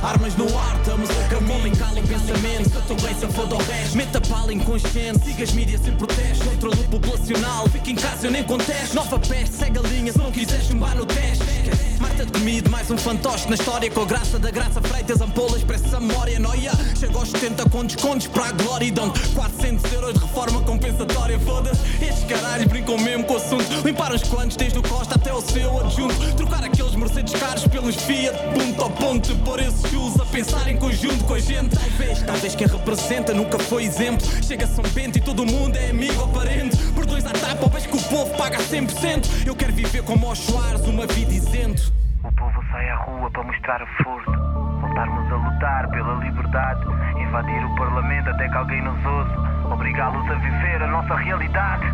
Armas 0.02 0.36
no 0.36 0.46
ar, 0.58 0.76
estamos 0.76 1.10
a 1.10 1.28
caminho. 1.28 1.58
Homem, 1.58 1.74
cala 1.74 1.98
em 1.98 2.06
pensamento, 2.06 2.70
que 2.70 2.76
eu 2.76 2.80
estou 2.80 2.96
bem 2.98 3.14
se 3.14 3.26
foda 3.28 3.54
ao 3.56 3.60
resto. 3.60 3.96
Meta 3.96 4.20
pala 4.20 4.52
inconsciente, 4.52 5.24
siga 5.24 5.42
as 5.42 5.52
mídias 5.52 5.80
sem 5.80 5.92
protesto. 5.96 6.44
Controle 6.44 6.84
populacional, 6.84 7.68
fica 7.68 7.90
em 7.90 7.96
casa, 7.96 8.26
eu 8.26 8.30
nem 8.30 8.44
contesto. 8.44 8.94
Nova 8.94 9.18
peste, 9.18 9.56
segue 9.56 9.78
a 9.78 9.82
linha, 9.82 10.12
se 10.12 10.18
não 10.18 10.30
quiseres 10.30 10.66
chumbar 10.66 10.94
no 10.94 11.04
teste. 11.04 11.87
De 12.18 12.32
comido, 12.32 12.68
mais 12.68 12.90
um 12.90 12.98
fantoche 12.98 13.48
na 13.48 13.54
história. 13.54 13.88
Com 13.92 14.02
a 14.02 14.04
graça 14.04 14.40
da 14.40 14.50
graça, 14.50 14.82
freitas, 14.82 15.20
ampolas, 15.20 15.62
pressa 15.62 16.00
memória. 16.00 16.36
Noia, 16.40 16.72
chega 16.98 17.16
aos 17.16 17.30
70 17.30 17.70
com 17.70 17.84
descontos 17.84 18.26
para 18.26 18.46
a 18.46 18.52
glória. 18.52 18.86
E 18.86 18.90
dão 18.90 19.12
400 19.34 19.92
euros 19.92 20.14
de 20.14 20.18
reforma 20.18 20.60
compensatória. 20.62 21.38
Foda-se, 21.38 21.80
estes 22.04 22.24
caralhos 22.24 22.66
brincam 22.66 22.98
mesmo 22.98 23.22
com 23.22 23.34
o 23.34 23.36
assunto. 23.36 23.86
Limpar 23.86 24.12
os 24.12 24.24
quantos, 24.24 24.56
desde 24.56 24.80
o 24.80 24.82
Costa 24.82 25.14
até 25.14 25.32
o 25.32 25.40
seu 25.40 25.78
adjunto. 25.78 26.34
Trocar 26.34 26.64
aqueles 26.64 26.96
Mercedes 26.96 27.32
caros 27.34 27.68
pelos 27.68 27.94
Fiat, 27.94 28.36
ponto 28.52 28.84
a 28.84 28.90
ponto. 28.90 29.36
Pôr 29.44 29.60
esses 29.60 29.88
shoes 29.88 30.18
a 30.18 30.24
pensar 30.24 30.68
em 30.68 30.76
conjunto 30.76 31.22
com 31.22 31.34
a 31.34 31.38
gente. 31.38 31.76
Talvez, 31.76 32.22
talvez 32.22 32.54
quem 32.56 32.66
representa 32.66 33.32
nunca 33.32 33.60
foi 33.60 33.84
exemplo. 33.84 34.26
Chega 34.42 34.66
São 34.66 34.82
Bento 34.92 35.18
e 35.18 35.20
todo 35.20 35.46
mundo 35.46 35.76
é 35.76 35.90
amigo 35.90 36.20
ou 36.20 36.28
parente. 36.28 36.76
Perdões 36.96 37.24
à 37.24 37.30
tapa, 37.30 37.68
vês 37.68 37.86
que 37.86 37.96
o 37.96 38.02
povo 38.02 38.36
paga 38.36 38.58
100%. 38.58 39.46
Eu 39.46 39.54
quero 39.54 39.72
viver 39.72 40.02
como 40.02 40.26
aos 40.26 40.40
Soares, 40.40 40.80
uma 40.80 41.06
vida 41.06 41.32
isento. 41.32 42.07
O 42.24 42.32
povo 42.32 42.64
sai 42.70 42.88
à 42.90 42.96
rua 42.96 43.30
para 43.30 43.44
mostrar 43.44 43.82
o 43.82 43.86
furto 44.02 44.32
Voltarmos 44.80 45.32
a 45.32 45.36
lutar 45.36 45.88
pela 45.90 46.14
liberdade 46.24 46.84
Invadir 47.20 47.64
o 47.64 47.76
parlamento 47.76 48.30
até 48.30 48.48
que 48.48 48.56
alguém 48.56 48.82
nos 48.82 49.04
ouça 49.04 49.48
Obrigá-los 49.72 50.30
a 50.30 50.34
viver 50.34 50.82
a 50.82 50.86
nossa 50.86 51.14
realidade. 51.14 51.84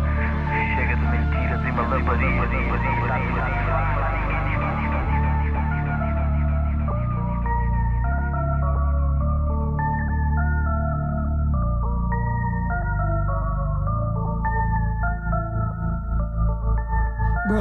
Chega 0.75 0.95
de 0.95 1.07
mentiras 1.07 1.61
e 1.65 1.71
malabarias 1.73 2.49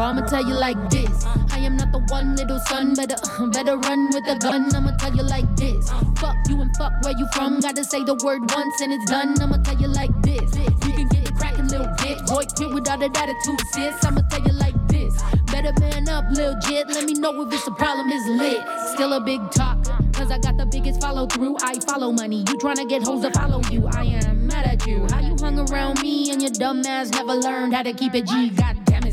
I'ma 0.00 0.26
tell 0.26 0.44
you 0.44 0.54
like 0.54 0.78
this. 0.90 1.24
I 1.52 1.58
am 1.58 1.76
not 1.76 1.92
the 1.92 2.00
one 2.08 2.36
little 2.36 2.58
son. 2.68 2.94
Better, 2.94 3.16
better 3.52 3.76
run 3.76 4.08
with 4.12 4.26
a 4.28 4.36
gun. 4.38 4.74
I'ma 4.74 4.96
tell 4.96 5.14
you 5.14 5.22
like 5.22 5.46
this. 5.56 5.90
Fuck 6.18 6.36
you 6.48 6.60
and 6.60 6.74
fuck 6.76 6.92
where 7.02 7.16
you 7.16 7.26
from. 7.32 7.60
Gotta 7.60 7.84
say 7.84 8.02
the 8.02 8.14
word 8.24 8.42
once 8.50 8.80
and 8.80 8.92
it's 8.92 9.10
done. 9.10 9.40
I'ma 9.40 9.58
tell 9.58 9.78
you 9.80 9.88
like 9.88 10.10
this. 10.22 10.54
You 10.56 10.92
can 10.92 11.08
get 11.08 11.28
it 11.28 11.34
crackin', 11.36 11.68
little 11.68 11.86
bitch. 11.98 12.26
Boy, 12.26 12.44
quit 12.56 12.74
without 12.74 13.02
an 13.02 13.16
attitude, 13.16 13.60
sis. 13.72 14.04
I'ma 14.04 14.22
tell 14.30 14.42
you 14.42 14.52
like 14.52 14.74
this. 14.88 15.20
Better 15.46 15.72
man 15.80 16.08
up, 16.08 16.24
lil' 16.30 16.58
jit. 16.66 16.88
Let 16.88 17.04
me 17.04 17.14
know 17.14 17.42
if 17.42 17.52
it's 17.52 17.66
a 17.66 17.72
problem, 17.72 18.10
it's 18.10 18.26
lit. 18.26 18.62
Still 18.94 19.12
a 19.12 19.20
big 19.20 19.40
talk. 19.52 19.84
Cause 20.12 20.30
I 20.30 20.38
got 20.38 20.56
the 20.56 20.66
biggest 20.66 21.00
follow 21.00 21.26
through. 21.26 21.56
I 21.62 21.78
follow 21.80 22.12
money. 22.12 22.38
You 22.48 22.56
tryna 22.58 22.88
get 22.88 23.02
hoes 23.02 23.22
to 23.22 23.30
follow 23.32 23.60
you. 23.70 23.86
I 23.88 24.04
am 24.04 24.46
mad 24.46 24.66
at 24.66 24.86
you. 24.86 25.06
How 25.10 25.20
you 25.20 25.36
hung 25.40 25.58
around 25.70 26.00
me 26.02 26.30
and 26.30 26.40
your 26.40 26.52
dumb 26.52 26.82
ass 26.86 27.10
never 27.10 27.34
learned 27.34 27.74
how 27.74 27.82
to 27.82 27.92
keep 27.92 28.14
it 28.14 28.26
G. 28.26 28.50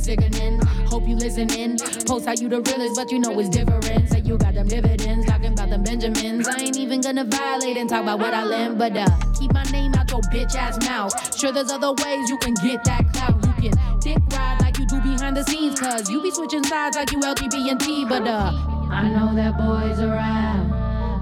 Hope 0.01 1.07
you 1.07 1.15
listening. 1.15 1.77
Post 2.07 2.25
how 2.25 2.33
you 2.33 2.49
the 2.49 2.59
realest, 2.59 2.95
but 2.95 3.11
you 3.11 3.19
know 3.19 3.39
it's 3.39 3.49
different. 3.49 4.09
Say 4.09 4.21
you 4.21 4.35
got 4.35 4.55
them 4.55 4.67
dividends, 4.67 5.27
talking 5.27 5.53
about 5.53 5.69
them 5.69 5.83
Benjamins. 5.83 6.47
I 6.47 6.59
ain't 6.59 6.77
even 6.77 7.01
gonna 7.01 7.23
violate 7.23 7.77
and 7.77 7.87
talk 7.87 8.01
about 8.01 8.17
what 8.17 8.33
I 8.33 8.43
lend, 8.43 8.79
but 8.79 8.97
uh, 8.97 9.05
keep 9.39 9.53
my 9.53 9.63
name 9.65 9.93
out 9.93 10.09
your 10.09 10.21
bitch 10.33 10.55
ass 10.55 10.83
mouth. 10.87 11.13
Sure, 11.37 11.51
there's 11.51 11.71
other 11.71 11.93
ways 11.93 12.29
you 12.29 12.37
can 12.39 12.55
get 12.55 12.83
that 12.85 13.13
clout. 13.13 13.45
You 13.61 13.69
can 13.69 13.99
dick 13.99 14.17
ride 14.31 14.57
like 14.61 14.79
you 14.79 14.87
do 14.87 14.99
behind 15.01 15.37
the 15.37 15.43
scenes, 15.43 15.79
cause 15.79 16.09
you 16.09 16.19
be 16.23 16.31
switching 16.31 16.63
sides 16.63 16.97
like 16.97 17.11
you 17.11 17.19
LGBT, 17.19 18.09
but 18.09 18.27
uh, 18.27 18.51
I 18.89 19.07
know 19.07 19.35
that 19.35 19.55
boy's 19.55 19.99
around. 19.99 20.73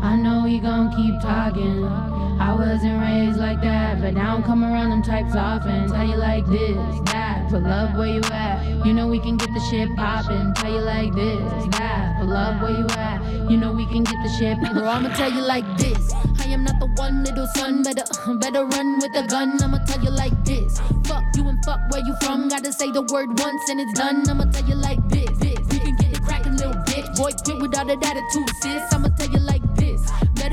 I 0.02 0.16
know 0.16 0.46
he 0.46 0.58
gon' 0.58 0.96
keep 0.96 1.20
talking. 1.20 2.19
I 2.40 2.54
wasn't 2.54 3.02
raised 3.02 3.38
like 3.38 3.62
that, 3.62 4.00
but 4.02 4.14
now 4.14 4.36
I'm 4.36 4.44
coming 4.44 4.70
around 4.70 4.92
them 4.92 5.04
types 5.04 5.36
often. 5.36 5.90
Tell 5.90 6.08
you 6.08 6.16
like 6.16 6.46
this, 6.46 6.78
that, 7.12 7.48
for 7.50 7.60
love 7.60 7.98
where 7.98 8.08
you 8.08 8.22
at. 8.32 8.86
You 8.86 8.94
know 8.94 9.08
we 9.08 9.20
can 9.20 9.36
get 9.36 9.54
the 9.54 9.60
shit 9.70 9.94
poppin'. 9.98 10.54
Tell 10.54 10.72
you 10.72 10.80
like 10.80 11.14
this, 11.14 11.42
that, 11.78 12.18
for 12.18 12.26
love 12.26 12.62
where 12.62 12.72
you 12.72 12.86
at. 12.92 13.52
You 13.52 13.58
know 13.58 13.74
we 13.74 13.86
can 13.88 14.04
get 14.04 14.16
the 14.24 14.30
shit. 14.40 14.58
Bro, 14.74 14.86
I'ma 14.88 15.14
tell 15.16 15.32
you 15.32 15.42
like 15.42 15.66
this. 15.78 16.14
I 16.40 16.46
am 16.46 16.64
not 16.64 16.80
the 16.80 16.88
one 16.96 17.26
little 17.26 17.48
son, 17.56 17.84
better 17.84 18.04
better 18.40 18.66
run 18.66 19.00
with 19.00 19.16
a 19.16 19.28
gun. 19.28 19.62
I'ma 19.62 19.80
tell 19.86 20.02
you 20.02 20.12
like 20.12 20.34
this. 20.46 20.80
Fuck 21.06 21.24
you 21.36 21.46
and 21.48 21.64
fuck 21.66 21.80
where 21.92 22.06
you 22.06 22.16
from. 22.22 22.48
Gotta 22.48 22.72
say 22.72 22.90
the 22.90 23.02
word 23.02 23.38
once 23.38 23.70
and 23.70 23.82
it's 23.82 24.00
done. 24.00 24.28
I'ma 24.30 24.46
tell 24.46 24.66
you 24.66 24.76
like 24.76 25.06
this. 25.10 25.30
this. 25.40 25.60
We 25.72 25.80
can 25.80 25.96
get 25.98 26.14
it 26.14 26.24
crackin', 26.24 26.56
little 26.56 26.74
bitch. 26.88 27.18
Boy, 27.18 27.32
quit 27.44 27.62
with 27.62 27.78
all 27.78 27.86
that 27.86 28.02
attitude, 28.02 28.50
sis. 28.62 28.94
I'ma 28.94 29.10
tell 29.10 29.30
you 29.30 29.40
like 29.40 29.59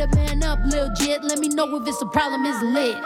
Better 0.06 0.16
man 0.16 0.42
up, 0.42 0.58
lil 0.64 0.92
jit. 0.94 1.22
Let 1.24 1.38
me 1.38 1.48
know 1.48 1.76
if 1.76 1.86
it's 1.86 2.00
a 2.02 2.06
problem, 2.06 2.44
it's 2.44 2.62
lit. 2.62 2.96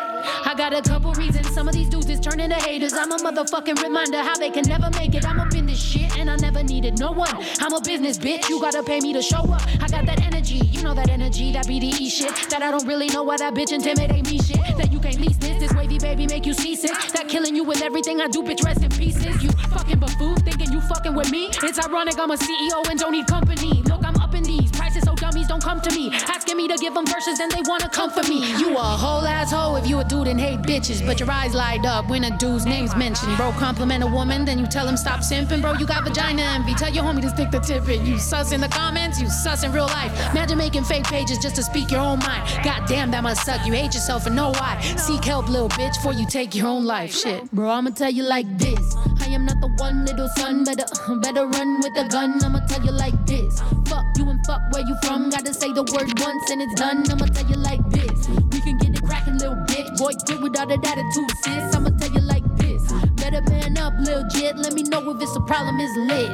I 0.45 0.55
got 0.57 0.75
a 0.75 0.83
couple 0.83 1.13
reasons. 1.15 1.49
Some 1.51 1.69
of 1.69 1.75
these 1.75 1.89
dudes 1.89 2.09
is 2.11 2.21
turning 2.21 2.51
to 2.51 2.57
haters. 2.57 2.93
I'm 2.93 3.13
a 3.13 3.17
motherfucking 3.17 3.83
reminder 3.83 4.19
how 4.19 4.37
they 4.37 4.51
can 4.51 4.65
never 4.69 4.91
make 4.99 5.15
it. 5.15 5.25
I'm 5.27 5.41
up 5.41 5.55
in 5.55 5.67
this 5.67 5.81
shit 5.81 6.17
and 6.19 6.31
I 6.31 6.37
never 6.37 6.63
needed 6.63 6.99
no 6.99 7.13
one. 7.13 7.35
I'm 7.61 7.73
a 7.73 7.81
business 7.81 8.19
bitch. 8.19 8.49
You 8.49 8.61
gotta 8.61 8.83
pay 8.83 9.01
me 9.01 9.13
to 9.13 9.23
show 9.23 9.39
up. 9.39 9.63
I 9.83 9.89
got 9.89 10.07
that 10.07 10.21
energy. 10.23 10.57
You 10.73 10.83
know 10.83 10.95
that 10.95 11.09
energy, 11.09 11.53
that 11.53 11.67
BDE 11.67 12.11
shit. 12.11 12.51
That 12.51 12.63
I 12.63 12.71
don't 12.71 12.87
really 12.87 13.09
know 13.09 13.23
why 13.23 13.39
that 13.39 13.55
bitch 13.55 13.73
intimidate 13.73 14.27
me 14.27 14.39
shit. 14.39 14.61
That 14.77 14.93
you 14.93 15.01
can't 15.01 15.21
lease 15.21 15.37
this. 15.37 15.59
This 15.61 15.73
wavy 15.75 15.99
baby 15.99 16.27
make 16.27 16.47
you 16.47 16.55
seasick. 16.55 16.93
That 17.13 17.29
killing 17.29 17.55
you 17.55 17.65
with 17.65 17.83
everything 17.83 18.21
I 18.21 18.29
do, 18.29 18.43
bitch, 18.43 18.65
rest 18.65 18.83
in 18.83 18.91
pieces. 18.91 19.43
You 19.43 19.51
fucking 19.71 19.99
buffoon 19.99 20.37
thinking 20.37 20.73
you 20.73 20.81
fucking 20.83 21.15
with 21.15 21.31
me. 21.31 21.49
It's 21.63 21.79
ironic 21.79 22.19
I'm 22.19 22.31
a 22.31 22.37
CEO 22.37 22.91
and 22.91 22.99
don't 22.99 23.13
need 23.13 23.27
company. 23.27 23.83
Look, 23.85 24.05
I'm 24.05 24.20
don't 25.51 25.61
come 25.61 25.81
to 25.81 25.93
me. 25.97 26.11
Asking 26.13 26.57
me 26.57 26.69
to 26.69 26.77
give 26.77 26.95
them 26.95 27.05
verses, 27.05 27.39
then 27.39 27.49
they 27.49 27.63
wanna 27.65 27.89
come 27.89 28.09
for 28.09 28.23
me. 28.29 28.39
You 28.57 28.77
a 28.79 28.91
whole 29.05 29.27
asshole 29.27 29.75
if 29.77 29.89
you 29.89 29.99
a 29.99 30.05
dude 30.05 30.29
and 30.29 30.39
hate 30.39 30.63
bitches, 30.63 31.05
but 31.05 31.19
your 31.19 31.29
eyes 31.29 31.55
light 31.55 31.85
up 31.85 32.09
when 32.09 32.23
a 32.23 32.39
dude's 32.39 32.67
name's 32.67 32.95
mentioned. 32.95 33.37
Bro, 33.37 33.53
compliment 33.59 34.05
a 34.05 34.07
woman, 34.07 34.45
then 34.45 34.61
you 34.61 34.67
tell 34.69 34.87
him 34.87 34.97
stop 34.97 35.21
simping. 35.21 35.61
Bro, 35.61 35.73
you 35.75 35.87
got 35.87 36.05
vagina 36.05 36.43
envy. 36.43 36.75
Tell 36.75 36.93
your 36.93 37.03
homie 37.03 37.23
to 37.23 37.31
stick 37.31 37.51
the 37.51 37.59
tip 37.59 37.89
in. 37.89 38.07
You 38.07 38.17
sus 38.17 38.53
in 38.53 38.61
the 38.61 38.69
comments, 38.69 39.21
you 39.21 39.29
sus 39.29 39.65
in 39.65 39.73
real 39.73 39.87
life. 39.87 40.13
Imagine 40.31 40.57
making 40.57 40.85
fake 40.85 41.05
pages 41.05 41.39
just 41.39 41.57
to 41.57 41.65
speak 41.65 41.91
your 41.91 42.01
own 42.01 42.21
mind. 42.21 42.45
God 42.63 42.87
damn, 42.87 43.11
that 43.11 43.25
must 43.25 43.45
suck. 43.45 43.67
You 43.67 43.73
hate 43.73 43.93
yourself 43.93 44.27
and 44.27 44.37
know 44.37 44.51
why. 44.51 44.81
Seek 44.99 45.25
help, 45.25 45.49
little 45.49 45.69
bitch, 45.71 45.97
before 45.97 46.13
you 46.13 46.27
take 46.29 46.55
your 46.55 46.69
own 46.69 46.85
life. 46.85 47.13
Shit, 47.13 47.51
bro, 47.51 47.71
I'ma 47.71 47.91
tell 47.91 48.11
you 48.11 48.23
like 48.23 48.47
this. 48.57 48.95
I 49.21 49.27
am 49.31 49.47
not 49.47 49.61
the 49.61 49.69
one 49.79 50.05
little 50.05 50.29
son, 50.37 50.63
better 50.63 50.87
better 51.21 51.47
run 51.47 51.81
with 51.81 51.99
a 51.99 52.09
gun. 52.09 52.43
I'ma 52.45 52.61
tell 52.69 52.85
you 52.85 52.93
like 52.93 53.27
this. 53.27 53.61
Fuck 53.89 54.10
fuck 54.51 54.63
where 54.73 54.83
you 54.83 54.97
from. 55.05 55.31
Gotta 55.31 55.55
say 55.55 55.73
the 55.73 55.85
word 55.95 56.11
once 56.19 56.51
and 56.51 56.61
it's 56.63 56.75
done. 56.75 57.05
I'ma 57.11 57.27
tell 57.27 57.47
you 57.47 57.57
like 57.57 57.85
this. 57.91 58.29
We 58.53 58.61
can 58.61 58.79
get 58.79 58.91
it 58.91 59.03
crackin', 59.05 59.39
little 59.39 59.55
bitch. 59.71 59.97
Boy, 59.99 60.13
quit 60.27 60.41
with 60.43 60.59
all 60.59 60.67
that 60.67 60.85
attitude, 60.91 61.31
sis. 61.43 61.75
I'ma 61.75 61.91
tell 61.91 62.11
you 62.11 62.21
like 62.21 62.45
this. 62.57 62.83
Better 63.21 63.43
man 63.43 63.79
up, 63.79 63.95
lil 64.01 64.25
jit. 64.35 64.57
Let 64.57 64.73
me 64.75 64.83
know 64.83 65.09
if 65.11 65.23
it's 65.23 65.37
a 65.37 65.41
problem, 65.41 65.79
it's 65.79 65.97
lit. 66.11 66.31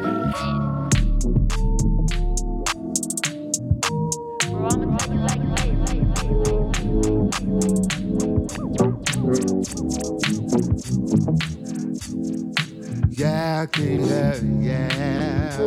I'ma 4.72 4.96
tell 4.96 5.14
you 5.14 5.20
like 5.20 5.46
Yeah, 13.18 13.64
I 13.64 13.80
yeah. 14.60 15.58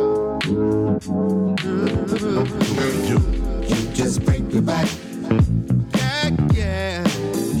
You, 3.08 3.18
you 3.66 3.92
just 3.92 4.24
break 4.24 4.42
me 4.42 4.60
back. 4.60 4.88
Yeah, 5.96 6.30
yeah. 6.54 7.04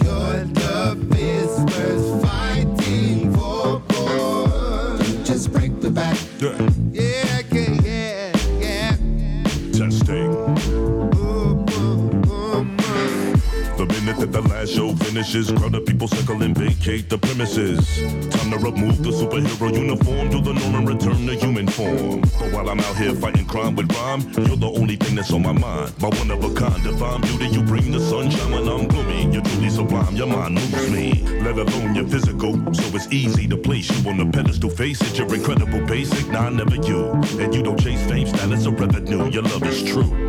Your 0.04 0.44
fighting 2.22 3.34
for. 3.34 3.82
You 5.02 5.24
just 5.24 5.52
break 5.52 5.72
me 5.82 5.90
back. 5.90 6.16
Yeah. 6.38 6.70
Yeah, 6.92 7.42
yeah, 7.50 8.32
yeah. 8.60 8.96
Testing. 9.72 10.30
The 13.76 13.86
minute 13.86 14.18
that 14.20 14.30
the 14.30 14.42
last 14.42 14.70
show 14.72 14.94
finishes, 14.94 15.50
people 16.00 16.16
circle 16.16 16.42
and 16.42 16.56
vacate 16.56 17.10
the 17.10 17.18
premises. 17.18 18.00
Time 18.30 18.50
to 18.50 18.56
remove 18.56 19.02
the 19.02 19.10
superhero 19.10 19.70
uniform, 19.74 20.30
do 20.30 20.40
the 20.40 20.54
norm 20.54 20.74
and 20.76 20.88
return 20.88 21.26
to 21.26 21.34
human 21.34 21.68
form. 21.68 22.22
But 22.38 22.52
while 22.52 22.70
I'm 22.70 22.80
out 22.80 22.96
here 22.96 23.14
fighting 23.14 23.44
crime 23.44 23.76
with 23.76 23.92
rhyme, 23.92 24.22
you're 24.46 24.56
the 24.56 24.72
only 24.80 24.96
thing 24.96 25.16
that's 25.16 25.30
on 25.30 25.42
my 25.42 25.52
mind. 25.52 25.92
My 26.00 26.08
one 26.08 26.30
of 26.30 26.42
a 26.42 26.54
kind, 26.54 26.82
divine 26.82 27.20
beauty, 27.20 27.48
you 27.48 27.62
bring 27.62 27.90
the 27.90 28.00
sunshine 28.00 28.50
when 28.50 28.66
I'm 28.66 28.88
gloomy. 28.88 29.30
You're 29.30 29.42
truly 29.42 29.68
sublime, 29.68 30.16
your 30.16 30.26
mind 30.26 30.54
moves 30.54 30.90
me. 30.90 31.22
Let 31.42 31.58
alone 31.58 31.94
your 31.94 32.06
physical, 32.06 32.54
so 32.72 32.96
it's 32.96 33.12
easy 33.12 33.46
to 33.48 33.58
place 33.58 33.90
you 33.90 34.08
on 34.08 34.16
the 34.16 34.24
pedestal. 34.24 34.70
Face 34.70 35.02
it, 35.02 35.18
you're 35.18 35.34
incredible, 35.34 35.84
basic, 35.86 36.26
nah, 36.28 36.48
never 36.48 36.76
you. 36.76 37.10
And 37.38 37.54
you 37.54 37.62
don't 37.62 37.78
chase 37.78 38.02
fame, 38.08 38.26
status, 38.26 38.66
or 38.66 38.72
revenue. 38.72 39.28
Your 39.30 39.42
love 39.42 39.64
is 39.64 39.82
true. 39.82 40.19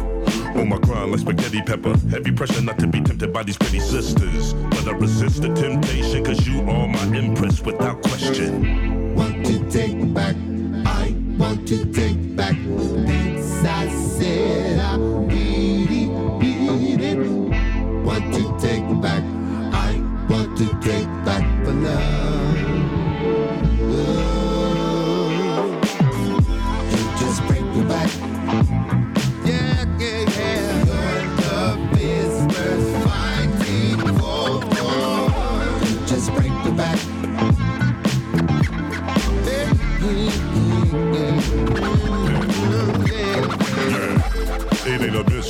On 0.55 0.69
my 0.69 0.77
grind 0.77 1.11
like 1.11 1.21
spaghetti 1.21 1.61
pepper. 1.61 1.97
Heavy 2.09 2.31
pressure 2.31 2.61
not 2.61 2.77
to 2.79 2.87
be 2.87 3.01
tempted 3.01 3.31
by 3.31 3.43
these 3.43 3.57
pretty 3.57 3.79
sisters. 3.79 4.53
But 4.53 4.87
I 4.87 4.91
resist 4.91 5.41
the 5.41 5.53
temptation, 5.53 6.23
cause 6.23 6.47
you 6.47 6.61
are 6.61 6.87
my 6.87 7.17
empress 7.17 7.61
without 7.61 8.01
question. 8.03 9.15
Want 9.15 9.45
to 9.45 9.69
take 9.69 10.13
back, 10.13 10.35
I 10.85 11.15
want 11.37 11.67
to 11.69 11.85
take 11.91 12.20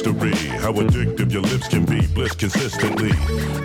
mystery 0.06 0.47
how 0.60 0.74
addictive 0.74 1.32
your 1.32 1.41
lips 1.41 1.68
can 1.68 1.86
be, 1.86 2.06
bliss 2.08 2.34
consistently. 2.34 3.12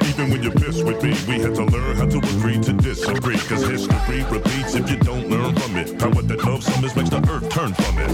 Even 0.09 0.31
when 0.31 0.43
you're 0.43 0.53
pissed 0.53 0.85
with 0.85 1.03
me, 1.03 1.11
we 1.29 1.41
had 1.41 1.55
to 1.55 1.65
learn 1.65 1.97
how 1.97 2.07
to 2.07 2.19
agree 2.19 2.59
to 2.61 2.73
disagree. 2.73 3.39
Cause 3.39 3.67
history 3.67 4.23
repeats 4.25 4.75
if 4.75 4.91
you 4.91 4.97
don't 4.99 5.29
learn 5.29 5.55
from 5.55 5.77
it. 5.77 5.99
Power 5.99 6.23
that 6.23 6.45
love 6.45 6.63
summers 6.63 6.95
makes 6.97 7.11
the 7.11 7.19
earth 7.31 7.49
turn 7.51 7.73
from 7.75 7.99
it. 7.99 8.11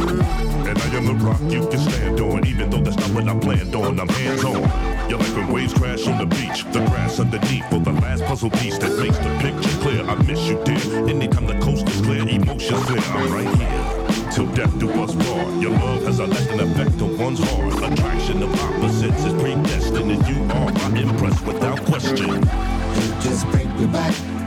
And 0.69 0.79
I 0.79 0.97
am 0.97 1.07
the 1.07 1.15
rock 1.15 1.41
you 1.43 1.67
can 1.69 1.79
stand 1.79 2.21
on, 2.21 2.47
even 2.47 2.71
though 2.71 2.81
that's 2.81 2.97
not 2.97 3.11
what 3.11 3.29
I 3.29 3.39
planned 3.39 3.75
on. 3.75 3.99
I'm 3.99 4.09
hands 4.09 4.45
on. 4.45 5.11
You're 5.11 5.19
like 5.19 5.37
when 5.37 5.53
waves 5.53 5.75
crash 5.75 6.07
on 6.07 6.19
the 6.19 6.27
beach, 6.27 6.65
the 6.73 6.85
grass 6.87 7.19
underneath, 7.19 7.73
or 7.73 7.81
the 7.81 7.93
last 7.93 8.25
puzzle 8.25 8.51
piece 8.51 8.79
that 8.79 8.97
makes 8.99 9.19
the 9.19 9.31
picture 9.41 9.81
clear. 9.83 10.03
I 10.05 10.15
miss 10.23 10.41
you, 10.49 10.63
dear. 10.65 11.09
Anytime 11.09 11.47
the 11.47 11.59
coast 11.61 11.89
is 11.89 12.01
clear, 12.01 12.29
emotions 12.29 12.83
clear. 12.85 13.01
I'm 13.01 13.33
right 13.33 13.62
death 14.55 14.79
do 14.79 14.91
us 15.03 15.15
part. 15.15 15.55
Your 15.61 15.71
love 15.71 16.03
has 16.05 16.19
a 16.19 16.27
lasting 16.27 16.61
effect 16.61 17.01
on 17.01 17.19
one's 17.19 17.41
heart. 17.41 17.93
Attraction 17.93 18.43
of 18.43 18.55
opposites 18.61 19.25
is 19.25 19.33
predestined, 19.35 20.11
and 20.11 20.29
you 20.29 20.43
are 20.55 20.73
my 20.73 20.99
empress 20.99 21.41
without 21.43 21.81
question. 21.87 22.29
You 22.29 23.23
just 23.23 23.47
break 23.51 23.69
me 23.77 23.87
back. 23.87 24.42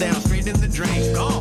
Down 0.00 0.18
straight 0.22 0.46
in 0.46 0.58
the 0.60 0.66
drain. 0.66 1.12
Gone, 1.14 1.39